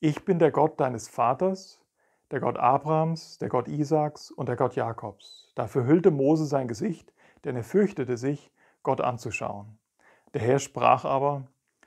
ich 0.00 0.24
bin 0.24 0.38
der 0.38 0.50
Gott 0.50 0.80
deines 0.80 1.08
Vaters, 1.08 1.80
der 2.32 2.40
Gott 2.40 2.58
Abrahams, 2.58 3.38
der 3.38 3.48
Gott 3.48 3.68
Isaaks 3.68 4.30
und 4.30 4.48
der 4.48 4.56
Gott 4.56 4.74
Jakobs. 4.74 5.52
Da 5.54 5.68
verhüllte 5.68 6.10
Mose 6.10 6.46
sein 6.46 6.66
Gesicht, 6.66 7.12
denn 7.44 7.56
er 7.56 7.64
fürchtete 7.64 8.16
sich, 8.16 8.50
Gott 8.82 9.00
anzuschauen. 9.00 9.78
Der 10.34 10.40
Herr 10.40 10.58
sprach 10.58 11.04
aber, 11.04 11.46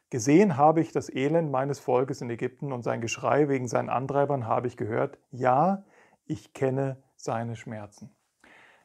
Gesehen 0.09 0.55
habe 0.55 0.81
ich 0.81 0.91
das 0.91 1.09
Elend 1.09 1.51
meines 1.51 1.79
Volkes 1.79 2.21
in 2.21 2.29
Ägypten 2.29 2.71
und 2.71 2.83
sein 2.83 3.01
Geschrei 3.01 3.49
wegen 3.49 3.67
seinen 3.67 3.89
Antreibern 3.89 4.47
habe 4.47 4.67
ich 4.67 4.77
gehört. 4.77 5.17
Ja, 5.31 5.83
ich 6.25 6.53
kenne 6.53 6.97
seine 7.15 7.55
Schmerzen. 7.55 8.11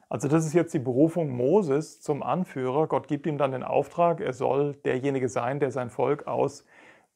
Also 0.09 0.27
das 0.27 0.45
ist 0.45 0.53
jetzt 0.53 0.73
die 0.73 0.79
Berufung 0.79 1.29
Moses 1.29 2.01
zum 2.01 2.21
Anführer. 2.21 2.87
Gott 2.87 3.07
gibt 3.07 3.27
ihm 3.27 3.37
dann 3.37 3.51
den 3.51 3.63
Auftrag, 3.63 4.19
er 4.19 4.33
soll 4.33 4.73
derjenige 4.83 5.29
sein, 5.29 5.59
der 5.59 5.71
sein 5.71 5.89
Volk 5.89 6.27
aus 6.27 6.65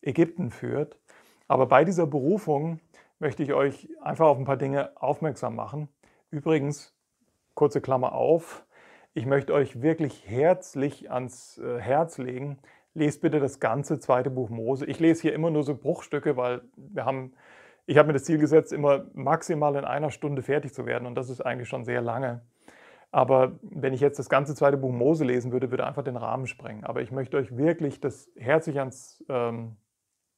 Ägypten 0.02 0.52
führt. 0.52 0.98
Aber 1.48 1.66
bei 1.66 1.84
dieser 1.84 2.08
Berufung 2.08 2.80
möchte 3.20 3.44
ich 3.44 3.54
euch 3.54 3.90
einfach 4.02 4.28
auf 4.28 4.38
ein 4.38 4.46
paar 4.46 4.56
Dinge 4.56 4.92
aufmerksam 4.96 5.56
machen. 5.56 5.90
Übrigens, 6.30 6.96
kurze 7.54 7.82
Klammer 7.82 8.14
auf, 8.14 8.66
ich 9.14 9.26
möchte 9.26 9.54
euch 9.54 9.82
wirklich 9.82 10.28
herzlich 10.28 11.12
ans 11.12 11.58
äh, 11.58 11.80
Herz 11.80 12.18
legen, 12.18 12.60
lest 12.96 13.22
bitte 13.22 13.40
das 13.40 13.60
ganze 13.60 14.00
zweite 14.00 14.32
Buch 14.32 14.50
Mose. 14.50 14.86
Ich 14.86 15.00
lese 15.00 15.22
hier 15.22 15.34
immer 15.34 15.52
nur 15.52 15.64
so 15.64 15.76
Bruchstücke, 15.76 16.38
weil 16.38 16.62
wir 16.76 17.06
haben, 17.06 17.34
ich 17.86 17.98
habe 17.98 18.08
mir 18.08 18.14
das 18.14 18.24
Ziel 18.24 18.40
gesetzt, 18.40 18.74
immer 18.74 19.06
maximal 19.14 19.76
in 19.76 19.86
einer 19.86 20.10
Stunde 20.10 20.42
fertig 20.42 20.74
zu 20.74 20.86
werden 20.86 21.06
und 21.06 21.16
das 21.16 21.30
ist 21.30 21.42
eigentlich 21.42 21.70
schon 21.70 21.84
sehr 21.84 22.02
lange. 22.02 22.42
Aber 23.12 23.60
wenn 23.62 23.94
ich 23.94 24.02
jetzt 24.02 24.18
das 24.18 24.30
ganze 24.30 24.56
zweite 24.56 24.78
Buch 24.78 24.92
Mose 24.92 25.24
lesen 25.24 25.52
würde, 25.52 25.72
würde 25.72 25.86
einfach 25.86 26.04
den 26.04 26.18
Rahmen 26.18 26.48
sprengen. 26.48 26.84
Aber 26.84 27.02
ich 27.02 27.12
möchte 27.12 27.38
euch 27.38 27.56
wirklich 27.56 28.00
das 28.00 28.30
herzlich 28.36 28.80
ans 28.80 29.24
ähm, 29.30 29.78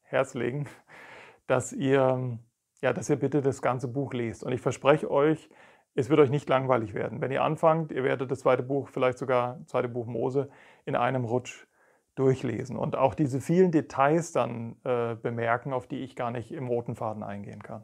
Herz 0.01 0.33
legen, 0.33 0.67
dass 1.47 1.73
ihr, 1.73 2.39
ja, 2.81 2.93
dass 2.93 3.09
ihr 3.09 3.15
bitte 3.15 3.41
das 3.41 3.61
ganze 3.61 3.87
Buch 3.87 4.13
lest. 4.13 4.43
Und 4.43 4.51
ich 4.51 4.61
verspreche 4.61 5.09
euch, 5.09 5.49
es 5.93 6.09
wird 6.09 6.19
euch 6.19 6.29
nicht 6.29 6.49
langweilig 6.49 6.93
werden. 6.93 7.21
Wenn 7.21 7.31
ihr 7.31 7.43
anfangt, 7.43 7.91
ihr 7.91 8.03
werdet 8.03 8.29
das 8.29 8.39
zweite 8.39 8.61
Buch, 8.61 8.89
vielleicht 8.89 9.17
sogar 9.17 9.57
das 9.57 9.67
zweite 9.69 9.87
Buch 9.87 10.05
Mose, 10.05 10.49
in 10.85 10.95
einem 10.95 11.25
Rutsch 11.25 11.66
durchlesen 12.17 12.77
und 12.77 12.95
auch 12.95 13.13
diese 13.13 13.41
vielen 13.41 13.71
Details 13.71 14.31
dann 14.31 14.77
äh, 14.83 15.15
bemerken, 15.15 15.73
auf 15.73 15.87
die 15.87 15.99
ich 15.99 16.15
gar 16.15 16.31
nicht 16.31 16.51
im 16.51 16.67
roten 16.67 16.95
Faden 16.95 17.23
eingehen 17.23 17.61
kann. 17.61 17.83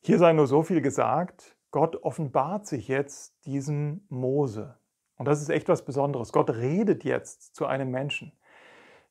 Hier 0.00 0.18
sei 0.18 0.32
nur 0.32 0.46
so 0.46 0.62
viel 0.62 0.80
gesagt, 0.80 1.56
Gott 1.70 2.02
offenbart 2.02 2.66
sich 2.66 2.88
jetzt 2.88 3.34
diesem 3.46 4.04
Mose. 4.08 4.76
Und 5.16 5.26
das 5.26 5.40
ist 5.40 5.50
echt 5.50 5.68
was 5.68 5.84
Besonderes. 5.84 6.32
Gott 6.32 6.50
redet 6.50 7.04
jetzt 7.04 7.54
zu 7.54 7.66
einem 7.66 7.90
Menschen. 7.90 8.32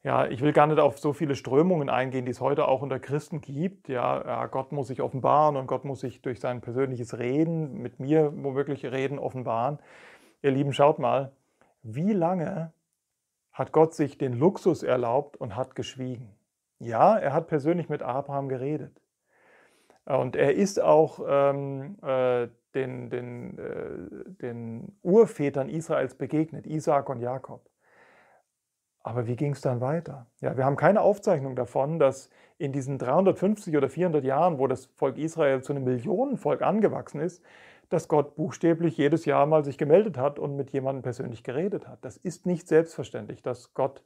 Ja, 0.02 0.28
ich 0.28 0.42
will 0.42 0.54
gar 0.54 0.66
nicht 0.66 0.80
auf 0.80 0.98
so 0.98 1.14
viele 1.14 1.36
Strömungen 1.36 1.90
eingehen, 1.90 2.26
die 2.26 2.32
es 2.32 2.42
heute 2.42 2.68
auch 2.68 2.82
unter 2.82 3.00
Christen 3.00 3.42
gibt. 3.42 3.90
Ja, 3.90 4.26
ja, 4.26 4.46
Gott 4.48 4.72
muss 4.72 4.88
sich 4.88 5.02
offenbaren 5.02 5.58
und 5.58 5.68
Gott 5.68 5.86
muss 5.86 6.00
sich 6.00 6.22
durch 6.22 6.40
sein 6.40 6.62
persönliches 6.62 7.18
Reden, 7.18 7.82
mit 7.82 8.00
mir 8.00 8.34
womöglich 8.36 8.86
reden, 8.86 9.20
offenbaren. 9.20 9.80
Ihr 10.42 10.52
Lieben, 10.52 10.74
schaut 10.74 11.00
mal, 11.00 11.34
wie 11.84 12.14
lange 12.14 12.72
hat 13.60 13.74
Gott 13.74 13.94
sich 13.94 14.18
den 14.18 14.32
Luxus 14.32 14.84
erlaubt 14.84 15.36
und 15.36 15.58
hat 15.58 15.76
geschwiegen? 15.76 16.34
Ja, 16.80 17.18
er 17.18 17.34
hat 17.34 17.48
persönlich 17.48 17.90
mit 17.90 18.02
Abraham 18.02 18.48
geredet. 18.48 19.02
Und 20.06 20.38
er 20.38 20.56
ist 20.56 20.82
auch 20.82 21.20
ähm, 21.28 21.98
äh, 22.02 22.48
den, 22.74 23.10
den, 23.10 23.60
äh, 23.60 24.32
den 24.42 24.98
Urvätern 25.02 25.68
Israels 25.68 26.16
begegnet, 26.16 26.66
Isaak 26.68 27.10
und 27.10 27.20
Jakob. 27.20 27.70
Aber 29.04 29.28
wie 29.28 29.36
ging 29.36 29.52
es 29.52 29.62
dann 29.62 29.82
weiter? 29.82 30.28
Ja, 30.40 30.56
wir 30.56 30.64
haben 30.64 30.78
keine 30.78 31.02
Aufzeichnung 31.02 31.58
davon, 31.58 32.00
dass 32.00 32.30
in 32.58 32.72
diesen 32.72 32.98
350 32.98 33.76
oder 33.76 33.90
400 33.90 34.24
Jahren, 34.24 34.58
wo 34.58 34.68
das 34.68 34.86
Volk 34.86 35.18
Israel 35.18 35.62
zu 35.64 35.74
einem 35.74 35.84
Millionenvolk 35.84 36.62
angewachsen 36.62 37.20
ist, 37.20 37.44
dass 37.90 38.08
Gott 38.08 38.36
buchstäblich 38.36 38.98
jedes 38.98 39.26
Jahr 39.26 39.46
mal 39.46 39.66
sich 39.66 39.78
gemeldet 39.78 40.18
hat 40.18 40.40
und 40.40 40.56
mit 40.56 40.72
jemandem 40.72 41.02
persönlich 41.02 41.44
geredet 41.44 41.88
hat. 41.88 42.06
Das 42.06 42.18
ist 42.18 42.46
nicht 42.46 42.68
selbstverständlich, 42.68 43.42
dass 43.42 43.74
Gott 43.74 44.04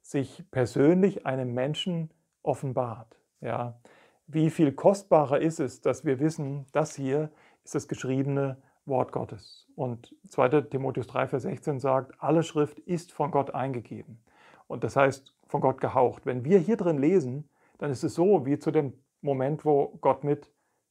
sich 0.00 0.44
persönlich 0.50 1.26
einem 1.26 1.52
Menschen 1.52 2.10
offenbart. 2.42 3.18
Ja, 3.40 3.80
wie 4.26 4.50
viel 4.50 4.72
kostbarer 4.72 5.40
ist 5.40 5.60
es, 5.60 5.80
dass 5.80 6.04
wir 6.04 6.20
wissen, 6.20 6.66
das 6.72 6.94
hier 6.94 7.30
ist 7.64 7.74
das 7.74 7.88
geschriebene 7.88 8.56
Wort 8.86 9.12
Gottes. 9.12 9.66
Und 9.74 10.14
2. 10.28 10.62
Timotheus 10.62 11.06
3, 11.08 11.28
Vers 11.28 11.42
16 11.42 11.80
sagt, 11.80 12.12
alle 12.22 12.42
Schrift 12.42 12.78
ist 12.78 13.12
von 13.12 13.30
Gott 13.30 13.54
eingegeben. 13.54 14.22
Und 14.66 14.84
das 14.84 14.96
heißt, 14.96 15.34
von 15.46 15.60
Gott 15.60 15.80
gehaucht. 15.80 16.26
Wenn 16.26 16.44
wir 16.44 16.58
hier 16.58 16.76
drin 16.76 16.98
lesen, 16.98 17.48
dann 17.78 17.90
ist 17.90 18.04
es 18.04 18.14
so 18.14 18.46
wie 18.46 18.58
zu 18.58 18.70
dem 18.70 18.92
Moment, 19.20 19.64
wo 19.64 19.98
Gott 20.00 20.24
mit 20.24 20.50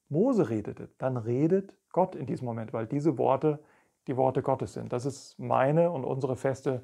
Mose 0.10 0.50
redete. 0.50 0.90
Dann 0.98 1.18
redet 1.18 1.78
Gott 1.94 2.16
in 2.16 2.26
diesem 2.26 2.46
Moment, 2.46 2.74
weil 2.74 2.86
diese 2.86 3.18
Worte 3.18 3.60
die 4.08 4.18
Worte 4.18 4.42
Gottes 4.42 4.74
sind. 4.74 4.92
Das 4.92 5.06
ist 5.06 5.40
meine 5.40 5.90
und 5.92 6.04
unsere 6.04 6.36
feste 6.36 6.84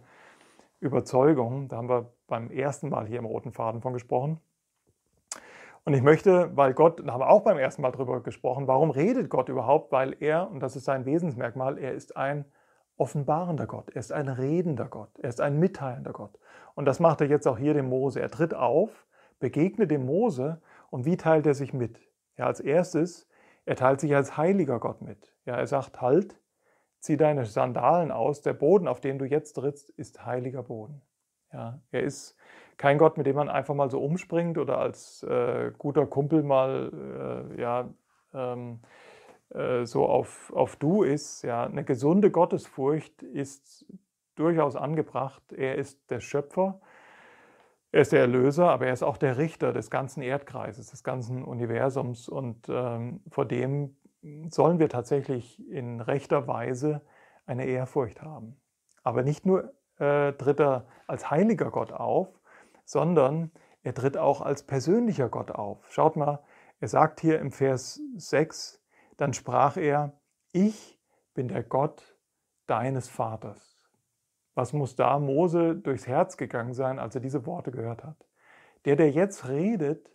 Überzeugung. 0.80 1.68
Da 1.68 1.78
haben 1.78 1.89
wir 1.89 2.14
beim 2.28 2.49
ersten 2.49 2.89
Mal 2.89 3.07
hier 3.07 3.20
im 3.20 3.26
roten 3.26 3.51
Faden 3.51 3.82
von 3.82 3.91
gesprochen. 3.93 4.39
Und 5.84 5.93
ich 5.93 6.01
möchte, 6.01 6.55
weil 6.55 6.74
Gott, 6.74 7.01
da 7.05 7.14
haben 7.14 7.22
wir 7.22 7.30
auch 7.30 7.43
beim 7.43 7.57
ersten 7.57 7.82
Mal 7.82 7.91
drüber 7.91 8.22
gesprochen, 8.22 8.68
warum 8.68 8.91
redet 8.91 9.30
Gott 9.30 9.49
überhaupt? 9.49 9.91
Weil 9.91 10.16
er, 10.20 10.49
und 10.51 10.60
das 10.60 10.76
ist 10.76 10.86
sein 10.86 11.05
Wesensmerkmal, 11.05 11.78
er 11.78 11.93
ist 11.93 12.16
ein 12.16 12.45
offenbarender 12.97 13.66
Gott, 13.66 13.89
er 13.91 13.99
ist 13.99 14.12
ein 14.12 14.28
redender 14.28 14.86
Gott, 14.86 15.10
er 15.20 15.30
ist 15.30 15.41
ein 15.41 15.57
mitteilender 15.57 16.12
Gott. 16.12 16.38
Und 16.76 16.86
das 16.86 16.99
macht 16.99 17.22
er 17.22 17.28
jetzt 17.28 17.47
auch 17.47 17.57
hier 17.57 17.74
dem 17.74 17.89
Mose. 17.89 18.22
Er 18.22 18.30
tritt 18.30 18.53
auf, 18.53 19.07
begegnet 19.39 19.89
dem 19.89 20.05
Mose 20.05 20.62
und 20.89 21.05
wie 21.05 21.18
teilt 21.18 21.47
er 21.47 21.53
sich 21.53 21.74
mit? 21.74 21.99
Ja, 22.38 22.45
als 22.45 22.60
erstes, 22.60 23.28
er 23.70 23.76
teilt 23.76 23.99
sich 23.99 24.15
als 24.15 24.36
heiliger 24.36 24.80
Gott 24.80 25.03
mit. 25.03 25.32
Ja, 25.45 25.55
er 25.55 25.67
sagt, 25.67 26.01
halt, 26.01 26.39
zieh 27.01 27.17
deine 27.17 27.45
Sandalen 27.45 28.11
aus, 28.11 28.41
der 28.41 28.53
Boden, 28.53 28.88
auf 28.88 28.99
den 28.99 29.20
du 29.20 29.26
jetzt 29.26 29.53
trittst, 29.53 29.91
ist 29.91 30.26
heiliger 30.26 30.63
Boden. 30.63 31.03
Ja, 31.53 31.80
er 31.91 32.01
ist 32.01 32.36
kein 32.78 32.97
Gott, 32.97 33.20
mit 33.20 33.28
dem 33.28 33.36
man 33.36 33.47
einfach 33.47 33.76
mal 33.76 33.91
so 33.91 34.01
umspringt 34.01 34.57
oder 34.57 34.80
als 34.80 35.22
äh, 35.22 35.72
guter 35.78 36.07
Kumpel 36.07 36.41
mal 36.41 37.45
äh, 37.55 37.61
ja, 37.61 37.88
ähm, 38.34 38.80
äh, 39.53 39.86
so 39.86 40.07
auf, 40.07 40.51
auf 40.55 40.76
Du 40.78 41.03
ist. 41.03 41.43
Ja. 41.43 41.65
Eine 41.65 41.84
gesunde 41.84 42.32
Gottesfurcht 42.32 43.22
ist 43.22 43.86
durchaus 44.34 44.76
angebracht. 44.76 45.43
Er 45.53 45.76
ist 45.76 46.09
der 46.09 46.22
Schöpfer, 46.22 46.82
er 47.91 48.01
ist 48.01 48.11
der 48.11 48.21
Erlöser, 48.21 48.69
aber 48.69 48.87
er 48.87 48.93
ist 48.93 49.03
auch 49.03 49.17
der 49.17 49.37
Richter 49.37 49.73
des 49.73 49.89
ganzen 49.89 50.21
Erdkreises, 50.21 50.91
des 50.91 51.03
ganzen 51.03 51.43
Universums. 51.43 52.29
Und 52.29 52.69
ähm, 52.69 53.21
vor 53.29 53.45
dem 53.45 53.97
sollen 54.49 54.79
wir 54.79 54.89
tatsächlich 54.89 55.59
in 55.69 56.01
rechter 56.01 56.47
Weise 56.47 57.01
eine 57.45 57.65
Ehrfurcht 57.65 58.21
haben. 58.21 58.59
Aber 59.03 59.23
nicht 59.23 59.45
nur 59.45 59.73
äh, 59.97 60.33
tritt 60.33 60.59
er 60.59 60.85
als 61.07 61.31
heiliger 61.31 61.71
Gott 61.71 61.91
auf, 61.91 62.39
sondern 62.85 63.51
er 63.81 63.93
tritt 63.93 64.17
auch 64.17 64.41
als 64.41 64.63
persönlicher 64.63 65.29
Gott 65.29 65.51
auf. 65.51 65.91
Schaut 65.91 66.15
mal, 66.15 66.43
er 66.79 66.87
sagt 66.87 67.21
hier 67.21 67.39
im 67.39 67.51
Vers 67.51 67.99
6, 68.17 68.81
dann 69.17 69.33
sprach 69.33 69.77
er, 69.77 70.13
ich 70.51 70.99
bin 71.33 71.47
der 71.47 71.63
Gott 71.63 72.17
deines 72.67 73.09
Vaters. 73.09 73.68
Was 74.60 74.74
muss 74.74 74.97
da 74.97 75.20
Mose 75.20 75.74
durchs 75.74 76.05
Herz 76.05 76.36
gegangen 76.36 76.74
sein, 76.74 76.99
als 76.99 77.16
er 77.16 77.22
diese 77.22 77.45
Worte 77.45 77.72
gehört 77.72 78.03
hat? 78.03 78.18
Der, 78.84 78.97
der 78.97 79.10
jetzt 79.10 79.47
redet, 79.47 80.12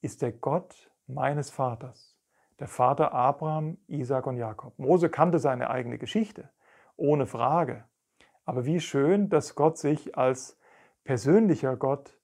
ist 0.00 0.20
der 0.20 0.32
Gott 0.32 0.90
meines 1.06 1.50
Vaters, 1.50 2.18
der 2.58 2.66
Vater 2.66 3.12
Abraham, 3.12 3.78
Isaac 3.86 4.26
und 4.26 4.36
Jakob. 4.36 4.76
Mose 4.80 5.10
kannte 5.10 5.38
seine 5.38 5.70
eigene 5.70 5.96
Geschichte, 5.96 6.50
ohne 6.96 7.26
Frage. 7.26 7.84
Aber 8.44 8.64
wie 8.64 8.80
schön, 8.80 9.28
dass 9.28 9.54
Gott 9.54 9.78
sich 9.78 10.18
als 10.18 10.58
persönlicher 11.04 11.76
Gott 11.76 12.18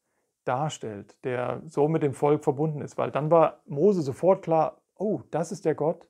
darstellt, 0.45 1.17
der 1.23 1.63
so 1.69 1.87
mit 1.87 2.03
dem 2.03 2.15
Volk 2.15 2.43
verbunden 2.43 2.81
ist. 2.81 2.99
Weil 2.99 3.13
dann 3.13 3.31
war 3.31 3.61
Mose 3.65 4.03
sofort 4.03 4.43
klar, 4.43 4.81
oh, 4.97 5.21
das 5.31 5.53
ist 5.53 5.65
der 5.65 5.77
Gott, 5.77 6.09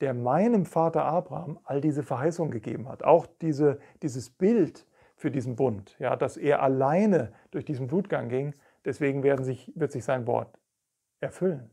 der 0.00 0.14
meinem 0.14 0.64
Vater 0.66 1.04
Abraham 1.04 1.60
all 1.62 1.80
diese 1.80 2.02
Verheißungen 2.02 2.50
gegeben 2.50 2.88
hat. 2.88 3.04
Auch 3.04 3.28
diese, 3.40 3.78
dieses 4.02 4.30
Bild 4.30 4.84
für 5.16 5.30
diesen 5.30 5.56
Bund, 5.56 5.96
ja, 5.98 6.14
dass 6.16 6.36
er 6.36 6.62
alleine 6.62 7.32
durch 7.50 7.64
diesen 7.64 7.86
Blutgang 7.86 8.28
ging, 8.28 8.54
deswegen 8.84 9.22
werden 9.22 9.44
sich, 9.44 9.72
wird 9.74 9.92
sich 9.92 10.04
sein 10.04 10.26
Wort 10.26 10.58
erfüllen. 11.20 11.70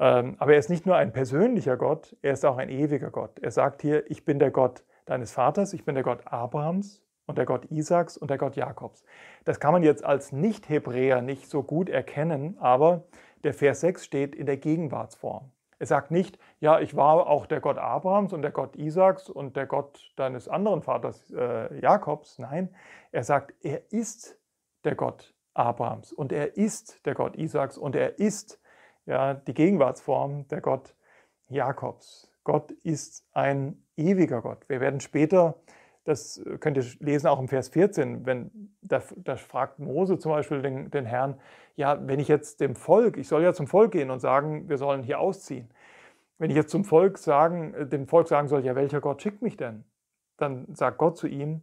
Ähm, 0.00 0.36
aber 0.38 0.54
er 0.54 0.58
ist 0.58 0.70
nicht 0.70 0.86
nur 0.86 0.96
ein 0.96 1.12
persönlicher 1.12 1.76
Gott, 1.76 2.16
er 2.22 2.32
ist 2.32 2.44
auch 2.44 2.56
ein 2.56 2.70
ewiger 2.70 3.10
Gott. 3.10 3.38
Er 3.40 3.50
sagt 3.50 3.82
hier, 3.82 4.10
ich 4.10 4.24
bin 4.24 4.38
der 4.38 4.50
Gott 4.50 4.84
deines 5.04 5.32
Vaters, 5.32 5.72
ich 5.72 5.84
bin 5.84 5.94
der 5.94 6.02
Gott 6.02 6.26
Abrahams, 6.26 7.04
und 7.26 7.38
der 7.38 7.46
Gott 7.46 7.70
Isaaks 7.70 8.16
und 8.16 8.30
der 8.30 8.38
Gott 8.38 8.56
Jakobs. 8.56 9.04
Das 9.44 9.60
kann 9.60 9.72
man 9.72 9.82
jetzt 9.82 10.04
als 10.04 10.32
Nicht-Hebräer 10.32 11.22
nicht 11.22 11.48
so 11.48 11.62
gut 11.62 11.88
erkennen, 11.88 12.56
aber 12.58 13.04
der 13.44 13.54
Vers 13.54 13.80
6 13.80 14.04
steht 14.04 14.34
in 14.34 14.46
der 14.46 14.56
Gegenwartsform. 14.56 15.50
Er 15.78 15.86
sagt 15.86 16.10
nicht, 16.10 16.38
ja, 16.60 16.80
ich 16.80 16.96
war 16.96 17.26
auch 17.26 17.46
der 17.46 17.60
Gott 17.60 17.78
Abrahams 17.78 18.32
und 18.32 18.42
der 18.42 18.50
Gott 18.50 18.76
Isaaks 18.76 19.28
und 19.28 19.56
der 19.56 19.66
Gott 19.66 20.12
deines 20.16 20.48
anderen 20.48 20.82
Vaters 20.82 21.30
äh, 21.30 21.80
Jakobs. 21.80 22.38
Nein, 22.38 22.74
er 23.12 23.24
sagt, 23.24 23.54
er 23.62 23.92
ist 23.92 24.38
der 24.84 24.94
Gott 24.94 25.34
Abrahams 25.54 26.12
und 26.12 26.32
er 26.32 26.56
ist 26.56 27.04
der 27.06 27.14
Gott 27.14 27.36
Isaaks 27.36 27.78
und 27.78 27.96
er 27.96 28.18
ist 28.18 28.60
ja, 29.06 29.34
die 29.34 29.54
Gegenwartsform 29.54 30.48
der 30.48 30.60
Gott 30.60 30.94
Jakobs. 31.48 32.30
Gott 32.44 32.72
ist 32.82 33.26
ein 33.32 33.82
ewiger 33.96 34.42
Gott. 34.42 34.68
Wir 34.68 34.80
werden 34.80 35.00
später 35.00 35.56
das 36.04 36.42
könnt 36.60 36.76
ihr 36.76 36.84
lesen 37.00 37.26
auch 37.26 37.40
im 37.40 37.48
Vers 37.48 37.68
14, 37.70 38.26
wenn 38.26 38.74
da, 38.82 39.02
da 39.16 39.36
fragt 39.36 39.78
Mose 39.78 40.18
zum 40.18 40.32
Beispiel 40.32 40.60
den, 40.60 40.90
den, 40.90 41.06
Herrn, 41.06 41.40
ja, 41.76 41.98
wenn 42.06 42.20
ich 42.20 42.28
jetzt 42.28 42.60
dem 42.60 42.76
Volk, 42.76 43.16
ich 43.16 43.26
soll 43.26 43.42
ja 43.42 43.54
zum 43.54 43.66
Volk 43.66 43.92
gehen 43.92 44.10
und 44.10 44.20
sagen, 44.20 44.68
wir 44.68 44.76
sollen 44.76 45.02
hier 45.02 45.18
ausziehen. 45.18 45.70
Wenn 46.38 46.50
ich 46.50 46.56
jetzt 46.56 46.70
zum 46.70 46.84
Volk 46.84 47.16
sagen, 47.16 47.72
äh, 47.74 47.86
dem 47.86 48.06
Volk 48.06 48.28
sagen 48.28 48.48
soll, 48.48 48.64
ja, 48.64 48.76
welcher 48.76 49.00
Gott 49.00 49.22
schickt 49.22 49.40
mich 49.40 49.56
denn? 49.56 49.84
Dann 50.36 50.66
sagt 50.74 50.98
Gott 50.98 51.16
zu 51.16 51.26
ihm, 51.26 51.62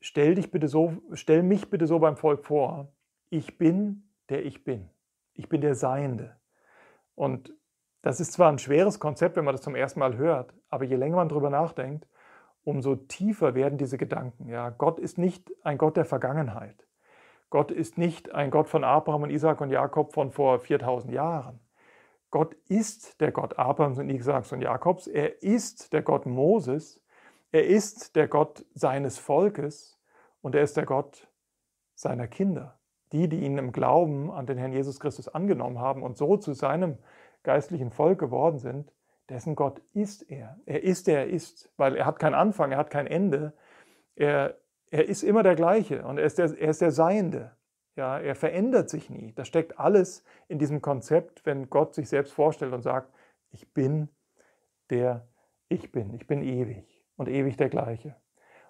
stell 0.00 0.36
dich 0.36 0.52
bitte 0.52 0.68
so, 0.68 0.92
stell 1.12 1.42
mich 1.42 1.68
bitte 1.68 1.86
so 1.86 1.98
beim 1.98 2.16
Volk 2.16 2.44
vor. 2.44 2.92
Ich 3.28 3.58
bin, 3.58 4.08
der 4.28 4.44
ich 4.44 4.62
bin. 4.62 4.88
Ich 5.34 5.48
bin 5.48 5.60
der 5.60 5.74
Seiende. 5.74 6.36
Und 7.16 7.52
das 8.02 8.20
ist 8.20 8.32
zwar 8.32 8.52
ein 8.52 8.58
schweres 8.58 9.00
Konzept, 9.00 9.36
wenn 9.36 9.44
man 9.44 9.54
das 9.54 9.62
zum 9.62 9.74
ersten 9.74 9.98
Mal 9.98 10.16
hört, 10.16 10.54
aber 10.68 10.84
je 10.84 10.96
länger 10.96 11.16
man 11.16 11.28
darüber 11.28 11.50
nachdenkt, 11.50 12.06
umso 12.68 12.96
tiefer 12.96 13.54
werden 13.54 13.78
diese 13.78 13.96
Gedanken. 13.96 14.46
Ja, 14.46 14.68
Gott 14.68 15.00
ist 15.00 15.16
nicht 15.16 15.50
ein 15.64 15.78
Gott 15.78 15.96
der 15.96 16.04
Vergangenheit. 16.04 16.86
Gott 17.48 17.70
ist 17.70 17.96
nicht 17.96 18.34
ein 18.34 18.50
Gott 18.50 18.68
von 18.68 18.84
Abraham 18.84 19.22
und 19.22 19.30
Isaac 19.30 19.62
und 19.62 19.70
Jakob 19.70 20.12
von 20.12 20.30
vor 20.30 20.58
4000 20.58 21.14
Jahren. 21.14 21.60
Gott 22.30 22.54
ist 22.68 23.22
der 23.22 23.32
Gott 23.32 23.58
Abrahams 23.58 23.98
und 23.98 24.10
Isaaks 24.10 24.52
und 24.52 24.60
Jakobs. 24.60 25.06
Er 25.06 25.42
ist 25.42 25.94
der 25.94 26.02
Gott 26.02 26.26
Moses. 26.26 27.02
Er 27.52 27.66
ist 27.66 28.16
der 28.16 28.28
Gott 28.28 28.66
seines 28.74 29.16
Volkes 29.16 29.98
und 30.42 30.54
er 30.54 30.62
ist 30.62 30.76
der 30.76 30.84
Gott 30.84 31.26
seiner 31.94 32.28
Kinder. 32.28 32.78
Die, 33.12 33.30
die 33.30 33.40
ihn 33.40 33.56
im 33.56 33.72
Glauben 33.72 34.30
an 34.30 34.44
den 34.44 34.58
Herrn 34.58 34.74
Jesus 34.74 35.00
Christus 35.00 35.28
angenommen 35.28 35.78
haben 35.78 36.02
und 36.02 36.18
so 36.18 36.36
zu 36.36 36.52
seinem 36.52 36.98
geistlichen 37.44 37.90
Volk 37.90 38.18
geworden 38.18 38.58
sind, 38.58 38.92
dessen 39.28 39.56
Gott 39.56 39.82
ist 39.92 40.30
er. 40.30 40.58
Er 40.66 40.82
ist 40.82 41.06
der 41.06 41.20
er 41.20 41.28
ist, 41.28 41.70
weil 41.76 41.96
er 41.96 42.06
hat 42.06 42.18
keinen 42.18 42.34
Anfang, 42.34 42.72
er 42.72 42.78
hat 42.78 42.90
kein 42.90 43.06
Ende. 43.06 43.52
Er, 44.16 44.58
er 44.90 45.08
ist 45.08 45.22
immer 45.22 45.42
der 45.42 45.54
gleiche 45.54 46.04
und 46.04 46.18
er 46.18 46.24
ist 46.24 46.38
der, 46.38 46.58
er 46.58 46.70
ist 46.70 46.80
der 46.80 46.90
Seiende. 46.90 47.52
Ja, 47.96 48.18
er 48.18 48.36
verändert 48.36 48.90
sich 48.90 49.10
nie. 49.10 49.32
Das 49.34 49.48
steckt 49.48 49.78
alles 49.78 50.22
in 50.46 50.58
diesem 50.58 50.80
Konzept, 50.80 51.44
wenn 51.44 51.68
Gott 51.68 51.94
sich 51.94 52.08
selbst 52.08 52.32
vorstellt 52.32 52.72
und 52.72 52.82
sagt, 52.82 53.12
ich 53.50 53.72
bin 53.74 54.08
der 54.90 55.26
ich 55.68 55.92
bin. 55.92 56.14
Ich 56.14 56.26
bin 56.26 56.42
ewig 56.42 57.04
und 57.16 57.28
ewig 57.28 57.56
der 57.56 57.68
gleiche. 57.68 58.16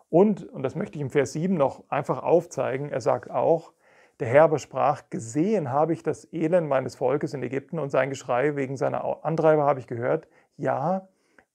Und, 0.09 0.45
und 0.49 0.63
das 0.63 0.75
möchte 0.75 0.97
ich 0.97 1.03
im 1.03 1.11
Vers 1.11 1.33
7 1.35 1.55
noch 1.55 1.85
einfach 1.91 2.23
aufzeigen, 2.23 2.91
er 2.91 3.01
sagt 3.01 3.31
auch, 3.31 3.73
der 4.21 4.29
Herr 4.29 4.45
aber 4.45 4.59
sprach, 4.59 5.11
gesehen 5.11 5.71
habe 5.71 5.93
ich 5.93 6.03
das 6.03 6.33
Elend 6.33 6.69
meines 6.69 6.97
Volkes 6.97 7.35
in 7.35 7.43
Ägypten 7.43 7.79
und 7.79 7.91
sein 7.91 8.11
Geschrei 8.11 8.57
wegen 8.57 8.77
seiner 8.77 9.25
Antreiber 9.25 9.65
habe 9.65 9.79
ich 9.79 9.87
gehört 9.87 10.27
ja, 10.59 11.09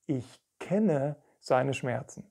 ich 0.07 0.25
kenne 0.59 1.17
seine 1.39 1.73
Schmerzen. 1.73 2.25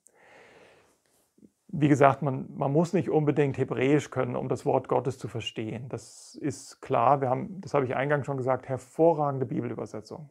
Wie 1.69 1.89
gesagt, 1.89 2.23
man, 2.23 2.49
man 2.55 2.73
muss 2.73 2.93
nicht 2.93 3.09
unbedingt 3.09 3.57
Hebräisch 3.57 4.11
können, 4.11 4.37
um 4.37 4.49
das 4.49 4.67
Wort 4.67 4.89
Gottes 4.89 5.19
zu 5.19 5.29
verstehen. 5.29 5.89
Das 5.89 6.35
ist 6.35 6.83
klar. 6.83 7.21
Wir 7.21 7.31
haben, 7.31 7.61
das 7.61 7.73
habe 7.73 7.87
ich 7.87 7.95
eingangs 7.95 8.27
schon 8.27 8.37
gesagt, 8.37 8.69
hervorragende 8.69 9.47
Bibelübersetzung. 9.47 10.29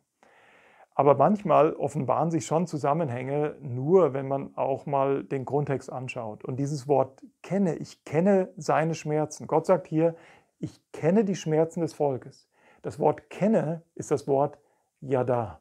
Aber 0.94 1.16
manchmal 1.16 1.74
offenbaren 1.74 2.30
sich 2.32 2.46
schon 2.46 2.68
Zusammenhänge 2.68 3.56
nur, 3.62 4.14
wenn 4.14 4.28
man 4.28 4.56
auch 4.56 4.86
mal 4.86 5.24
den 5.24 5.46
Grundtext 5.46 5.92
anschaut. 5.92 6.44
Und 6.44 6.58
dieses 6.58 6.88
Wort 6.88 7.24
kenne, 7.42 7.76
ich 7.76 8.04
kenne 8.04 8.50
seine 8.58 8.94
Schmerzen. 8.94 9.48
Gott 9.48 9.66
sagt 9.66 9.88
hier, 9.88 10.16
ich 10.60 10.80
kenne 10.92 11.24
die 11.24 11.36
Schmerzen 11.36 11.82
des 11.82 11.94
Volkes. 11.94 12.48
Das 12.82 13.00
Wort 13.00 13.30
kenne 13.30 13.84
ist 13.96 14.12
das 14.12 14.28
Wort 14.28 14.60
Yada. 15.00 15.61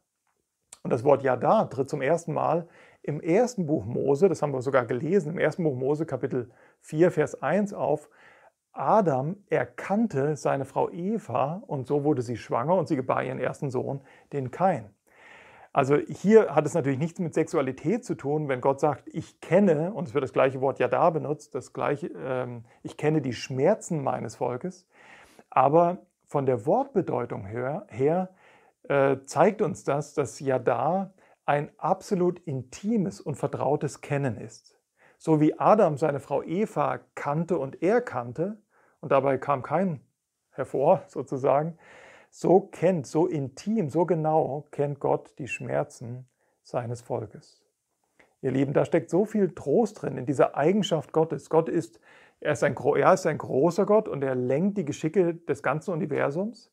Und 0.83 0.91
das 0.91 1.05
Wort 1.05 1.23
Yada 1.23 1.67
tritt 1.67 1.91
zum 1.91 2.03
ersten 2.03 2.33
Mal 2.33 2.67
im 3.03 3.21
ersten 3.21 3.67
Buch 3.67 3.85
Mose, 3.85 4.29
das 4.29 4.43
haben 4.43 4.53
wir 4.53 4.63
sogar 4.63 4.85
gelesen, 4.87 5.33
im 5.33 5.39
ersten 5.39 5.65
Buch 5.65 5.75
Mose 5.75 6.07
Kapitel 6.07 6.51
4, 6.81 7.11
Vers 7.11 7.43
1 7.43 7.73
auf. 7.73 8.11
Adam 8.73 9.37
erkannte 9.49 10.37
seine 10.37 10.65
Frau 10.65 10.91
Eva 10.91 11.63
und 11.67 11.87
so 11.87 12.05
wurde 12.05 12.23
sie 12.23 12.37
schwanger 12.37 12.75
und 12.75 12.89
sie 12.89 12.97
gebar 12.97 13.25
ihren 13.25 13.41
ersten 13.41 13.71
Sohn, 13.71 14.01
den 14.33 14.51
Kain. 14.51 14.91
Also 15.73 15.97
hier 15.97 16.55
hat 16.55 16.67
es 16.67 16.75
natürlich 16.75 16.99
nichts 16.99 17.21
mit 17.21 17.33
Sexualität 17.33 18.05
zu 18.05 18.17
tun, 18.17 18.49
wenn 18.49 18.61
Gott 18.61 18.81
sagt, 18.81 19.09
ich 19.13 19.41
kenne, 19.41 19.93
und 19.93 20.09
es 20.09 20.15
wird 20.15 20.25
das 20.25 20.33
gleiche 20.33 20.61
Wort 20.61 20.79
Yada 20.79 21.11
benutzt, 21.11 21.55
das 21.55 21.73
gleiche, 21.73 22.09
ähm, 22.17 22.65
ich 22.83 22.97
kenne 22.97 23.21
die 23.21 23.33
Schmerzen 23.33 24.03
meines 24.03 24.37
Volkes, 24.37 24.87
aber 25.49 25.99
von 26.27 26.47
der 26.47 26.67
Wortbedeutung 26.67 27.45
her, 27.45 27.87
her 27.89 28.31
zeigt 28.89 29.63
uns 29.63 29.85
das, 29.85 30.15
dass 30.15 30.41
Yada 30.41 31.13
ein 31.45 31.71
absolut 31.79 32.39
intimes 32.41 33.21
und 33.21 33.35
vertrautes 33.35 34.01
Kennen 34.01 34.37
ist. 34.37 34.79
So 35.19 35.41
wie 35.41 35.59
Adam 35.59 35.97
seine 35.97 36.21
Frau 36.21 36.43
Eva 36.43 37.01
kannte 37.15 37.59
und 37.59 37.83
er 37.83 38.01
kannte, 38.01 38.57
und 39.01 39.13
dabei 39.13 39.39
kam 39.39 39.63
kein 39.63 40.01
hervor 40.51 41.03
sozusagen, 41.09 41.77
so 42.31 42.61
kennt, 42.61 43.07
so 43.07 43.27
intim, 43.27 43.91
so 43.91 44.07
genau 44.07 44.69
kennt 44.71 45.01
Gott 45.01 45.35
die 45.39 45.49
Schmerzen 45.49 46.29
seines 46.63 47.03
Volkes. 47.03 47.61
Ihr 48.43 48.53
Lieben, 48.53 48.73
da 48.73 48.85
steckt 48.85 49.11
so 49.11 49.25
viel 49.25 49.55
Trost 49.55 50.01
drin 50.01 50.17
in 50.17 50.27
dieser 50.27 50.57
Eigenschaft 50.57 51.13
Gottes. 51.13 51.51
Gott 51.51 51.69
ist, 51.69 52.01
er 52.41 52.53
ist 52.53 52.63
ein, 52.63 52.75
er 52.77 53.13
ist 53.13 53.27
ein 53.27 53.37
großer 53.37 53.85
Gott 53.85 54.09
und 54.09 54.23
er 54.23 54.35
lenkt 54.35 54.79
die 54.79 54.85
Geschicke 54.85 55.35
des 55.35 55.63
ganzen 55.63 55.93
Universums, 55.93 56.73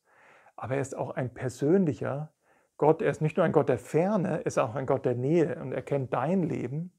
aber 0.58 0.74
er 0.74 0.80
ist 0.80 0.96
auch 0.96 1.10
ein 1.10 1.32
persönlicher 1.32 2.32
Gott. 2.76 3.00
Er 3.00 3.10
ist 3.10 3.22
nicht 3.22 3.36
nur 3.36 3.46
ein 3.46 3.52
Gott 3.52 3.68
der 3.68 3.78
Ferne, 3.78 4.28
er 4.28 4.46
ist 4.46 4.58
auch 4.58 4.74
ein 4.74 4.86
Gott 4.86 5.04
der 5.04 5.14
Nähe 5.14 5.60
und 5.60 5.72
er 5.72 5.82
kennt 5.82 6.12
dein 6.12 6.42
Leben. 6.42 6.92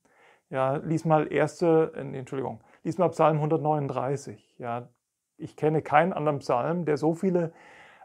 Ja, 0.50 0.78
lies 0.78 1.06
mal 1.06 1.32
erste, 1.32 1.92
äh, 1.96 2.18
Entschuldigung, 2.18 2.64
lies 2.84 2.98
mal 2.98 3.10
Psalm 3.10 3.38
139. 3.38 4.56
Ja, 4.58 4.90
ich 5.38 5.56
kenne 5.56 5.82
keinen 5.82 6.14
anderen 6.14 6.40
Psalm, 6.40 6.86
der 6.86 6.98
so 6.98 7.14
viele 7.14 7.54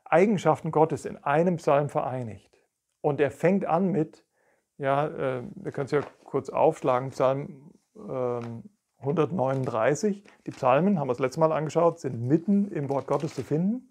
Eigenschaften 0.05 0.71
Gottes 0.71 1.07
in 1.07 1.17
einem 1.25 1.57
Psalm 1.57 1.89
vereinigt. 1.89 2.51
Und 3.01 3.21
er 3.21 3.31
fängt 3.31 3.65
an 3.65 3.89
mit, 3.89 4.25
ja, 4.77 5.07
äh, 5.07 5.43
wir 5.55 5.73
können 5.73 5.87
es 5.87 5.93
ja 5.93 6.01
kurz 6.25 6.51
aufschlagen, 6.51 7.11
Psalm 7.11 7.73
äh, 7.97 8.41
139. 8.99 10.25
Die 10.47 10.51
Psalmen, 10.51 10.99
haben 10.99 11.09
wir 11.09 11.13
das 11.13 11.21
letzte 11.21 11.41
Mal 11.41 11.53
angeschaut, 11.53 12.01
sind 12.01 12.21
mitten 12.21 12.71
im 12.73 12.89
Wort 12.89 13.07
Gottes 13.07 13.35
zu 13.35 13.43
finden. 13.43 13.89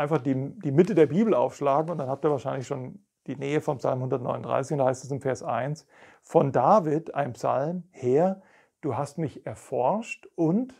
Einfach 0.00 0.22
die, 0.22 0.34
die 0.60 0.72
Mitte 0.72 0.94
der 0.94 1.04
Bibel 1.04 1.34
aufschlagen 1.34 1.90
und 1.90 1.98
dann 1.98 2.08
habt 2.08 2.24
ihr 2.24 2.30
wahrscheinlich 2.30 2.66
schon 2.66 3.04
die 3.26 3.36
Nähe 3.36 3.60
vom 3.60 3.76
Psalm 3.76 3.98
139. 3.98 4.72
Und 4.72 4.78
da 4.78 4.86
heißt 4.86 5.04
es 5.04 5.10
im 5.10 5.20
Vers 5.20 5.42
1, 5.42 5.86
von 6.22 6.52
David, 6.52 7.14
ein 7.14 7.34
Psalm, 7.34 7.84
her, 7.90 8.40
du 8.80 8.96
hast 8.96 9.18
mich 9.18 9.44
erforscht 9.44 10.26
und 10.36 10.72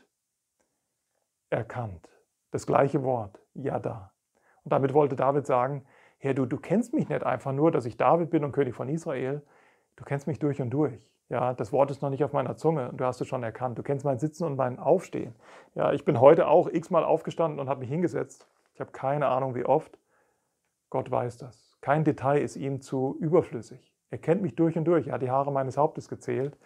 erkannt. 1.51 2.09
Das 2.51 2.67
gleiche 2.67 3.05
Wort, 3.05 3.39
Yada. 3.53 4.11
Und 4.65 4.73
damit 4.73 4.95
wollte 4.95 5.17
David 5.17 5.45
sagen, 5.45 5.85
Herr, 6.17 6.33
du, 6.33 6.47
du 6.47 6.57
kennst 6.57 6.95
mich 6.95 7.11
nicht 7.11 7.23
einfach 7.23 7.53
nur, 7.53 7.71
dass 7.71 7.85
ich 7.85 7.99
David 7.99 8.31
bin 8.31 8.43
und 8.43 8.53
König 8.53 8.75
von 8.75 8.89
Israel, 8.89 9.43
du 9.97 10.05
kennst 10.05 10.29
mich 10.29 10.39
durch 10.39 10.63
und 10.63 10.71
durch. 10.71 11.11
Ja, 11.29 11.53
das 11.53 11.75
Wort 11.75 11.91
ist 11.91 12.01
noch 12.01 12.09
nicht 12.09 12.25
auf 12.25 12.33
meiner 12.33 12.57
Zunge 12.57 12.89
und 12.89 12.99
du 12.99 13.05
hast 13.05 13.21
es 13.21 13.29
schon 13.29 13.43
erkannt. 13.43 13.79
Du 13.79 13.83
kennst 13.83 14.07
mein 14.07 14.19
Sitzen 14.19 14.45
und 14.45 14.57
mein 14.57 14.79
Aufstehen. 14.79 15.35
Ja, 15.75 15.93
ich 15.93 16.07
bin 16.07 16.21
heute 16.21 16.49
auch 16.49 16.71
x-mal 16.71 17.05
aufgestanden 17.05 17.61
und 17.61 17.69
habe 17.69 17.81
mich 17.81 17.91
hingesetzt. 17.91 18.49
Ich 18.81 18.83
habe 18.83 18.93
keine 18.93 19.27
Ahnung, 19.27 19.55
wie 19.55 19.67
oft. 19.67 19.99
Gott 20.89 21.11
weiß 21.11 21.37
das. 21.37 21.77
Kein 21.83 22.03
Detail 22.03 22.39
ist 22.39 22.57
ihm 22.57 22.81
zu 22.81 23.15
überflüssig. 23.21 23.95
Er 24.09 24.17
kennt 24.17 24.41
mich 24.41 24.57
durch 24.57 24.79
und 24.79 24.87
durch. 24.87 25.09
Er 25.09 25.13
hat 25.13 25.23
die 25.23 25.31
Haare 25.31 25.53
meines 25.53 25.77
Hauptes 25.77 26.09
gezählt 26.09 26.57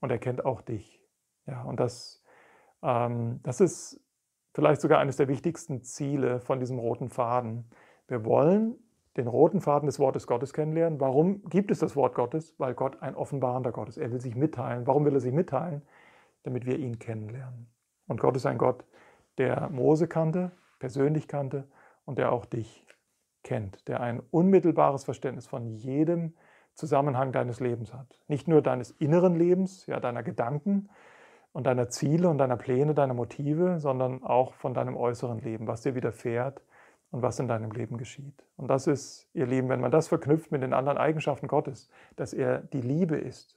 und 0.00 0.10
er 0.10 0.18
kennt 0.18 0.46
auch 0.46 0.62
dich. 0.62 1.04
Ja, 1.44 1.60
und 1.64 1.78
das, 1.78 2.24
ähm, 2.82 3.40
das 3.42 3.60
ist 3.60 4.02
vielleicht 4.54 4.80
sogar 4.80 4.98
eines 4.98 5.18
der 5.18 5.28
wichtigsten 5.28 5.82
Ziele 5.82 6.40
von 6.40 6.58
diesem 6.58 6.78
roten 6.78 7.10
Faden. 7.10 7.68
Wir 8.08 8.24
wollen 8.24 8.78
den 9.18 9.26
roten 9.26 9.60
Faden 9.60 9.84
des 9.84 9.98
Wortes 9.98 10.26
Gottes 10.26 10.54
kennenlernen. 10.54 11.00
Warum 11.00 11.44
gibt 11.50 11.70
es 11.70 11.80
das 11.80 11.96
Wort 11.96 12.14
Gottes? 12.14 12.54
Weil 12.56 12.72
Gott 12.72 13.02
ein 13.02 13.14
offenbarender 13.14 13.72
Gott 13.72 13.90
ist. 13.90 13.98
Er 13.98 14.10
will 14.10 14.22
sich 14.22 14.36
mitteilen. 14.36 14.86
Warum 14.86 15.04
will 15.04 15.12
er 15.12 15.20
sich 15.20 15.34
mitteilen? 15.34 15.82
Damit 16.44 16.64
wir 16.64 16.78
ihn 16.78 16.98
kennenlernen. 16.98 17.70
Und 18.08 18.20
Gott 18.20 18.36
ist 18.36 18.46
ein 18.46 18.56
Gott, 18.56 18.86
der 19.36 19.68
Mose 19.68 20.08
kannte, 20.08 20.52
persönlich 20.82 21.28
kannte 21.28 21.68
und 22.04 22.18
der 22.18 22.32
auch 22.32 22.44
dich 22.44 22.84
kennt, 23.44 23.86
der 23.86 24.00
ein 24.00 24.20
unmittelbares 24.32 25.04
Verständnis 25.04 25.46
von 25.46 25.68
jedem 25.68 26.34
Zusammenhang 26.74 27.30
deines 27.30 27.60
Lebens 27.60 27.94
hat. 27.94 28.20
Nicht 28.26 28.48
nur 28.48 28.62
deines 28.62 28.90
inneren 28.90 29.36
Lebens, 29.36 29.86
ja, 29.86 30.00
deiner 30.00 30.24
Gedanken, 30.24 30.88
und 31.52 31.68
deiner 31.68 31.88
Ziele 31.88 32.28
und 32.28 32.38
deiner 32.38 32.56
Pläne, 32.56 32.94
deiner 32.94 33.14
Motive, 33.14 33.78
sondern 33.78 34.24
auch 34.24 34.54
von 34.54 34.74
deinem 34.74 34.96
äußeren 34.96 35.38
Leben, 35.38 35.68
was 35.68 35.82
dir 35.82 35.94
widerfährt 35.94 36.62
und 37.12 37.22
was 37.22 37.38
in 37.38 37.46
deinem 37.46 37.70
Leben 37.70 37.96
geschieht. 37.96 38.44
Und 38.56 38.68
das 38.68 38.88
ist, 38.88 39.28
ihr 39.34 39.46
Lieben, 39.46 39.68
wenn 39.68 39.80
man 39.80 39.92
das 39.92 40.08
verknüpft 40.08 40.50
mit 40.50 40.62
den 40.62 40.72
anderen 40.72 40.98
Eigenschaften 40.98 41.46
Gottes, 41.46 41.90
dass 42.16 42.32
er 42.32 42.58
die 42.58 42.80
Liebe 42.80 43.16
ist 43.16 43.56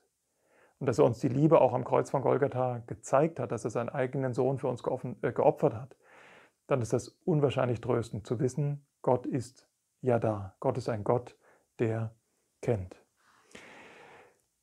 und 0.80 0.88
dass 0.88 1.00
er 1.00 1.06
uns 1.06 1.20
die 1.20 1.30
Liebe 1.30 1.60
auch 1.60 1.74
am 1.74 1.86
Kreuz 1.86 2.12
von 2.12 2.22
Golgatha 2.22 2.84
gezeigt 2.86 3.40
hat, 3.40 3.52
dass 3.52 3.64
er 3.64 3.72
seinen 3.72 3.90
eigenen 3.90 4.34
Sohn 4.34 4.60
für 4.60 4.68
uns 4.68 4.84
äh, 5.22 5.32
geopfert 5.32 5.74
hat, 5.74 5.96
dann 6.68 6.82
ist 6.82 6.94
das 6.94 7.10
unwahrscheinlich 7.26 7.82
tröstend 7.82 8.26
zu 8.26 8.40
wissen, 8.40 8.86
Gott 9.02 9.26
ist 9.26 9.68
ja 10.02 10.20
da. 10.20 10.56
Gott 10.60 10.78
ist 10.78 10.90
ein 10.90 11.04
Gott, 11.04 11.38
der 11.80 12.16
kennt. 12.62 12.96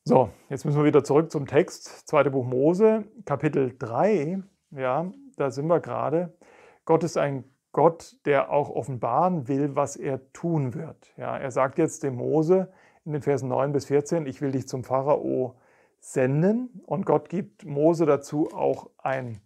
So, 0.05 0.30
jetzt 0.48 0.64
müssen 0.64 0.78
wir 0.78 0.84
wieder 0.84 1.05
zurück 1.05 1.30
zum 1.30 1.46
Text. 1.46 2.09
Zweite 2.09 2.30
Buch 2.30 2.44
Mose, 2.44 3.05
Kapitel 3.24 3.76
3. 3.78 4.42
Ja, 4.70 5.12
da 5.36 5.50
sind 5.50 5.68
wir 5.68 5.80
gerade. 5.80 6.36
Gott 6.84 7.05
ist 7.05 7.16
ein 7.16 7.44
Gott, 7.70 8.16
der 8.26 8.50
auch 8.50 8.68
offenbaren 8.68 9.48
will, 9.48 9.76
was 9.76 9.96
er 9.96 10.32
tun 10.32 10.74
wird. 10.74 11.12
Ja, 11.16 11.38
er 11.38 11.50
sagt 11.50 11.78
jetzt 11.78 12.03
dem 12.03 12.16
Mose 12.16 12.72
in 13.05 13.12
den 13.12 13.22
Versen 13.22 13.48
9 13.48 13.72
bis 13.72 13.86
14, 13.86 14.26
ich 14.26 14.40
will 14.40 14.53
dich 14.53 14.68
zum 14.68 14.84
Pharao 14.84 15.57
senden. 16.00 16.82
Und 16.84 17.07
Gott 17.07 17.28
gibt 17.28 17.64
Mose 17.64 18.05
dazu 18.05 18.53
auch 18.53 18.90
ein 18.98 19.40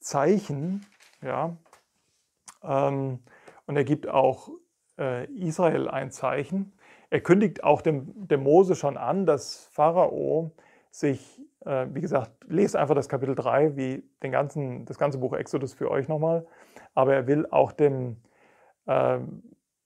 Zeichen. 0.00 0.86
Ja, 1.20 1.56
ähm, 2.62 3.20
und 3.66 3.76
er 3.76 3.84
gibt 3.84 4.08
auch 4.08 4.50
äh, 4.98 5.30
Israel 5.32 5.88
ein 5.88 6.10
Zeichen. 6.10 6.72
Er 7.10 7.20
kündigt 7.20 7.64
auch 7.64 7.80
dem, 7.80 8.28
dem 8.28 8.42
Mose 8.42 8.74
schon 8.74 8.96
an, 8.96 9.26
dass 9.26 9.66
Pharao 9.72 10.52
sich, 10.90 11.40
äh, 11.64 11.86
wie 11.92 12.00
gesagt, 12.00 12.32
lest 12.46 12.76
einfach 12.76 12.94
das 12.94 13.08
Kapitel 13.08 13.34
3, 13.34 13.76
wie 13.76 14.02
den 14.22 14.32
ganzen, 14.32 14.84
das 14.84 14.98
ganze 14.98 15.18
Buch 15.18 15.34
Exodus 15.34 15.74
für 15.74 15.90
euch 15.90 16.08
nochmal, 16.08 16.46
aber 16.94 17.14
er 17.14 17.26
will 17.26 17.46
auch 17.50 17.72
dem 17.72 18.16
äh, 18.86 19.18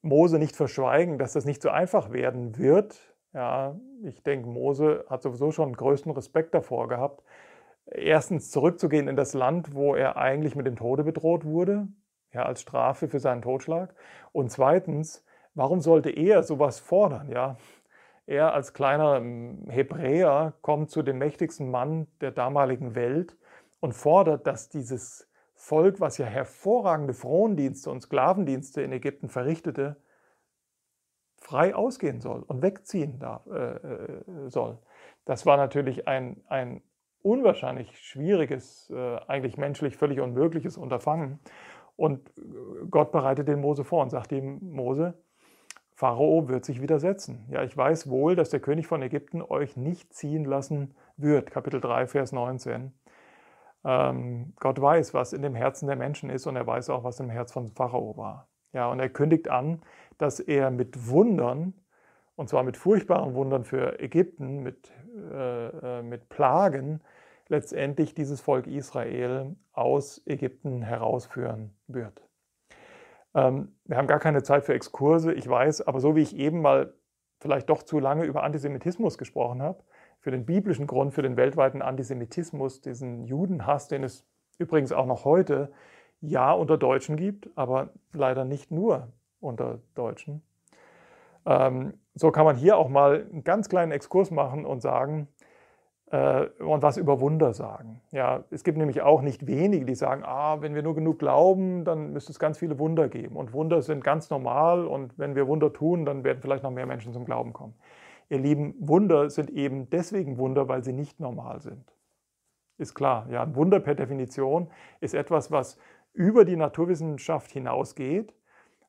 Mose 0.02 0.38
nicht 0.38 0.56
verschweigen, 0.56 1.18
dass 1.18 1.32
das 1.32 1.44
nicht 1.44 1.62
so 1.62 1.70
einfach 1.70 2.12
werden 2.12 2.58
wird. 2.58 2.98
Ja, 3.32 3.78
ich 4.02 4.22
denke, 4.22 4.48
Mose 4.48 5.04
hat 5.08 5.22
sowieso 5.22 5.52
schon 5.52 5.74
größten 5.74 6.12
Respekt 6.12 6.54
davor 6.54 6.88
gehabt, 6.88 7.22
erstens 7.86 8.50
zurückzugehen 8.50 9.08
in 9.08 9.16
das 9.16 9.32
Land, 9.32 9.74
wo 9.74 9.94
er 9.94 10.16
eigentlich 10.16 10.54
mit 10.54 10.66
dem 10.66 10.76
Tode 10.76 11.04
bedroht 11.04 11.44
wurde, 11.44 11.88
ja, 12.32 12.44
als 12.44 12.62
Strafe 12.62 13.08
für 13.08 13.20
seinen 13.20 13.42
Totschlag. 13.42 13.94
Und 14.32 14.50
zweitens, 14.50 15.24
Warum 15.54 15.80
sollte 15.80 16.10
er 16.10 16.42
sowas 16.42 16.80
fordern? 16.80 17.28
Ja? 17.28 17.56
Er 18.26 18.54
als 18.54 18.72
kleiner 18.72 19.16
ähm, 19.16 19.66
Hebräer 19.68 20.54
kommt 20.62 20.90
zu 20.90 21.02
dem 21.02 21.18
mächtigsten 21.18 21.70
Mann 21.70 22.06
der 22.20 22.30
damaligen 22.30 22.94
Welt 22.94 23.36
und 23.80 23.92
fordert, 23.92 24.46
dass 24.46 24.70
dieses 24.70 25.28
Volk, 25.54 26.00
was 26.00 26.18
ja 26.18 26.26
hervorragende 26.26 27.12
Frondienste 27.12 27.90
und 27.90 28.00
Sklavendienste 28.00 28.82
in 28.82 28.92
Ägypten 28.92 29.28
verrichtete, 29.28 29.96
frei 31.36 31.74
ausgehen 31.74 32.20
soll 32.20 32.42
und 32.42 32.62
wegziehen 32.62 33.18
darf, 33.18 33.46
äh, 33.46 33.74
äh 33.74 34.48
soll. 34.48 34.78
Das 35.24 35.44
war 35.44 35.56
natürlich 35.56 36.08
ein, 36.08 36.42
ein 36.48 36.82
unwahrscheinlich 37.20 37.98
schwieriges, 37.98 38.90
äh, 38.90 39.16
eigentlich 39.26 39.56
menschlich 39.56 39.96
völlig 39.96 40.20
unmögliches 40.20 40.76
Unterfangen. 40.76 41.40
Und 41.96 42.28
äh, 42.38 42.42
Gott 42.90 43.12
bereitet 43.12 43.48
den 43.48 43.60
Mose 43.60 43.84
vor 43.84 44.02
und 44.02 44.10
sagt 44.10 44.32
ihm, 44.32 44.58
Mose, 44.62 45.14
Pharao 45.94 46.48
wird 46.48 46.64
sich 46.64 46.80
widersetzen. 46.80 47.46
Ja, 47.50 47.62
ich 47.62 47.76
weiß 47.76 48.08
wohl, 48.08 48.34
dass 48.34 48.50
der 48.50 48.60
König 48.60 48.86
von 48.86 49.02
Ägypten 49.02 49.42
euch 49.42 49.76
nicht 49.76 50.12
ziehen 50.12 50.44
lassen 50.44 50.94
wird. 51.16 51.50
Kapitel 51.50 51.80
3, 51.80 52.06
Vers 52.06 52.32
19. 52.32 52.92
Ähm, 53.84 54.52
Gott 54.58 54.80
weiß, 54.80 55.14
was 55.14 55.32
in 55.32 55.42
dem 55.42 55.54
Herzen 55.54 55.86
der 55.86 55.96
Menschen 55.96 56.30
ist 56.30 56.46
und 56.46 56.56
er 56.56 56.66
weiß 56.66 56.90
auch, 56.90 57.04
was 57.04 57.20
im 57.20 57.30
Herz 57.30 57.52
von 57.52 57.68
Pharao 57.68 58.16
war. 58.16 58.48
Ja, 58.72 58.88
und 58.90 59.00
er 59.00 59.10
kündigt 59.10 59.48
an, 59.48 59.82
dass 60.18 60.40
er 60.40 60.70
mit 60.70 61.08
Wundern, 61.08 61.74
und 62.36 62.48
zwar 62.48 62.62
mit 62.62 62.76
furchtbaren 62.76 63.34
Wundern 63.34 63.64
für 63.64 64.00
Ägypten, 64.00 64.62
mit, 64.62 64.92
äh, 65.30 65.98
äh 65.98 66.02
mit 66.02 66.28
Plagen, 66.28 67.00
letztendlich 67.52 68.14
dieses 68.14 68.40
Volk 68.40 68.66
Israel 68.66 69.54
aus 69.72 70.20
Ägypten 70.26 70.82
herausführen 70.82 71.76
wird. 71.86 72.26
Ähm, 73.34 73.76
wir 73.84 73.96
haben 73.96 74.08
gar 74.08 74.18
keine 74.18 74.42
Zeit 74.42 74.64
für 74.64 74.74
Exkurse, 74.74 75.32
ich 75.32 75.48
weiß, 75.48 75.82
aber 75.82 76.00
so 76.00 76.16
wie 76.16 76.22
ich 76.22 76.36
eben 76.36 76.60
mal 76.62 76.94
vielleicht 77.40 77.68
doch 77.70 77.82
zu 77.82 78.00
lange 78.00 78.24
über 78.24 78.42
Antisemitismus 78.42 79.18
gesprochen 79.18 79.62
habe, 79.62 79.84
für 80.20 80.30
den 80.30 80.46
biblischen 80.46 80.86
Grund, 80.86 81.14
für 81.14 81.22
den 81.22 81.36
weltweiten 81.36 81.82
Antisemitismus, 81.82 82.80
diesen 82.80 83.24
Judenhass, 83.24 83.88
den 83.88 84.04
es 84.04 84.24
übrigens 84.58 84.92
auch 84.92 85.06
noch 85.06 85.24
heute 85.24 85.72
ja 86.20 86.52
unter 86.52 86.78
Deutschen 86.78 87.16
gibt, 87.16 87.50
aber 87.56 87.90
leider 88.12 88.44
nicht 88.44 88.70
nur 88.70 89.08
unter 89.40 89.80
Deutschen. 89.94 90.42
Ähm, 91.44 91.94
so 92.14 92.30
kann 92.30 92.44
man 92.44 92.56
hier 92.56 92.76
auch 92.76 92.88
mal 92.88 93.26
einen 93.30 93.44
ganz 93.44 93.68
kleinen 93.68 93.92
Exkurs 93.92 94.30
machen 94.30 94.64
und 94.64 94.80
sagen, 94.80 95.28
und 96.12 96.82
was 96.82 96.98
über 96.98 97.20
Wunder 97.20 97.54
sagen. 97.54 98.02
Ja, 98.10 98.44
es 98.50 98.64
gibt 98.64 98.76
nämlich 98.76 99.00
auch 99.00 99.22
nicht 99.22 99.46
wenige, 99.46 99.86
die 99.86 99.94
sagen, 99.94 100.22
ah, 100.26 100.60
wenn 100.60 100.74
wir 100.74 100.82
nur 100.82 100.94
genug 100.94 101.18
glauben, 101.18 101.86
dann 101.86 102.12
müsste 102.12 102.32
es 102.32 102.38
ganz 102.38 102.58
viele 102.58 102.78
Wunder 102.78 103.08
geben. 103.08 103.34
Und 103.36 103.54
Wunder 103.54 103.80
sind 103.80 104.04
ganz 104.04 104.28
normal 104.28 104.86
und 104.86 105.18
wenn 105.18 105.34
wir 105.34 105.48
Wunder 105.48 105.72
tun, 105.72 106.04
dann 106.04 106.22
werden 106.22 106.40
vielleicht 106.42 106.64
noch 106.64 106.70
mehr 106.70 106.84
Menschen 106.84 107.14
zum 107.14 107.24
Glauben 107.24 107.54
kommen. 107.54 107.72
Ihr 108.28 108.38
Lieben, 108.38 108.74
Wunder 108.78 109.30
sind 109.30 109.48
eben 109.50 109.88
deswegen 109.88 110.36
Wunder, 110.36 110.68
weil 110.68 110.84
sie 110.84 110.92
nicht 110.92 111.18
normal 111.18 111.62
sind. 111.62 111.94
Ist 112.76 112.94
klar, 112.94 113.26
ja, 113.30 113.42
ein 113.42 113.56
Wunder 113.56 113.80
per 113.80 113.94
Definition 113.94 114.68
ist 115.00 115.14
etwas, 115.14 115.50
was 115.50 115.78
über 116.12 116.44
die 116.44 116.56
Naturwissenschaft 116.56 117.50
hinausgeht, 117.50 118.34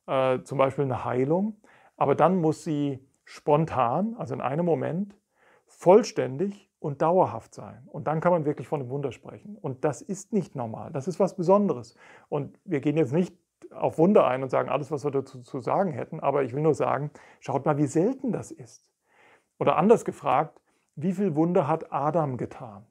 äh, 0.07 0.39
zum 0.43 0.57
Beispiel 0.57 0.83
eine 0.83 1.05
Heilung, 1.05 1.55
aber 1.95 2.15
dann 2.15 2.35
muss 2.37 2.65
sie 2.65 2.99
spontan, 3.23 4.15
also 4.17 4.33
in 4.33 4.41
einem 4.41 4.65
Moment, 4.65 5.15
vollständig 5.67 6.69
und 6.83 7.01
dauerhaft 7.01 7.55
sein. 7.55 7.87
Und 7.87 8.07
dann 8.07 8.19
kann 8.19 8.33
man 8.33 8.43
wirklich 8.43 8.67
von 8.67 8.81
einem 8.81 8.89
Wunder 8.89 9.13
sprechen. 9.13 9.57
Und 9.61 9.85
das 9.85 10.01
ist 10.01 10.33
nicht 10.33 10.53
normal, 10.53 10.91
das 10.91 11.07
ist 11.07 11.17
was 11.17 11.35
Besonderes. 11.37 11.95
Und 12.27 12.59
wir 12.65 12.81
gehen 12.81 12.97
jetzt 12.97 13.13
nicht 13.13 13.33
auf 13.71 13.97
Wunder 13.97 14.27
ein 14.27 14.43
und 14.43 14.49
sagen 14.49 14.67
alles, 14.67 14.91
was 14.91 15.05
wir 15.05 15.11
dazu 15.11 15.41
zu 15.41 15.61
sagen 15.61 15.93
hätten, 15.93 16.19
aber 16.19 16.43
ich 16.43 16.53
will 16.53 16.61
nur 16.61 16.75
sagen, 16.75 17.09
schaut 17.39 17.65
mal, 17.65 17.77
wie 17.77 17.87
selten 17.87 18.33
das 18.33 18.51
ist. 18.51 18.85
Oder 19.59 19.77
anders 19.77 20.03
gefragt, 20.03 20.61
wie 20.95 21.13
viel 21.13 21.35
Wunder 21.35 21.69
hat 21.69 21.93
Adam 21.93 22.35
getan? 22.35 22.85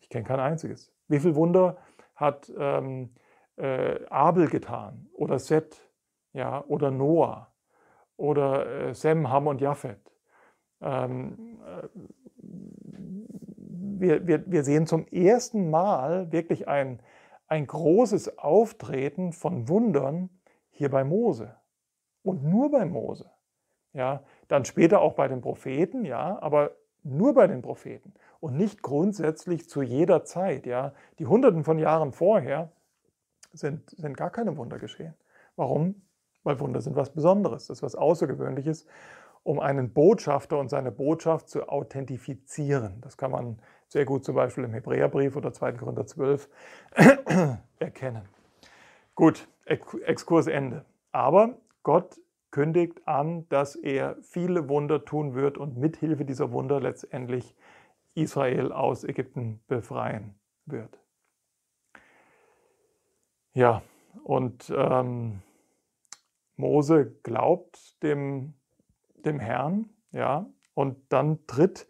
Ich 0.00 0.10
kenne 0.10 0.24
kein 0.24 0.38
einziges. 0.38 0.92
Wie 1.08 1.18
viel 1.18 1.34
Wunder 1.34 1.78
hat 2.14 2.52
ähm, 2.58 3.14
äh, 3.56 4.04
Abel 4.10 4.48
getan? 4.48 5.08
Oder 5.14 5.38
Seth? 5.38 5.88
Ja, 6.34 6.62
oder 6.66 6.90
Noah? 6.90 7.50
Oder 8.18 8.88
äh, 8.88 8.94
Sem, 8.94 9.30
Ham 9.30 9.46
und 9.46 9.62
Japhet? 9.62 10.09
Ähm, 10.80 11.58
äh, 11.66 11.88
wir, 14.00 14.26
wir, 14.26 14.50
wir 14.50 14.64
sehen 14.64 14.86
zum 14.86 15.06
ersten 15.08 15.70
Mal 15.70 16.32
wirklich 16.32 16.68
ein, 16.68 17.00
ein 17.46 17.66
großes 17.66 18.38
Auftreten 18.38 19.32
von 19.32 19.68
Wundern 19.68 20.30
hier 20.70 20.90
bei 20.90 21.04
Mose. 21.04 21.56
Und 22.22 22.44
nur 22.44 22.70
bei 22.70 22.84
Mose. 22.84 23.30
Ja, 23.92 24.22
dann 24.48 24.64
später 24.64 25.00
auch 25.00 25.14
bei 25.14 25.26
den 25.26 25.40
Propheten, 25.40 26.04
ja, 26.04 26.40
aber 26.40 26.76
nur 27.02 27.34
bei 27.34 27.46
den 27.46 27.62
Propheten 27.62 28.14
und 28.40 28.56
nicht 28.56 28.82
grundsätzlich 28.82 29.68
zu 29.68 29.82
jeder 29.82 30.24
Zeit. 30.24 30.66
Ja. 30.66 30.92
Die 31.18 31.26
Hunderten 31.26 31.64
von 31.64 31.78
Jahren 31.78 32.12
vorher 32.12 32.70
sind, 33.52 33.90
sind 33.90 34.16
gar 34.16 34.30
keine 34.30 34.56
Wunder 34.56 34.78
geschehen. 34.78 35.14
Warum? 35.56 36.02
Weil 36.42 36.60
Wunder 36.60 36.80
sind 36.80 36.96
was 36.96 37.10
Besonderes, 37.12 37.66
das 37.66 37.78
ist 37.78 37.82
was 37.82 37.94
Außergewöhnliches, 37.96 38.86
um 39.42 39.60
einen 39.60 39.92
Botschafter 39.92 40.58
und 40.58 40.68
seine 40.68 40.90
Botschaft 40.90 41.48
zu 41.48 41.68
authentifizieren. 41.68 43.00
Das 43.00 43.16
kann 43.16 43.30
man 43.30 43.60
sehr 43.88 44.04
gut 44.04 44.24
zum 44.24 44.34
Beispiel 44.34 44.64
im 44.64 44.72
Hebräerbrief 44.72 45.36
oder 45.36 45.52
2. 45.52 45.72
Korinther 45.72 46.06
12 46.06 46.48
erkennen. 47.78 48.28
Gut, 49.14 49.48
Exkursende. 49.64 50.84
Aber 51.12 51.58
Gott 51.82 52.20
kündigt 52.50 53.06
an, 53.06 53.48
dass 53.48 53.76
er 53.76 54.16
viele 54.22 54.68
Wunder 54.68 55.04
tun 55.04 55.34
wird 55.34 55.58
und 55.58 55.76
mithilfe 55.76 56.24
dieser 56.24 56.52
Wunder 56.52 56.80
letztendlich 56.80 57.54
Israel 58.14 58.72
aus 58.72 59.04
Ägypten 59.04 59.60
befreien 59.68 60.34
wird. 60.66 60.98
Ja, 63.52 63.82
und 64.24 64.72
ähm, 64.76 65.42
Mose 66.56 67.16
glaubt 67.22 68.02
dem, 68.02 68.54
dem 69.22 69.40
Herrn, 69.40 69.88
ja, 70.12 70.46
und 70.74 70.96
dann 71.10 71.46
tritt 71.46 71.86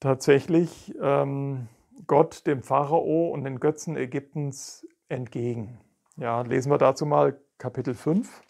tatsächlich 0.00 0.94
ähm, 1.00 1.68
Gott 2.06 2.46
dem 2.46 2.62
Pharao 2.62 3.28
und 3.28 3.44
den 3.44 3.60
Götzen 3.60 3.96
Ägyptens 3.96 4.86
entgegen. 5.08 5.78
Ja, 6.16 6.42
lesen 6.42 6.70
wir 6.70 6.78
dazu 6.78 7.06
mal 7.06 7.40
Kapitel 7.58 7.94
5. 7.94 8.42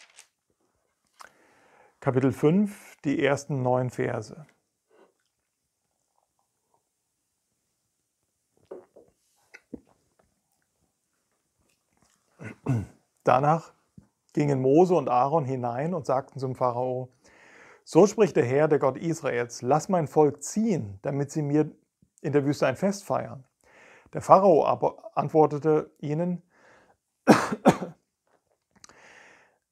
Kapitel 1.99 2.31
5, 2.31 2.97
die 3.05 3.23
ersten 3.23 3.61
neun 3.61 3.89
Verse. 3.91 4.45
Danach 13.23 13.73
gingen 14.33 14.61
Mose 14.61 14.95
und 14.95 15.09
Aaron 15.09 15.45
hinein 15.45 15.93
und 15.93 16.05
sagten 16.05 16.39
zum 16.39 16.55
Pharao, 16.55 17.09
so 17.83 18.07
spricht 18.07 18.35
der 18.35 18.45
Herr, 18.45 18.67
der 18.67 18.79
Gott 18.79 18.97
Israels, 18.97 19.61
lass 19.61 19.89
mein 19.89 20.07
Volk 20.07 20.43
ziehen, 20.43 20.99
damit 21.01 21.31
sie 21.31 21.41
mir 21.41 21.71
in 22.21 22.33
der 22.33 22.45
Wüste 22.45 22.67
ein 22.67 22.75
Fest 22.75 23.03
feiern. 23.03 23.43
Der 24.13 24.21
Pharao 24.21 24.65
aber 24.65 25.17
antwortete 25.17 25.91
ihnen, 25.99 26.43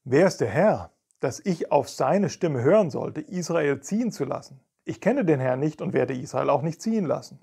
wer 0.03 0.27
ist 0.27 0.41
der 0.41 0.49
Herr, 0.49 0.91
dass 1.19 1.39
ich 1.39 1.71
auf 1.71 1.89
seine 1.89 2.29
Stimme 2.29 2.61
hören 2.61 2.89
sollte, 2.89 3.21
Israel 3.21 3.81
ziehen 3.81 4.11
zu 4.11 4.25
lassen? 4.25 4.61
Ich 4.85 5.01
kenne 5.01 5.25
den 5.25 5.39
Herrn 5.39 5.59
nicht 5.59 5.81
und 5.81 5.93
werde 5.93 6.17
Israel 6.17 6.49
auch 6.49 6.61
nicht 6.61 6.81
ziehen 6.81 7.05
lassen. 7.05 7.41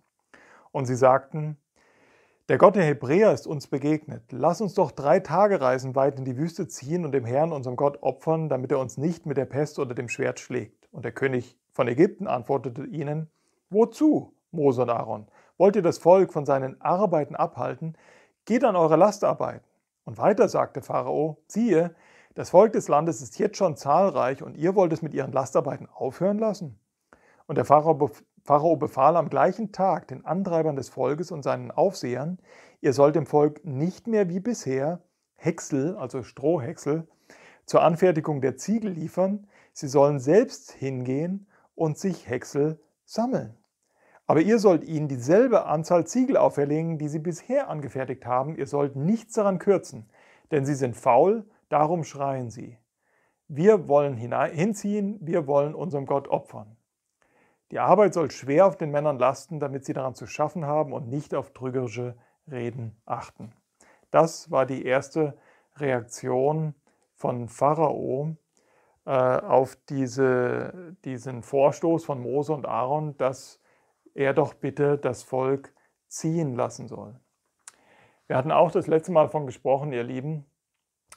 Und 0.73 0.87
sie 0.87 0.97
sagten, 0.97 1.59
der 2.49 2.59
Gott 2.59 2.77
der 2.77 2.85
Hebräer 2.85 3.33
ist 3.33 3.49
uns 3.49 3.67
begegnet. 3.67 4.23
Lass 4.31 4.61
uns 4.61 4.75
doch 4.75 4.93
drei 4.93 5.19
Tage 5.19 5.61
reisen 5.61 5.97
weit 5.97 6.19
in 6.19 6.25
die 6.25 6.37
Wüste 6.37 6.69
ziehen 6.69 7.05
und 7.05 7.11
dem 7.11 7.25
Herrn, 7.25 7.53
unserem 7.53 7.75
Gott, 7.77 8.03
opfern, 8.03 8.49
damit 8.49 8.71
er 8.71 8.79
uns 8.79 8.97
nicht 8.97 9.27
mit 9.27 9.37
der 9.37 9.47
Pest 9.47 9.81
oder 9.81 9.95
dem 9.95 10.09
Schwert 10.09 10.39
schlägt. 10.39 10.89
Und 10.93 11.05
der 11.05 11.11
König 11.11 11.59
von 11.73 11.89
Ägypten 11.89 12.29
antwortete 12.29 12.85
ihnen, 12.85 13.29
Wozu, 13.69 14.33
Mose 14.53 14.83
und 14.83 14.91
Aaron? 14.91 15.27
Wollt 15.59 15.75
ihr 15.75 15.83
das 15.83 15.99
Volk 15.99 16.33
von 16.33 16.47
seinen 16.47 16.81
Arbeiten 16.81 17.35
abhalten? 17.35 17.97
Geht 18.45 18.63
an 18.63 18.77
eure 18.77 18.97
Lastarbeiten. 18.97 19.67
Und 20.05 20.19
weiter 20.19 20.49
sagte 20.49 20.83
Pharao, 20.83 21.39
siehe, 21.49 21.97
das 22.37 22.51
Volk 22.51 22.75
des 22.75 22.87
Landes 22.87 23.23
ist 23.23 23.41
jetzt 23.41 23.57
schon 23.57 23.77
zahlreich 23.77 24.45
und 24.45 24.57
ihr 24.57 24.77
wollt 24.77 24.93
es 24.93 25.03
mit 25.03 25.15
ihren 25.15 25.33
Lastarbeiten 25.33 25.89
aufhören 25.93 26.39
lassen? 26.39 26.79
Und 27.49 27.57
der 27.57 27.65
Pharao 27.65 28.13
Pharao 28.47 28.77
befahl 28.77 29.17
am 29.17 29.29
gleichen 29.29 29.73
Tag 29.73 30.07
den 30.07 30.25
Antreibern 30.25 30.77
des 30.77 30.89
Volkes 30.89 31.33
und 31.33 31.43
seinen 31.43 31.73
Aufsehern, 31.73 32.39
ihr 32.81 32.93
sollt 32.93 33.17
dem 33.17 33.27
Volk 33.27 33.65
nicht 33.65 34.07
mehr 34.07 34.29
wie 34.29 34.39
bisher 34.39 35.01
Häcksel, 35.35 35.97
also 35.97 36.23
Strohhäcksel, 36.23 37.09
zur 37.65 37.83
Anfertigung 37.83 38.41
der 38.41 38.57
Ziegel 38.57 38.93
liefern, 38.93 39.49
sie 39.73 39.89
sollen 39.89 40.21
selbst 40.21 40.71
hingehen 40.71 41.49
und 41.75 41.99
sich 41.99 42.29
Häcksel 42.29 42.81
sammeln. 43.05 43.57
Aber 44.29 44.41
ihr 44.41 44.61
sollt 44.61 44.85
ihnen 44.85 45.09
dieselbe 45.09 45.67
Anzahl 45.67 46.07
Ziegel 46.07 46.37
auferlegen, 46.37 46.99
die 46.99 47.09
sie 47.09 47.19
bisher 47.19 47.69
angefertigt 47.69 48.27
haben, 48.27 48.57
ihr 48.57 48.67
sollt 48.67 48.95
nichts 48.95 49.35
daran 49.35 49.59
kürzen, 49.59 50.09
denn 50.53 50.65
sie 50.65 50.75
sind 50.75 50.97
faul, 50.97 51.45
darum 51.69 52.05
schreien 52.05 52.51
sie. 52.51 52.79
Wir 53.49 53.89
wollen 53.89 54.17
hinziehen, 54.17 55.19
wir 55.21 55.49
wollen 55.49 55.75
unserem 55.75 56.07
Gott 56.07 56.29
opfern. 56.29 56.76
Die 57.71 57.79
Arbeit 57.79 58.15
soll 58.15 58.31
schwer 58.31 58.67
auf 58.67 58.77
den 58.77 58.91
Männern 58.91 59.19
lasten, 59.19 59.59
damit 59.59 59.85
sie 59.85 59.93
daran 59.93 60.15
zu 60.15 60.27
schaffen 60.27 60.67
haben 60.67 60.93
und 60.93 61.09
nicht 61.09 61.35
auf 61.35 61.53
trügerische 61.53 62.17
Reden 62.51 62.97
achten. 63.05 63.53
Das 64.11 64.51
war 64.51 64.67
die 64.67 64.85
erste 64.85 65.37
Reaktion 65.77 66.75
von 67.15 67.49
Pharao 67.49 68.37
äh, 69.05 69.11
auf 69.11 69.77
diese, 69.89 70.97
diesen 71.05 71.43
Vorstoß 71.43 72.05
von 72.05 72.21
Mose 72.21 72.53
und 72.53 72.67
Aaron, 72.67 73.17
dass 73.17 73.61
er 74.15 74.33
doch 74.33 74.55
bitte 74.55 74.97
das 74.97 75.23
Volk 75.23 75.75
ziehen 76.09 76.55
lassen 76.55 76.87
soll. 76.89 77.19
Wir 78.27 78.37
hatten 78.37 78.53
auch 78.53 78.71
das 78.71 78.87
letzte 78.87 79.13
Mal 79.13 79.25
davon 79.25 79.47
gesprochen, 79.47 79.93
ihr 79.93 80.03
Lieben. 80.03 80.47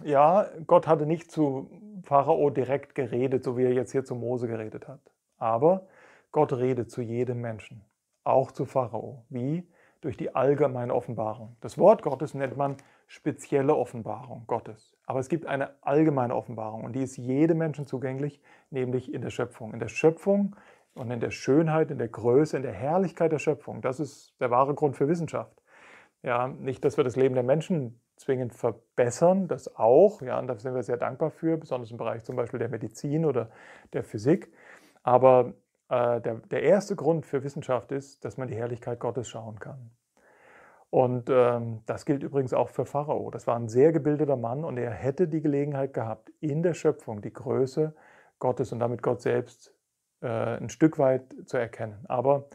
Ja, 0.04 0.48
Gott 0.68 0.88
hatte 0.88 1.06
nicht 1.06 1.32
zu 1.32 1.70
Pharao 2.04 2.50
direkt 2.50 2.96
geredet, 2.96 3.44
so 3.44 3.58
wie 3.58 3.64
er 3.64 3.74
jetzt 3.74 3.92
hier 3.92 4.06
zu 4.06 4.16
Mose 4.16 4.48
geredet 4.48 4.88
hat. 4.88 5.02
Aber 5.38 5.88
Gott 6.32 6.54
redet 6.54 6.92
zu 6.92 7.02
jedem 7.02 7.42
Menschen, 7.42 7.84
auch 8.24 8.52
zu 8.52 8.66
Pharao. 8.66 9.26
Wie? 9.30 9.68
Durch 10.02 10.16
die 10.16 10.34
allgemeine 10.34 10.94
Offenbarung. 10.94 11.58
Das 11.60 11.78
Wort 11.78 12.04
Gottes 12.04 12.34
nennt 12.34 12.56
man 12.56 12.78
spezielle 13.08 13.76
Offenbarung 13.76 14.46
Gottes. 14.48 14.96
Aber 15.06 15.20
es 15.20 15.28
gibt 15.28 15.46
eine 15.46 15.72
allgemeine 15.82 16.36
Offenbarung 16.36 16.84
und 16.86 16.94
die 16.94 17.02
ist 17.02 17.18
jedem 17.18 17.58
Menschen 17.58 17.86
zugänglich, 17.88 18.40
nämlich 18.70 19.14
in 19.14 19.22
der 19.22 19.32
Schöpfung. 19.32 19.74
In 19.74 19.80
der 19.80 19.90
Schöpfung 19.90 20.56
und 20.94 21.12
in 21.12 21.20
der 21.20 21.32
Schönheit, 21.32 21.92
in 21.92 21.98
der 21.98 22.08
Größe, 22.08 22.56
in 22.56 22.64
der 22.64 22.74
Herrlichkeit 22.74 23.32
der 23.32 23.40
Schöpfung. 23.40 23.82
Das 23.82 24.00
ist 24.00 24.36
der 24.40 24.52
wahre 24.52 24.76
Grund 24.76 24.96
für 24.96 25.08
Wissenschaft. 25.08 25.62
Ja, 26.22 26.48
nicht, 26.48 26.86
dass 26.86 26.98
wir 26.98 27.04
das 27.04 27.16
Leben 27.16 27.34
der 27.34 27.44
Menschen 27.44 28.00
zwingend 28.18 28.54
verbessern, 28.54 29.48
das 29.48 29.76
auch, 29.78 30.22
ja, 30.22 30.38
und 30.38 30.48
da 30.48 30.58
sind 30.58 30.76
wir 30.76 30.84
sehr 30.84 30.98
dankbar 30.98 31.32
für, 31.32 31.58
besonders 31.58 31.92
im 31.92 31.98
Bereich 31.98 32.26
zum 32.26 32.36
Beispiel 32.36 32.60
der 32.60 32.68
Medizin 32.68 33.26
oder 33.26 33.50
der 33.94 34.04
Physik. 34.04 34.52
Aber 35.02 35.54
äh, 35.90 36.22
der, 36.22 36.36
der 36.36 36.64
erste 36.64 36.96
Grund 36.96 37.26
für 37.26 37.44
Wissenschaft 37.44 37.92
ist, 37.92 38.24
dass 38.24 38.38
man 38.38 38.48
die 38.48 38.56
Herrlichkeit 38.56 39.00
Gottes 39.00 39.28
schauen 39.28 39.60
kann. 39.60 39.92
Und 40.92 41.30
ähm, 41.30 41.82
das 41.86 42.06
gilt 42.06 42.24
übrigens 42.24 42.54
auch 42.54 42.70
für 42.70 42.86
Pharao. 42.86 43.30
Das 43.30 43.46
war 43.46 43.56
ein 43.56 43.70
sehr 43.70 43.92
gebildeter 43.92 44.38
Mann 44.38 44.64
und 44.64 44.78
er 44.78 44.92
hätte 44.92 45.28
die 45.28 45.42
Gelegenheit 45.42 45.94
gehabt, 45.94 46.32
in 46.40 46.64
der 46.64 46.74
Schöpfung 46.74 47.22
die 47.22 47.34
Größe 47.34 47.94
Gottes 48.40 48.72
und 48.72 48.80
damit 48.80 49.04
Gott 49.04 49.22
selbst 49.22 49.74
äh, 50.22 50.28
ein 50.28 50.70
Stück 50.70 50.98
weit 50.98 51.36
zu 51.46 51.58
erkennen. 51.58 52.06
Aber 52.08 52.50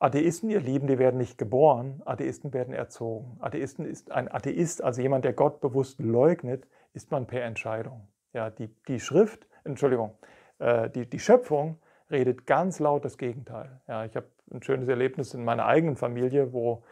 Atheisten, 0.00 0.50
ihr 0.50 0.60
Lieben, 0.60 0.86
die 0.86 0.98
werden 0.98 1.18
nicht 1.18 1.38
geboren, 1.38 2.02
Atheisten 2.04 2.52
werden 2.52 2.74
erzogen. 2.74 3.36
Atheisten 3.40 3.84
ist 3.84 4.10
ein 4.10 4.30
Atheist, 4.30 4.82
also 4.82 5.02
jemand, 5.02 5.24
der 5.24 5.32
Gott 5.32 5.60
bewusst 5.60 6.00
leugnet, 6.00 6.66
ist 6.94 7.10
man 7.10 7.26
per 7.26 7.44
Entscheidung. 7.44 8.08
Ja, 8.32 8.50
die, 8.50 8.68
die 8.86 9.00
Schrift, 9.00 9.46
Entschuldigung, 9.64 10.14
äh, 10.58 10.90
die, 10.90 11.08
die 11.08 11.18
Schöpfung 11.18 11.78
redet 12.10 12.46
ganz 12.46 12.78
laut 12.78 13.04
das 13.04 13.18
Gegenteil. 13.18 13.80
Ja, 13.88 14.04
ich 14.04 14.16
habe 14.16 14.26
ein 14.50 14.62
schönes 14.62 14.88
Erlebnis 14.88 15.34
in 15.34 15.44
meiner 15.44 15.66
eigenen 15.66 15.96
Familie, 15.96 16.52
wo 16.52 16.82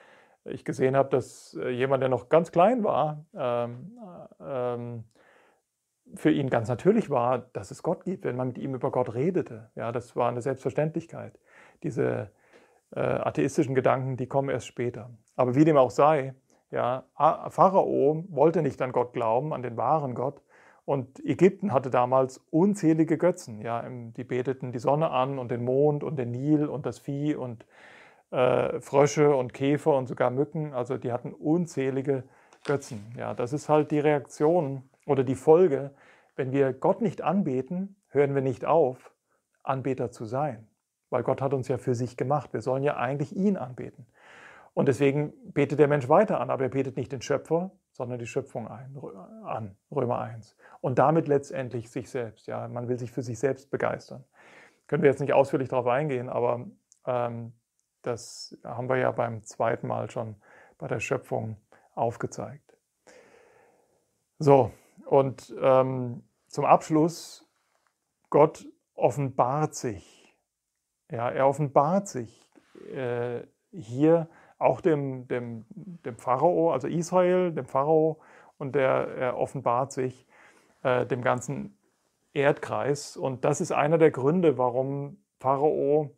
ich 0.44 0.64
gesehen 0.64 0.96
habe, 0.96 1.08
dass 1.10 1.58
äh, 1.60 1.70
jemand, 1.70 2.02
der 2.02 2.08
noch 2.08 2.28
ganz 2.28 2.52
klein 2.52 2.84
war, 2.84 3.24
ähm, 3.34 3.98
ähm, 4.40 5.04
für 6.14 6.30
ihn 6.30 6.50
ganz 6.50 6.68
natürlich 6.68 7.10
war, 7.10 7.38
dass 7.52 7.70
es 7.70 7.82
Gott 7.82 8.04
gibt, 8.04 8.24
wenn 8.24 8.36
man 8.36 8.48
mit 8.48 8.58
ihm 8.58 8.74
über 8.74 8.90
Gott 8.92 9.14
redete. 9.14 9.70
Ja, 9.74 9.90
das 9.90 10.14
war 10.14 10.28
eine 10.28 10.40
Selbstverständlichkeit. 10.40 11.38
Diese 11.82 12.30
äh, 12.94 13.00
atheistischen 13.00 13.74
Gedanken, 13.74 14.16
die 14.16 14.28
kommen 14.28 14.48
erst 14.48 14.68
später. 14.68 15.10
Aber 15.34 15.56
wie 15.56 15.64
dem 15.64 15.76
auch 15.76 15.90
sei, 15.90 16.34
ja, 16.70 17.04
Pharao 17.48 18.24
wollte 18.28 18.62
nicht 18.62 18.80
an 18.82 18.92
Gott 18.92 19.12
glauben, 19.12 19.52
an 19.52 19.62
den 19.62 19.76
wahren 19.76 20.14
Gott. 20.14 20.42
Und 20.86 21.22
Ägypten 21.24 21.72
hatte 21.72 21.90
damals 21.90 22.38
unzählige 22.50 23.18
Götzen. 23.18 23.60
Ja, 23.60 23.84
die 23.90 24.22
beteten 24.22 24.70
die 24.70 24.78
Sonne 24.78 25.10
an 25.10 25.38
und 25.38 25.50
den 25.50 25.64
Mond 25.64 26.04
und 26.04 26.16
den 26.16 26.30
Nil 26.30 26.66
und 26.66 26.86
das 26.86 27.00
Vieh 27.00 27.34
und 27.34 27.66
äh, 28.30 28.80
Frösche 28.80 29.34
und 29.34 29.52
Käfer 29.52 29.96
und 29.96 30.06
sogar 30.06 30.30
Mücken. 30.30 30.72
Also 30.72 30.96
die 30.96 31.12
hatten 31.12 31.32
unzählige 31.32 32.22
Götzen. 32.64 33.04
Ja, 33.18 33.34
das 33.34 33.52
ist 33.52 33.68
halt 33.68 33.90
die 33.90 33.98
Reaktion 33.98 34.88
oder 35.06 35.24
die 35.24 35.34
Folge. 35.34 35.90
Wenn 36.36 36.52
wir 36.52 36.72
Gott 36.72 37.02
nicht 37.02 37.20
anbeten, 37.20 37.96
hören 38.10 38.36
wir 38.36 38.42
nicht 38.42 38.64
auf, 38.64 39.12
Anbeter 39.64 40.12
zu 40.12 40.24
sein. 40.24 40.68
Weil 41.10 41.24
Gott 41.24 41.42
hat 41.42 41.52
uns 41.52 41.66
ja 41.66 41.78
für 41.78 41.96
sich 41.96 42.16
gemacht. 42.16 42.52
Wir 42.52 42.60
sollen 42.60 42.84
ja 42.84 42.96
eigentlich 42.96 43.34
ihn 43.34 43.56
anbeten. 43.56 44.06
Und 44.72 44.86
deswegen 44.86 45.32
betet 45.52 45.80
der 45.80 45.88
Mensch 45.88 46.08
weiter 46.08 46.40
an, 46.40 46.50
aber 46.50 46.64
er 46.64 46.68
betet 46.68 46.96
nicht 46.96 47.10
den 47.10 47.22
Schöpfer, 47.22 47.72
sondern 47.96 48.18
die 48.18 48.26
Schöpfung 48.26 48.68
ein, 48.68 48.96
an, 49.44 49.76
Römer 49.90 50.18
1. 50.20 50.56
Und 50.80 50.98
damit 50.98 51.28
letztendlich 51.28 51.90
sich 51.90 52.10
selbst. 52.10 52.46
Ja, 52.46 52.68
man 52.68 52.88
will 52.88 52.98
sich 52.98 53.10
für 53.10 53.22
sich 53.22 53.38
selbst 53.38 53.70
begeistern. 53.70 54.24
Können 54.86 55.02
wir 55.02 55.10
jetzt 55.10 55.20
nicht 55.20 55.32
ausführlich 55.32 55.68
darauf 55.68 55.86
eingehen, 55.86 56.28
aber 56.28 56.66
ähm, 57.06 57.52
das 58.02 58.56
haben 58.62 58.88
wir 58.88 58.96
ja 58.96 59.10
beim 59.10 59.42
zweiten 59.42 59.88
Mal 59.88 60.10
schon 60.10 60.36
bei 60.78 60.86
der 60.86 61.00
Schöpfung 61.00 61.56
aufgezeigt. 61.94 62.76
So, 64.38 64.70
und 65.06 65.54
ähm, 65.60 66.22
zum 66.48 66.64
Abschluss, 66.66 67.48
Gott 68.30 68.66
offenbart 68.94 69.74
sich. 69.74 70.36
Ja, 71.10 71.30
er 71.30 71.48
offenbart 71.48 72.08
sich 72.08 72.46
äh, 72.92 73.42
hier 73.70 74.28
auch 74.58 74.80
dem, 74.80 75.28
dem, 75.28 75.64
dem 75.70 76.16
Pharao, 76.16 76.72
also 76.72 76.88
Israel, 76.88 77.52
dem 77.52 77.66
Pharao, 77.66 78.20
und 78.58 78.74
der, 78.74 79.08
er 79.18 79.36
offenbart 79.38 79.92
sich 79.92 80.26
äh, 80.82 81.04
dem 81.06 81.22
ganzen 81.22 81.76
Erdkreis. 82.32 83.16
Und 83.16 83.44
das 83.44 83.60
ist 83.60 83.72
einer 83.72 83.98
der 83.98 84.10
Gründe, 84.10 84.56
warum 84.56 85.18
Pharao 85.40 86.14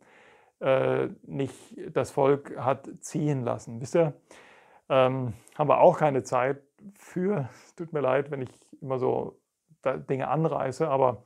äh, 0.59 1.07
nicht 1.23 1.75
das 1.93 2.11
Volk 2.11 2.57
hat 2.57 2.89
ziehen 3.01 3.43
lassen. 3.43 3.81
Wisst 3.81 3.95
ihr, 3.95 4.13
ähm, 4.89 5.33
haben 5.57 5.69
wir 5.69 5.79
auch 5.79 5.97
keine 5.97 6.23
Zeit 6.23 6.61
für. 6.95 7.49
Tut 7.75 7.93
mir 7.93 8.01
leid, 8.01 8.31
wenn 8.31 8.41
ich 8.41 8.49
immer 8.81 8.99
so 8.99 9.37
Dinge 10.09 10.27
anreiße, 10.27 10.87
aber 10.87 11.23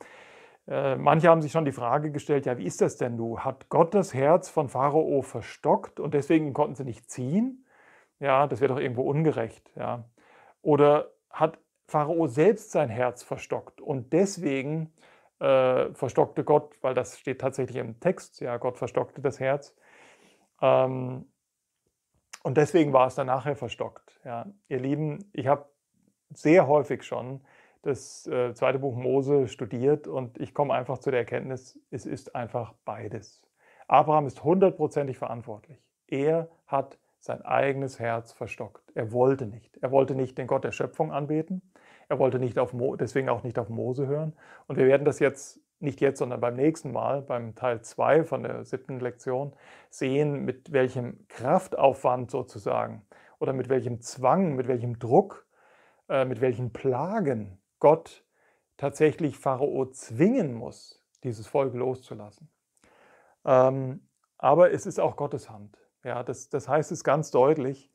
manche 0.65 1.27
haben 1.27 1.41
sich 1.41 1.51
schon 1.51 1.65
die 1.65 1.71
Frage 1.71 2.11
gestellt, 2.11 2.45
ja, 2.45 2.57
wie 2.57 2.65
ist 2.65 2.81
das 2.81 2.95
denn 2.97 3.17
du? 3.17 3.39
Hat 3.39 3.69
Gott 3.69 3.93
das 3.93 4.13
Herz 4.13 4.49
von 4.49 4.69
Pharao 4.69 5.21
verstockt 5.21 5.99
und 5.99 6.13
deswegen 6.13 6.53
konnten 6.53 6.75
sie 6.75 6.85
nicht 6.85 7.09
ziehen? 7.09 7.65
Ja, 8.19 8.47
das 8.47 8.61
wäre 8.61 8.73
doch 8.73 8.79
irgendwo 8.79 9.03
ungerecht. 9.03 9.71
Ja. 9.75 10.05
Oder 10.61 11.11
hat 11.29 11.59
Pharao 11.87 12.27
selbst 12.27 12.71
sein 12.71 12.89
Herz 12.89 13.23
verstockt 13.23 13.81
und 13.81 14.13
deswegen 14.13 14.93
äh, 15.39 15.93
verstockte 15.93 16.45
Gott, 16.45 16.75
weil 16.81 16.93
das 16.93 17.19
steht 17.19 17.41
tatsächlich 17.41 17.77
im 17.77 17.99
Text, 17.99 18.39
ja, 18.39 18.55
Gott 18.57 18.77
verstockte 18.77 19.21
das 19.21 19.41
Herz. 19.41 19.75
Ähm, 20.61 21.25
und 22.43 22.57
deswegen 22.57 22.93
war 22.93 23.07
es 23.07 23.15
dann 23.15 23.27
nachher 23.27 23.55
verstockt. 23.55 24.21
Ja. 24.23 24.45
Ihr 24.69 24.79
Lieben, 24.79 25.29
ich 25.33 25.47
habe 25.47 25.69
sehr 26.33 26.67
häufig 26.67 27.03
schon 27.03 27.45
das 27.83 28.25
äh, 28.27 28.53
zweite 28.53 28.79
Buch 28.79 28.95
Mose 28.95 29.47
studiert 29.47 30.07
und 30.07 30.39
ich 30.39 30.53
komme 30.53 30.73
einfach 30.73 30.97
zu 30.99 31.11
der 31.11 31.19
Erkenntnis, 31.19 31.79
es 31.91 32.05
ist 32.05 32.35
einfach 32.35 32.73
beides. 32.85 33.43
Abraham 33.87 34.25
ist 34.25 34.43
hundertprozentig 34.43 35.17
verantwortlich. 35.17 35.77
Er 36.07 36.49
hat 36.65 36.97
sein 37.19 37.41
eigenes 37.43 37.99
Herz 37.99 38.31
verstockt. 38.31 38.91
Er 38.95 39.11
wollte 39.11 39.45
nicht. 39.45 39.77
Er 39.77 39.91
wollte 39.91 40.15
nicht 40.15 40.37
den 40.37 40.47
Gott 40.47 40.63
der 40.63 40.71
Schöpfung 40.71 41.11
anbeten. 41.11 41.61
Er 42.09 42.19
wollte 42.19 42.39
nicht 42.39 42.57
auf 42.57 42.73
Mo 42.73 42.95
deswegen 42.95 43.29
auch 43.29 43.43
nicht 43.43 43.59
auf 43.59 43.69
Mose 43.69 44.07
hören. 44.07 44.33
Und 44.67 44.77
wir 44.77 44.87
werden 44.87 45.05
das 45.05 45.19
jetzt 45.19 45.59
nicht 45.79 45.99
jetzt, 45.99 46.19
sondern 46.19 46.39
beim 46.39 46.55
nächsten 46.55 46.91
Mal, 46.91 47.21
beim 47.21 47.55
Teil 47.55 47.81
2 47.81 48.23
von 48.23 48.43
der 48.43 48.63
siebten 48.63 48.99
Lektion, 48.99 49.53
sehen, 49.89 50.45
mit 50.45 50.71
welchem 50.71 51.27
Kraftaufwand 51.27 52.31
sozusagen 52.31 53.05
oder 53.39 53.51
mit 53.51 53.67
welchem 53.67 53.99
Zwang, 53.99 54.55
mit 54.55 54.67
welchem 54.67 54.99
Druck, 54.99 55.45
äh, 56.09 56.23
mit 56.23 56.39
welchen 56.39 56.71
Plagen 56.71 57.59
Gott 57.83 58.23
tatsächlich 58.77 59.37
Pharao 59.37 59.87
zwingen 59.87 60.53
muss, 60.53 61.03
dieses 61.25 61.47
Volk 61.47 61.73
loszulassen. 61.73 62.47
Ähm, 63.43 64.07
aber 64.37 64.71
es 64.71 64.85
ist 64.85 65.01
auch 65.01 65.17
Gottes 65.17 65.49
Hand. 65.49 65.77
Ja, 66.01 66.23
das, 66.23 66.47
das 66.47 66.69
heißt 66.69 66.93
es 66.93 67.03
ganz 67.03 67.29
deutlich. 67.29 67.91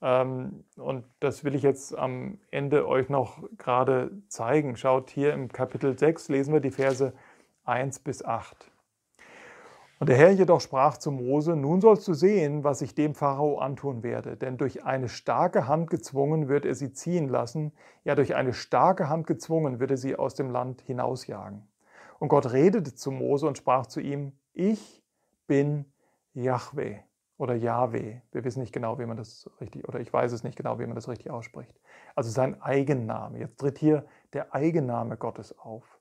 Ähm, 0.00 0.62
und 0.76 1.04
das 1.18 1.42
will 1.42 1.56
ich 1.56 1.64
jetzt 1.64 1.98
am 1.98 2.38
Ende 2.52 2.86
euch 2.86 3.08
noch 3.08 3.42
gerade 3.58 4.12
zeigen. 4.28 4.76
Schaut 4.76 5.10
hier 5.10 5.32
im 5.32 5.48
Kapitel 5.48 5.98
6, 5.98 6.28
lesen 6.28 6.52
wir 6.52 6.60
die 6.60 6.70
Verse 6.70 7.12
1 7.64 7.98
bis 7.98 8.24
8. 8.24 8.70
Und 10.04 10.10
der 10.10 10.18
Herr 10.18 10.32
jedoch 10.32 10.60
sprach 10.60 10.98
zu 10.98 11.10
Mose, 11.10 11.56
nun 11.56 11.80
sollst 11.80 12.06
du 12.06 12.12
sehen, 12.12 12.62
was 12.62 12.82
ich 12.82 12.94
dem 12.94 13.14
Pharao 13.14 13.56
antun 13.56 14.02
werde, 14.02 14.36
denn 14.36 14.58
durch 14.58 14.84
eine 14.84 15.08
starke 15.08 15.66
Hand 15.66 15.88
gezwungen 15.88 16.46
wird 16.46 16.66
er 16.66 16.74
sie 16.74 16.92
ziehen 16.92 17.26
lassen, 17.26 17.72
ja 18.04 18.14
durch 18.14 18.34
eine 18.34 18.52
starke 18.52 19.08
Hand 19.08 19.26
gezwungen 19.26 19.80
wird 19.80 19.92
er 19.92 19.96
sie 19.96 20.14
aus 20.14 20.34
dem 20.34 20.50
Land 20.50 20.82
hinausjagen. 20.82 21.66
Und 22.18 22.28
Gott 22.28 22.52
redete 22.52 22.94
zu 22.94 23.12
Mose 23.12 23.46
und 23.46 23.56
sprach 23.56 23.86
zu 23.86 23.98
ihm, 23.98 24.32
ich 24.52 25.02
bin 25.46 25.86
Yahweh 26.34 26.98
oder 27.38 27.54
Yahweh. 27.54 28.20
Wir 28.30 28.44
wissen 28.44 28.60
nicht 28.60 28.74
genau, 28.74 28.98
wie 28.98 29.06
man 29.06 29.16
das 29.16 29.48
richtig, 29.58 29.88
oder 29.88 30.00
ich 30.00 30.12
weiß 30.12 30.32
es 30.32 30.44
nicht 30.44 30.58
genau, 30.58 30.78
wie 30.78 30.84
man 30.84 30.96
das 30.96 31.08
richtig 31.08 31.30
ausspricht. 31.30 31.80
Also 32.14 32.28
sein 32.28 32.60
Eigenname. 32.60 33.38
Jetzt 33.38 33.58
tritt 33.58 33.78
hier 33.78 34.04
der 34.34 34.54
Eigenname 34.54 35.16
Gottes 35.16 35.58
auf. 35.58 35.98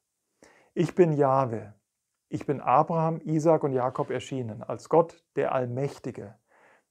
Ich 0.73 0.93
bin 0.93 1.13
Yahweh. 1.13 1.69
Ich 2.34 2.47
bin 2.47 2.61
Abraham, 2.61 3.21
Isaac 3.25 3.63
und 3.63 3.73
Jakob 3.73 4.09
erschienen, 4.09 4.63
als 4.63 4.89
Gott 4.89 5.23
der 5.36 5.53
Allmächtige, 5.53 6.34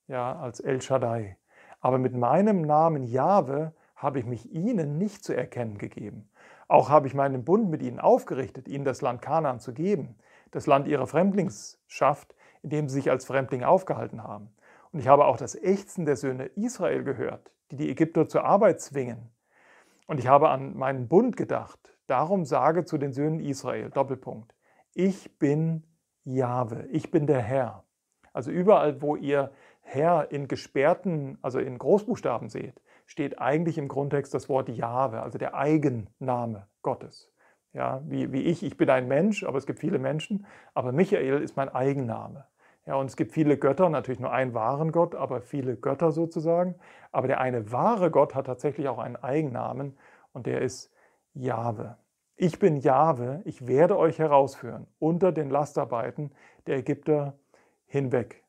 ja, 0.07 0.39
als 0.39 0.61
El 0.61 0.81
Shaddai. 0.81 1.37
Aber 1.81 1.99
mit 1.99 2.15
meinem 2.15 2.63
Namen 2.63 3.03
Jahwe 3.03 3.73
habe 3.97 4.21
ich 4.21 4.25
mich 4.25 4.53
ihnen 4.53 4.99
nicht 4.99 5.25
zu 5.25 5.35
erkennen 5.35 5.79
gegeben. 5.79 6.31
Auch 6.69 6.91
habe 6.91 7.09
ich 7.09 7.15
meinen 7.15 7.45
Bund 7.45 7.71
mit 7.71 7.83
ihnen 7.83 7.99
aufgerichtet, 7.99 8.69
ihnen 8.69 8.85
das 8.85 9.01
Land 9.03 9.21
Kanaan 9.21 9.59
zu 9.59 9.75
geben, 9.75 10.15
das 10.53 10.69
Land 10.69 10.87
ihrer 10.87 11.09
Fremdlingsschaft, 11.09 12.37
in 12.63 12.71
dem 12.71 12.89
sie 12.89 13.01
sich 13.01 13.11
als 13.11 13.25
Fremdling 13.25 13.65
aufgehalten 13.65 14.23
haben. 14.23 14.55
Und 14.93 15.01
ich 15.01 15.09
habe 15.09 15.25
auch 15.25 15.39
das 15.39 15.57
Ächzen 15.57 16.07
der 16.07 16.15
Söhne 16.15 16.45
Israel 16.55 17.03
gehört, 17.03 17.51
die 17.73 17.77
die 17.79 17.91
Ägypter 17.91 18.29
zur 18.29 18.45
Arbeit 18.45 18.81
zwingen. 18.81 19.33
Und 20.07 20.21
ich 20.21 20.29
habe 20.29 20.51
an 20.51 20.77
meinen 20.77 21.09
Bund 21.09 21.37
gedacht. 21.37 21.81
Darum 22.07 22.45
sage 22.45 22.85
zu 22.85 22.97
den 22.97 23.13
Söhnen 23.13 23.41
Israel, 23.41 23.91
Doppelpunkt, 23.91 24.55
ich 24.95 25.39
bin 25.39 25.85
Jahwe, 26.25 26.87
ich 26.91 27.11
bin 27.11 27.27
der 27.27 27.41
Herr. 27.41 27.85
Also 28.33 28.51
überall, 28.51 29.03
wo 29.03 29.17
ihr 29.17 29.53
Herr 29.81 30.31
in 30.31 30.49
gesperrten, 30.49 31.39
also 31.43 31.59
in 31.59 31.79
Großbuchstaben 31.79 32.49
seht, 32.49 32.81
steht 33.07 33.41
eigentlich 33.41 33.79
im 33.79 33.89
Grundtext 33.89 34.33
das 34.33 34.49
Wort 34.49 34.69
Jahwe, 34.69 35.23
also 35.23 35.39
der 35.39 35.55
Eigenname 35.55 36.67
Gottes. 36.83 37.31
Ja, 37.75 38.03
wie, 38.07 38.33
wie 38.33 38.43
ich, 38.43 38.63
ich 38.63 38.77
bin 38.77 38.91
ein 38.91 39.09
Mensch, 39.09 39.45
aber 39.45 39.59
es 39.59 39.67
gibt 39.67 39.79
viele 39.79 39.99
Menschen, 39.99 40.47
aber 40.75 40.93
Michael 40.93 41.43
ist 41.43 41.57
mein 41.57 41.71
Eigenname. 41.71 42.47
Ja, 42.85 42.97
und 42.97 43.07
es 43.07 43.17
gibt 43.17 43.33
viele 43.33 43.57
Götter, 43.57 43.89
natürlich 43.89 44.21
nur 44.21 44.33
einen 44.33 44.55
wahren 44.55 44.93
Gott, 44.93 45.15
aber 45.15 45.41
viele 45.41 45.77
Götter 45.77 46.11
sozusagen. 46.11 46.75
Aber 47.13 47.29
der 47.29 47.41
eine 47.41 47.71
wahre 47.71 48.11
Gott 48.11 48.35
hat 48.35 48.47
tatsächlich 48.47 48.89
auch 48.89 48.99
einen 48.99 49.17
Eigennamen 49.17 49.97
und 50.33 50.47
der 50.47 50.61
ist 50.63 50.93
Jahwe. 51.33 51.97
Ich 52.43 52.59
bin 52.59 52.79
Jahwe, 52.79 53.41
ich 53.45 53.69
werde 53.69 53.97
euch 53.97 54.19
herausführen 54.19 54.89
unter 54.99 55.31
den 55.31 55.49
Lastarbeiten 55.49 56.33
der 56.67 56.79
Ägypter 56.79 57.39
hinweg. 57.87 58.43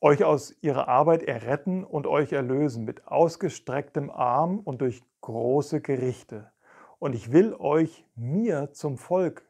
Euch 0.00 0.22
aus 0.22 0.54
ihrer 0.60 0.86
Arbeit 0.86 1.24
erretten 1.24 1.82
und 1.82 2.06
euch 2.06 2.32
erlösen 2.32 2.84
mit 2.84 3.08
ausgestrecktem 3.08 4.10
Arm 4.10 4.60
und 4.60 4.80
durch 4.80 5.02
große 5.22 5.80
Gerichte. 5.80 6.52
Und 7.00 7.16
ich 7.16 7.32
will 7.32 7.52
euch 7.58 8.06
mir 8.14 8.70
zum 8.70 8.96
Volk 8.96 9.44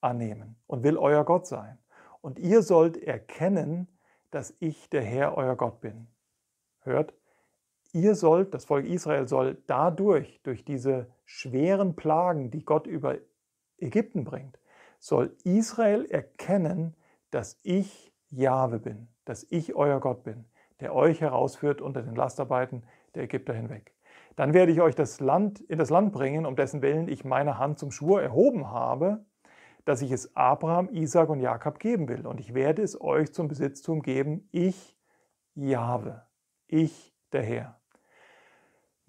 annehmen 0.00 0.54
und 0.68 0.84
will 0.84 0.96
euer 0.96 1.24
Gott 1.24 1.48
sein. 1.48 1.76
Und 2.20 2.38
ihr 2.38 2.62
sollt 2.62 2.96
erkennen, 2.96 3.88
dass 4.30 4.54
ich 4.60 4.90
der 4.90 5.02
Herr 5.02 5.36
euer 5.36 5.56
Gott 5.56 5.80
bin. 5.80 6.06
Hört, 6.82 7.14
ihr 7.92 8.14
sollt, 8.14 8.54
das 8.54 8.64
Volk 8.64 8.86
Israel 8.86 9.28
soll 9.28 9.62
dadurch, 9.66 10.40
durch 10.42 10.64
diese 10.64 11.08
schweren 11.24 11.96
Plagen, 11.96 12.50
die 12.50 12.64
Gott 12.64 12.86
über 12.86 13.16
Ägypten 13.78 14.24
bringt, 14.24 14.58
soll 14.98 15.36
Israel 15.44 16.04
erkennen, 16.06 16.96
dass 17.30 17.58
ich 17.62 18.12
Jahwe 18.30 18.78
bin, 18.78 19.08
dass 19.24 19.46
ich 19.50 19.74
euer 19.74 20.00
Gott 20.00 20.24
bin, 20.24 20.46
der 20.80 20.94
euch 20.94 21.20
herausführt 21.20 21.80
unter 21.80 22.02
den 22.02 22.14
Lastarbeiten 22.14 22.82
der 23.14 23.24
Ägypter 23.24 23.54
hinweg. 23.54 23.94
Dann 24.36 24.54
werde 24.54 24.72
ich 24.72 24.80
euch 24.80 24.94
das 24.94 25.20
Land, 25.20 25.60
in 25.60 25.78
das 25.78 25.90
Land 25.90 26.12
bringen, 26.12 26.46
um 26.46 26.56
dessen 26.56 26.82
Willen 26.82 27.08
ich 27.08 27.24
meine 27.24 27.58
Hand 27.58 27.78
zum 27.78 27.90
Schwur 27.90 28.22
erhoben 28.22 28.70
habe, 28.70 29.24
dass 29.84 30.02
ich 30.02 30.12
es 30.12 30.36
Abraham, 30.36 30.88
Isaac 30.92 31.28
und 31.30 31.40
Jakob 31.40 31.78
geben 31.78 32.08
will. 32.08 32.26
Und 32.26 32.38
ich 32.40 32.54
werde 32.54 32.82
es 32.82 33.00
euch 33.00 33.32
zum 33.32 33.48
Besitztum 33.48 34.02
geben, 34.02 34.48
ich, 34.52 34.96
Jahwe, 35.54 36.26
ich, 36.66 37.16
der 37.32 37.42
Herr. 37.42 37.77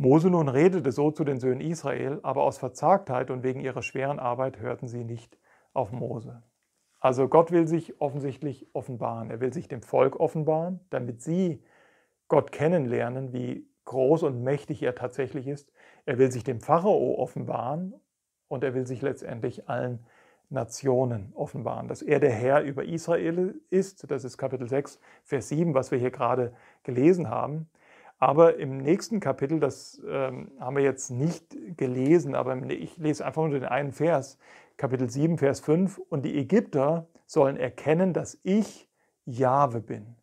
Mose 0.02 0.30
nun 0.30 0.48
redete 0.48 0.94
so 0.94 1.12
zu 1.12 1.26
den 1.26 1.42
Söhnen 1.42 1.60
Israel, 1.60 2.22
aber 2.24 2.44
aus 2.44 2.58
Verzagtheit 2.58 3.30
und 3.30 3.44
wegen 3.44 3.60
ihrer 3.60 3.82
schweren 3.82 4.18
Arbeit 4.18 4.58
hörten 4.62 4.88
sie 4.88 5.04
nicht 5.04 5.38
auf 5.74 5.92
Mose. 5.92 6.42
Also 7.02 7.28
Gott 7.28 7.52
will 7.52 7.68
sich 7.68 8.00
offensichtlich 8.00 8.74
offenbaren. 8.74 9.30
Er 9.30 9.42
will 9.42 9.52
sich 9.52 9.68
dem 9.68 9.82
Volk 9.82 10.18
offenbaren, 10.18 10.80
damit 10.90 11.22
sie 11.22 11.62
Gott 12.30 12.54
kennenlernen, 12.54 13.34
wie 13.34 13.68
groß 13.84 14.24
und 14.24 14.42
mächtig 14.42 14.84
er 14.84 14.96
tatsächlich 14.96 15.50
ist. 15.50 15.70
Er 16.06 16.18
will 16.18 16.32
sich 16.32 16.46
dem 16.46 16.62
Pharao 16.62 17.16
offenbaren 17.18 17.94
und 18.48 18.64
er 18.64 18.74
will 18.74 18.88
sich 18.88 19.02
letztendlich 19.02 19.68
allen 19.68 20.06
Nationen 20.48 21.34
offenbaren. 21.36 21.90
Dass 21.90 22.02
er 22.02 22.22
der 22.22 22.32
Herr 22.32 22.62
über 22.62 22.86
Israel 22.86 23.60
ist, 23.70 24.10
das 24.10 24.24
ist 24.24 24.38
Kapitel 24.38 24.70
6, 24.70 25.02
Vers 25.26 25.50
7, 25.50 25.74
was 25.74 25.92
wir 25.92 26.00
hier 26.00 26.12
gerade 26.12 26.54
gelesen 26.84 27.30
haben. 27.30 27.70
Aber 28.20 28.58
im 28.58 28.78
nächsten 28.78 29.22
Kapitel, 29.22 29.62
das 29.62 30.02
ähm, 30.06 30.52
haben 30.60 30.76
wir 30.76 30.84
jetzt 30.84 31.10
nicht 31.10 31.56
gelesen, 31.78 32.36
aber 32.36 32.56
ich 32.70 32.98
lese 32.98 33.26
einfach 33.26 33.42
nur 33.42 33.52
den 33.52 33.66
einen 33.66 33.94
Vers, 33.94 34.38
Kapitel 34.76 35.10
7, 35.10 35.38
Vers 35.38 35.62
5. 35.62 36.00
Und 36.10 36.24
die 36.24 36.38
Ägypter 36.38 37.08
sollen 37.26 37.56
erkennen, 37.56 38.14
dass 38.14 38.38
ich 38.44 38.90
Jahwe 39.26 39.80
bin. 39.80 40.18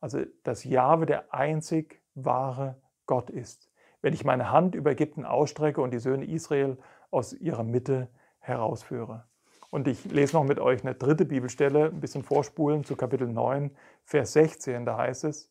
Also, 0.00 0.20
dass 0.42 0.64
Jahwe 0.64 1.06
der 1.06 1.32
einzig 1.32 2.02
wahre 2.14 2.76
Gott 3.06 3.30
ist. 3.30 3.70
Wenn 4.02 4.12
ich 4.12 4.24
meine 4.24 4.50
Hand 4.50 4.74
über 4.74 4.90
Ägypten 4.90 5.24
ausstrecke 5.24 5.80
und 5.80 5.92
die 5.92 5.98
Söhne 5.98 6.24
Israel 6.26 6.76
aus 7.10 7.32
ihrer 7.32 7.64
Mitte 7.64 8.08
herausführe. 8.38 9.24
Und 9.70 9.86
ich 9.88 10.04
lese 10.06 10.36
noch 10.36 10.44
mit 10.44 10.58
euch 10.58 10.82
eine 10.82 10.94
dritte 10.94 11.24
Bibelstelle, 11.24 11.86
ein 11.86 12.00
bisschen 12.00 12.22
vorspulen 12.22 12.84
zu 12.84 12.96
Kapitel 12.96 13.28
9, 13.28 13.70
Vers 14.04 14.32
16. 14.32 14.84
Da 14.84 14.96
heißt 14.96 15.24
es, 15.24 15.49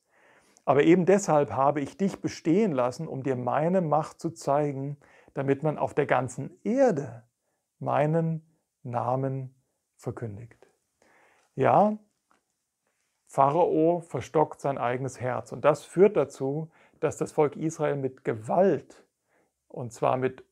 aber 0.69 0.83
eben 0.83 1.07
deshalb 1.07 1.51
habe 1.53 1.81
ich 1.81 1.97
dich 1.97 2.21
bestehen 2.21 2.73
lassen, 2.73 3.07
um 3.07 3.23
dir 3.23 3.35
meine 3.35 3.81
Macht 3.81 4.19
zu 4.19 4.29
zeigen, 4.29 4.97
damit 5.33 5.63
man 5.63 5.79
auf 5.79 5.95
der 5.95 6.05
ganzen 6.05 6.51
Erde 6.63 7.23
meinen 7.79 8.45
Namen 8.83 9.55
verkündigt. 9.95 10.69
Ja, 11.55 11.97
Pharao 13.25 14.01
verstockt 14.01 14.61
sein 14.61 14.77
eigenes 14.77 15.19
Herz 15.19 15.51
und 15.51 15.65
das 15.65 15.85
führt 15.85 16.15
dazu, 16.15 16.69
dass 16.99 17.17
das 17.17 17.31
Volk 17.31 17.55
Israel 17.55 17.95
mit 17.95 18.23
Gewalt, 18.23 19.03
und 19.69 19.91
zwar 19.91 20.17
mit 20.17 20.43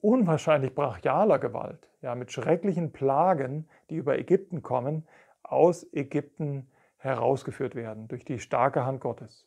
unwahrscheinlich 0.00 0.74
brachialer 0.74 1.38
Gewalt, 1.38 1.88
ja, 2.02 2.16
mit 2.16 2.32
schrecklichen 2.32 2.90
Plagen, 2.90 3.68
die 3.88 3.98
über 3.98 4.18
Ägypten 4.18 4.64
kommen, 4.64 5.06
aus 5.44 5.86
Ägypten 5.92 6.68
herausgeführt 6.96 7.76
werden 7.76 8.08
durch 8.08 8.24
die 8.24 8.40
starke 8.40 8.84
Hand 8.84 9.00
Gottes. 9.00 9.46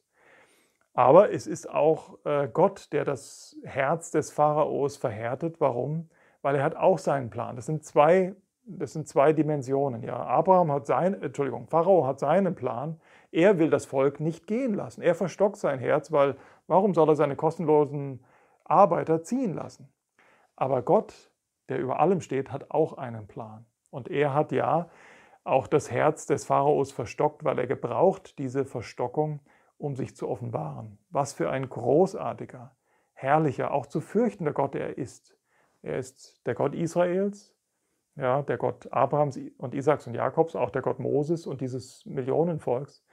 Aber 0.93 1.31
es 1.31 1.47
ist 1.47 1.69
auch 1.69 2.19
äh, 2.23 2.47
Gott, 2.47 2.93
der 2.93 3.03
das 3.03 3.57
Herz 3.63 4.11
des 4.11 4.31
Pharaos 4.31 4.95
verhärtet. 4.97 5.59
Warum? 5.59 6.09
Weil 6.41 6.55
er 6.55 6.63
hat 6.63 6.75
auch 6.75 6.99
seinen 6.99 7.29
Plan. 7.29 7.55
Das 7.55 7.65
sind 7.65 7.83
zwei, 7.83 8.35
das 8.65 8.93
sind 8.93 9.07
zwei 9.07 9.33
Dimensionen. 9.33 10.03
Ja, 10.03 10.17
Abraham 10.17 10.71
hat 10.71 10.85
sein, 10.85 11.19
Entschuldigung, 11.21 11.67
Pharao 11.67 12.05
hat 12.05 12.19
seinen 12.19 12.53
Plan. 12.53 12.99
Er 13.31 13.57
will 13.57 13.71
das 13.71 13.85
Volk 13.85 14.19
nicht 14.19 14.45
gehen 14.45 14.75
lassen. 14.75 15.01
Er 15.01 15.15
verstockt 15.15 15.57
sein 15.57 15.79
Herz, 15.79 16.11
weil 16.11 16.35
warum 16.67 16.93
soll 16.93 17.09
er 17.09 17.15
seine 17.15 17.35
kostenlosen 17.35 18.23
Arbeiter 18.63 19.23
ziehen 19.23 19.55
lassen? 19.55 19.89
Aber 20.55 20.83
Gott, 20.83 21.31
der 21.69 21.79
über 21.79 21.99
allem 21.99 22.21
steht, 22.21 22.51
hat 22.51 22.69
auch 22.69 22.93
einen 22.93 23.25
Plan. 23.25 23.65
Und 23.89 24.09
er 24.09 24.35
hat 24.35 24.51
ja 24.51 24.89
auch 25.43 25.65
das 25.67 25.91
Herz 25.91 26.27
des 26.27 26.45
Pharaos 26.45 26.91
verstockt, 26.91 27.43
weil 27.43 27.57
er 27.57 27.67
gebraucht 27.67 28.37
diese 28.37 28.63
Verstockung, 28.63 29.39
um 29.77 29.95
sich 29.95 30.15
zu 30.15 30.27
offenbaren. 30.29 30.97
Was 31.09 31.33
für 31.33 31.49
ein 31.49 31.69
großartiger, 31.69 32.75
herrlicher, 33.13 33.71
auch 33.71 33.85
zu 33.85 34.01
fürchtender 34.01 34.53
Gott 34.53 34.75
er 34.75 34.97
ist. 34.97 35.37
Er 35.81 35.97
ist 35.97 36.45
der 36.45 36.55
Gott 36.55 36.75
Israels, 36.75 37.55
ja, 38.15 38.41
der 38.43 38.57
Gott 38.57 38.91
Abrahams 38.91 39.39
und 39.57 39.73
Isaaks 39.73 40.07
und 40.07 40.13
Jakobs, 40.13 40.55
auch 40.55 40.69
der 40.69 40.81
Gott 40.81 40.99
Moses 40.99 41.47
und 41.47 41.61
dieses 41.61 42.05
Millionenvolks. 42.05 43.03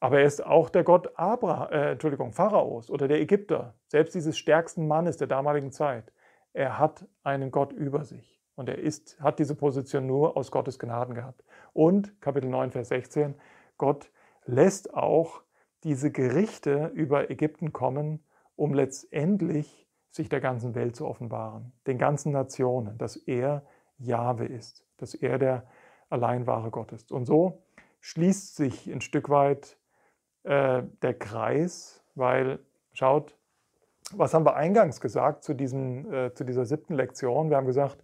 Aber 0.00 0.20
er 0.20 0.24
ist 0.24 0.44
auch 0.44 0.70
der 0.70 0.82
Gott 0.82 1.18
Abra, 1.18 1.70
äh, 1.70 1.92
Entschuldigung, 1.92 2.32
Pharaos 2.32 2.90
oder 2.90 3.06
der 3.06 3.20
Ägypter, 3.20 3.74
selbst 3.86 4.14
dieses 4.14 4.38
stärksten 4.38 4.88
Mannes 4.88 5.18
der 5.18 5.26
damaligen 5.28 5.72
Zeit. 5.72 6.12
Er 6.52 6.78
hat 6.78 7.06
einen 7.22 7.50
Gott 7.50 7.72
über 7.72 8.04
sich 8.04 8.40
und 8.56 8.68
er 8.68 8.78
ist, 8.78 9.20
hat 9.20 9.38
diese 9.38 9.54
Position 9.54 10.06
nur 10.06 10.36
aus 10.36 10.50
Gottes 10.50 10.78
Gnaden 10.78 11.14
gehabt. 11.14 11.44
Und 11.72 12.20
Kapitel 12.20 12.48
9, 12.48 12.70
Vers 12.70 12.88
16, 12.88 13.34
Gott 13.76 14.10
lässt 14.46 14.94
auch 14.94 15.42
diese 15.84 16.10
Gerichte 16.10 16.90
über 16.94 17.30
Ägypten 17.30 17.72
kommen, 17.72 18.24
um 18.56 18.74
letztendlich 18.74 19.88
sich 20.10 20.28
der 20.28 20.40
ganzen 20.40 20.74
Welt 20.74 20.96
zu 20.96 21.06
offenbaren, 21.06 21.72
den 21.86 21.98
ganzen 21.98 22.32
Nationen, 22.32 22.98
dass 22.98 23.16
er 23.16 23.64
Jahwe 23.98 24.46
ist, 24.46 24.86
dass 24.96 25.14
er 25.14 25.38
der 25.38 25.66
allein 26.08 26.46
wahre 26.46 26.70
Gott 26.70 26.92
ist. 26.92 27.12
Und 27.12 27.26
so 27.26 27.62
schließt 28.00 28.56
sich 28.56 28.86
ein 28.88 29.00
Stück 29.00 29.28
weit 29.28 29.78
äh, 30.42 30.82
der 31.02 31.14
Kreis, 31.14 32.02
weil 32.14 32.58
schaut, 32.92 33.36
was 34.12 34.34
haben 34.34 34.44
wir 34.44 34.56
eingangs 34.56 35.00
gesagt 35.00 35.44
zu, 35.44 35.54
diesem, 35.54 36.12
äh, 36.12 36.34
zu 36.34 36.44
dieser 36.44 36.64
siebten 36.64 36.94
Lektion? 36.94 37.50
Wir 37.50 37.56
haben 37.56 37.66
gesagt, 37.66 38.02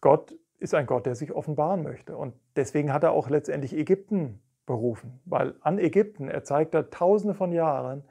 Gott 0.00 0.34
ist 0.58 0.74
ein 0.74 0.86
Gott, 0.86 1.06
der 1.06 1.14
sich 1.14 1.32
offenbaren 1.32 1.82
möchte. 1.82 2.16
Und 2.16 2.34
deswegen 2.56 2.92
hat 2.92 3.04
er 3.04 3.12
auch 3.12 3.30
letztendlich 3.30 3.74
Ägypten 3.74 4.42
berufen, 4.68 5.20
weil 5.24 5.56
an 5.62 5.78
Ägypten 5.78 6.28
erzeigt 6.28 6.74
er 6.74 6.90
tausende 6.90 7.34
von 7.34 7.50
Jahren, 7.50 8.04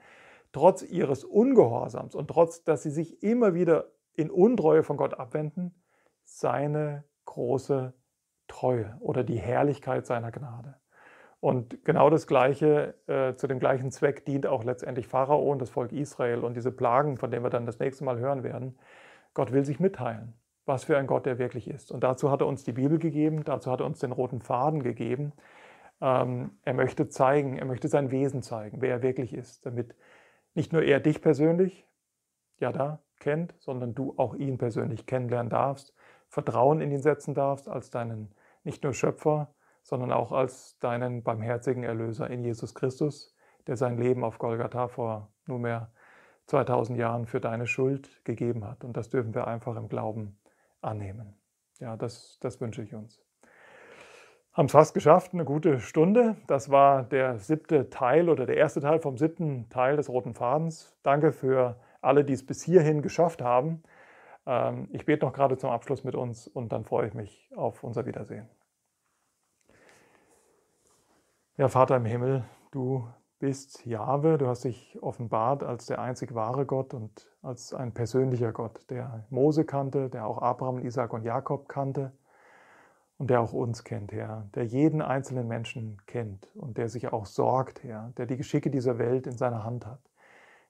trotz 0.52 0.82
ihres 0.82 1.24
Ungehorsams 1.24 2.16
und 2.16 2.28
trotz, 2.28 2.64
dass 2.64 2.84
sie 2.84 2.90
sich 2.90 3.24
immer 3.24 3.54
wieder 3.54 3.86
in 4.14 4.30
Untreue 4.30 4.84
von 4.84 4.98
Gott 4.98 5.14
abwenden, 5.14 5.74
seine 6.26 7.06
große 7.26 7.94
Treue 8.48 8.98
oder 9.00 9.24
die 9.24 9.38
Herrlichkeit 9.38 10.06
seiner 10.06 10.32
Gnade. 10.32 10.76
Und 11.40 11.86
genau 11.86 12.10
das 12.10 12.26
Gleiche, 12.26 12.96
äh, 13.06 13.36
zu 13.36 13.48
dem 13.48 13.60
gleichen 13.60 13.92
Zweck 13.92 14.26
dient 14.26 14.48
auch 14.48 14.64
letztendlich 14.64 15.08
Pharao 15.08 15.52
und 15.52 15.62
das 15.62 15.70
Volk 15.70 15.92
Israel 15.92 16.44
und 16.44 16.56
diese 16.56 16.72
Plagen, 16.72 17.18
von 17.18 17.30
denen 17.30 17.46
wir 17.46 17.52
dann 17.52 17.68
das 17.68 17.80
nächste 17.80 18.04
Mal 18.04 18.18
hören 18.18 18.44
werden. 18.44 18.80
Gott 19.36 19.52
will 19.52 19.64
sich 19.64 19.80
mitteilen, 19.80 20.34
was 20.66 20.86
für 20.86 20.98
ein 20.98 21.06
Gott 21.06 21.28
er 21.28 21.38
wirklich 21.38 21.70
ist. 21.70 21.92
Und 21.92 22.04
dazu 22.04 22.32
hat 22.32 22.42
er 22.42 22.48
uns 22.48 22.64
die 22.64 22.72
Bibel 22.72 22.98
gegeben, 22.98 23.44
dazu 23.44 23.72
hat 23.72 23.82
er 23.82 23.86
uns 23.86 24.00
den 24.00 24.12
roten 24.12 24.42
Faden 24.42 24.82
gegeben, 24.82 25.34
ähm, 26.02 26.52
er 26.64 26.74
möchte 26.74 27.10
zeigen, 27.10 27.58
er 27.58 27.66
möchte 27.66 27.88
sein 27.88 28.12
Wesen 28.12 28.42
zeigen, 28.42 28.82
wer 28.82 28.92
er 28.92 29.02
wirklich 29.02 29.34
ist, 29.34 29.66
damit 29.66 29.96
nicht 30.54 30.74
nur 30.74 30.84
er 30.84 31.00
dich 31.00 31.22
persönlich, 31.22 31.88
ja 32.60 32.72
da, 32.72 33.02
kennt, 33.20 33.56
sondern 33.60 33.96
du 33.96 34.14
auch 34.18 34.36
ihn 34.36 34.58
persönlich 34.58 35.06
kennenlernen 35.06 35.50
darfst, 35.50 35.94
Vertrauen 36.28 36.82
in 36.82 36.92
ihn 36.92 37.02
setzen 37.02 37.34
darfst 37.34 37.68
als 37.68 37.90
deinen 37.90 38.34
nicht 38.64 38.84
nur 38.84 38.94
Schöpfer, 38.94 39.54
sondern 39.82 40.12
auch 40.12 40.32
als 40.32 40.78
deinen 40.80 41.24
barmherzigen 41.24 41.84
Erlöser 41.84 42.30
in 42.30 42.44
Jesus 42.44 42.76
Christus, 42.76 43.36
der 43.66 43.78
sein 43.78 43.98
Leben 43.98 44.24
auf 44.24 44.38
Golgatha 44.38 44.88
vor 44.88 45.32
nunmehr 45.46 45.92
2000 46.48 46.98
Jahren 46.98 47.26
für 47.26 47.40
deine 47.40 47.68
Schuld 47.68 48.24
gegeben 48.24 48.66
hat. 48.66 48.84
Und 48.84 48.98
das 48.98 49.10
dürfen 49.10 49.34
wir 49.34 49.48
einfach 49.48 49.76
im 49.76 49.88
Glauben 49.88 50.40
annehmen. 50.82 51.38
Ja, 51.80 51.96
das, 51.96 52.38
das 52.42 52.60
wünsche 52.60 52.82
ich 52.82 52.94
uns 52.94 53.27
haben 54.58 54.66
es 54.66 54.72
fast 54.72 54.96
geschafft, 54.96 55.34
eine 55.34 55.46
gute 55.46 55.80
Stunde. 55.80 56.36
Das 56.48 56.72
war 56.72 57.04
der 57.04 57.38
siebte 57.38 57.92
Teil 57.92 58.28
oder 58.28 58.48
der 58.48 58.58
erste 58.58 58.82
Teil 58.82 59.00
vom 59.00 59.16
siebten 59.16 59.70
Teil 59.70 59.98
des 59.98 60.10
Roten 60.10 60.34
Fadens. 60.34 60.98
Danke 61.04 61.32
für 61.32 61.80
alle, 62.02 62.26
die 62.26 62.34
es 62.34 62.44
bis 62.44 62.64
hierhin 62.64 63.04
geschafft 63.04 63.44
haben. 63.44 63.84
Ähm, 64.48 64.90
ich 64.92 65.06
bete 65.06 65.24
noch 65.26 65.34
gerade 65.34 65.58
zum 65.58 65.70
Abschluss 65.70 66.04
mit 66.04 66.16
uns 66.16 66.48
und 66.48 66.72
dann 66.72 66.86
freue 66.86 67.08
ich 67.08 67.14
mich 67.14 67.52
auf 67.56 67.84
unser 67.84 68.08
Wiedersehen. 68.08 68.50
Ja, 71.56 71.68
Vater 71.68 71.96
im 71.96 72.06
Himmel, 72.06 72.44
du 72.72 73.08
bist 73.38 73.86
Jahwe, 73.86 74.40
du 74.40 74.48
hast 74.48 74.64
dich 74.64 74.98
offenbart 75.02 75.62
als 75.62 75.86
der 75.86 76.00
einzig 76.00 76.34
wahre 76.34 76.66
Gott 76.66 76.96
und 76.96 77.32
als 77.44 77.76
ein 77.76 77.94
persönlicher 77.94 78.52
Gott, 78.54 78.90
der 78.90 79.28
Mose 79.30 79.66
kannte, 79.66 80.10
der 80.10 80.26
auch 80.26 80.42
Abraham, 80.42 80.80
Isaac 80.80 81.14
und 81.14 81.24
Jakob 81.24 81.70
kannte 81.70 82.12
und 83.18 83.30
der 83.30 83.42
auch 83.42 83.54
uns 83.54 83.84
kennt, 83.84 84.12
Herr, 84.12 84.48
der 84.54 84.66
jeden 84.66 85.02
einzelnen 85.02 85.48
Menschen 85.48 85.98
kennt 86.06 86.50
und 86.56 86.78
der 86.78 86.88
sich 86.88 87.12
auch 87.12 87.26
sorgt, 87.26 87.84
Herr, 87.84 88.14
der 88.18 88.28
die 88.28 88.38
Geschicke 88.38 88.70
dieser 88.70 89.00
Welt 89.00 89.28
in 89.28 89.38
seiner 89.38 89.64
Hand 89.64 89.86
hat. 89.86 90.02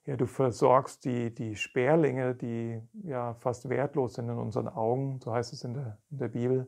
Ja, 0.06 0.16
du 0.16 0.24
versorgst 0.24 1.04
die, 1.04 1.34
die 1.34 1.54
Sperlinge, 1.54 2.34
die 2.34 2.80
ja 3.02 3.34
fast 3.34 3.68
wertlos 3.68 4.14
sind 4.14 4.30
in 4.30 4.38
unseren 4.38 4.68
Augen, 4.68 5.20
so 5.22 5.34
heißt 5.34 5.52
es 5.52 5.64
in 5.64 5.74
der, 5.74 5.98
in 6.10 6.18
der 6.18 6.28
Bibel. 6.28 6.66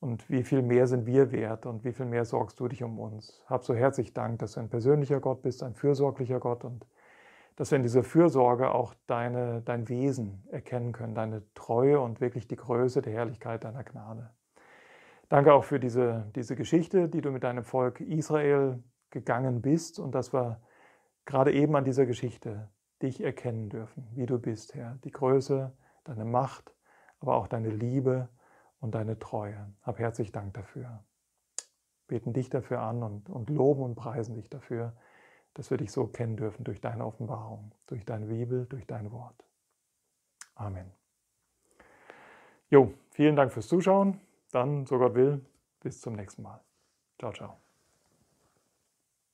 Und 0.00 0.28
wie 0.28 0.42
viel 0.42 0.60
mehr 0.60 0.86
sind 0.86 1.06
wir 1.06 1.32
wert 1.32 1.64
und 1.64 1.84
wie 1.84 1.92
viel 1.92 2.04
mehr 2.04 2.26
sorgst 2.26 2.60
du 2.60 2.68
dich 2.68 2.82
um 2.82 2.98
uns. 2.98 3.42
Hab 3.46 3.64
so 3.64 3.74
herzlich 3.74 4.12
Dank, 4.12 4.40
dass 4.40 4.52
du 4.52 4.60
ein 4.60 4.68
persönlicher 4.68 5.20
Gott 5.20 5.40
bist, 5.40 5.62
ein 5.62 5.74
fürsorglicher 5.74 6.40
Gott 6.40 6.64
und 6.64 6.86
dass 7.56 7.70
wir 7.70 7.76
in 7.76 7.82
dieser 7.82 8.02
Fürsorge 8.02 8.74
auch 8.74 8.92
deine, 9.06 9.62
dein 9.62 9.88
Wesen 9.88 10.46
erkennen 10.50 10.92
können, 10.92 11.14
deine 11.14 11.42
Treue 11.54 12.00
und 12.00 12.20
wirklich 12.20 12.46
die 12.46 12.56
Größe 12.56 13.00
der 13.00 13.14
Herrlichkeit 13.14 13.64
deiner 13.64 13.84
Gnade. 13.84 14.28
Danke 15.34 15.52
auch 15.52 15.64
für 15.64 15.80
diese, 15.80 16.30
diese 16.36 16.54
Geschichte, 16.54 17.08
die 17.08 17.20
du 17.20 17.32
mit 17.32 17.42
deinem 17.42 17.64
Volk 17.64 17.98
Israel 18.00 18.80
gegangen 19.10 19.62
bist 19.62 19.98
und 19.98 20.14
dass 20.14 20.32
wir 20.32 20.60
gerade 21.24 21.52
eben 21.52 21.74
an 21.74 21.82
dieser 21.84 22.06
Geschichte 22.06 22.70
dich 23.02 23.20
erkennen 23.20 23.68
dürfen, 23.68 24.06
wie 24.14 24.26
du 24.26 24.38
bist, 24.38 24.76
Herr. 24.76 24.96
Die 25.02 25.10
Größe, 25.10 25.76
deine 26.04 26.24
Macht, 26.24 26.72
aber 27.18 27.34
auch 27.34 27.48
deine 27.48 27.70
Liebe 27.70 28.28
und 28.78 28.94
deine 28.94 29.18
Treue. 29.18 29.74
Hab 29.82 29.98
herzlich 29.98 30.30
Dank 30.30 30.54
dafür. 30.54 31.02
Beten 32.06 32.32
dich 32.32 32.48
dafür 32.48 32.78
an 32.82 33.02
und, 33.02 33.28
und 33.28 33.50
loben 33.50 33.82
und 33.82 33.96
preisen 33.96 34.36
dich 34.36 34.48
dafür, 34.48 34.94
dass 35.54 35.68
wir 35.68 35.78
dich 35.78 35.90
so 35.90 36.06
kennen 36.06 36.36
dürfen 36.36 36.62
durch 36.62 36.80
deine 36.80 37.04
Offenbarung, 37.04 37.74
durch 37.88 38.04
deine 38.04 38.26
Bibel, 38.26 38.66
durch 38.66 38.86
dein 38.86 39.10
Wort. 39.10 39.44
Amen. 40.54 40.92
Jo, 42.70 42.94
vielen 43.10 43.34
Dank 43.34 43.50
fürs 43.50 43.66
Zuschauen. 43.66 44.20
Dann, 44.54 44.86
so 44.86 44.98
Gott 44.98 45.14
will, 45.14 45.44
bis 45.80 46.00
zum 46.00 46.14
nächsten 46.14 46.42
Mal. 46.42 46.60
Ciao, 47.18 47.32
ciao. 47.32 47.63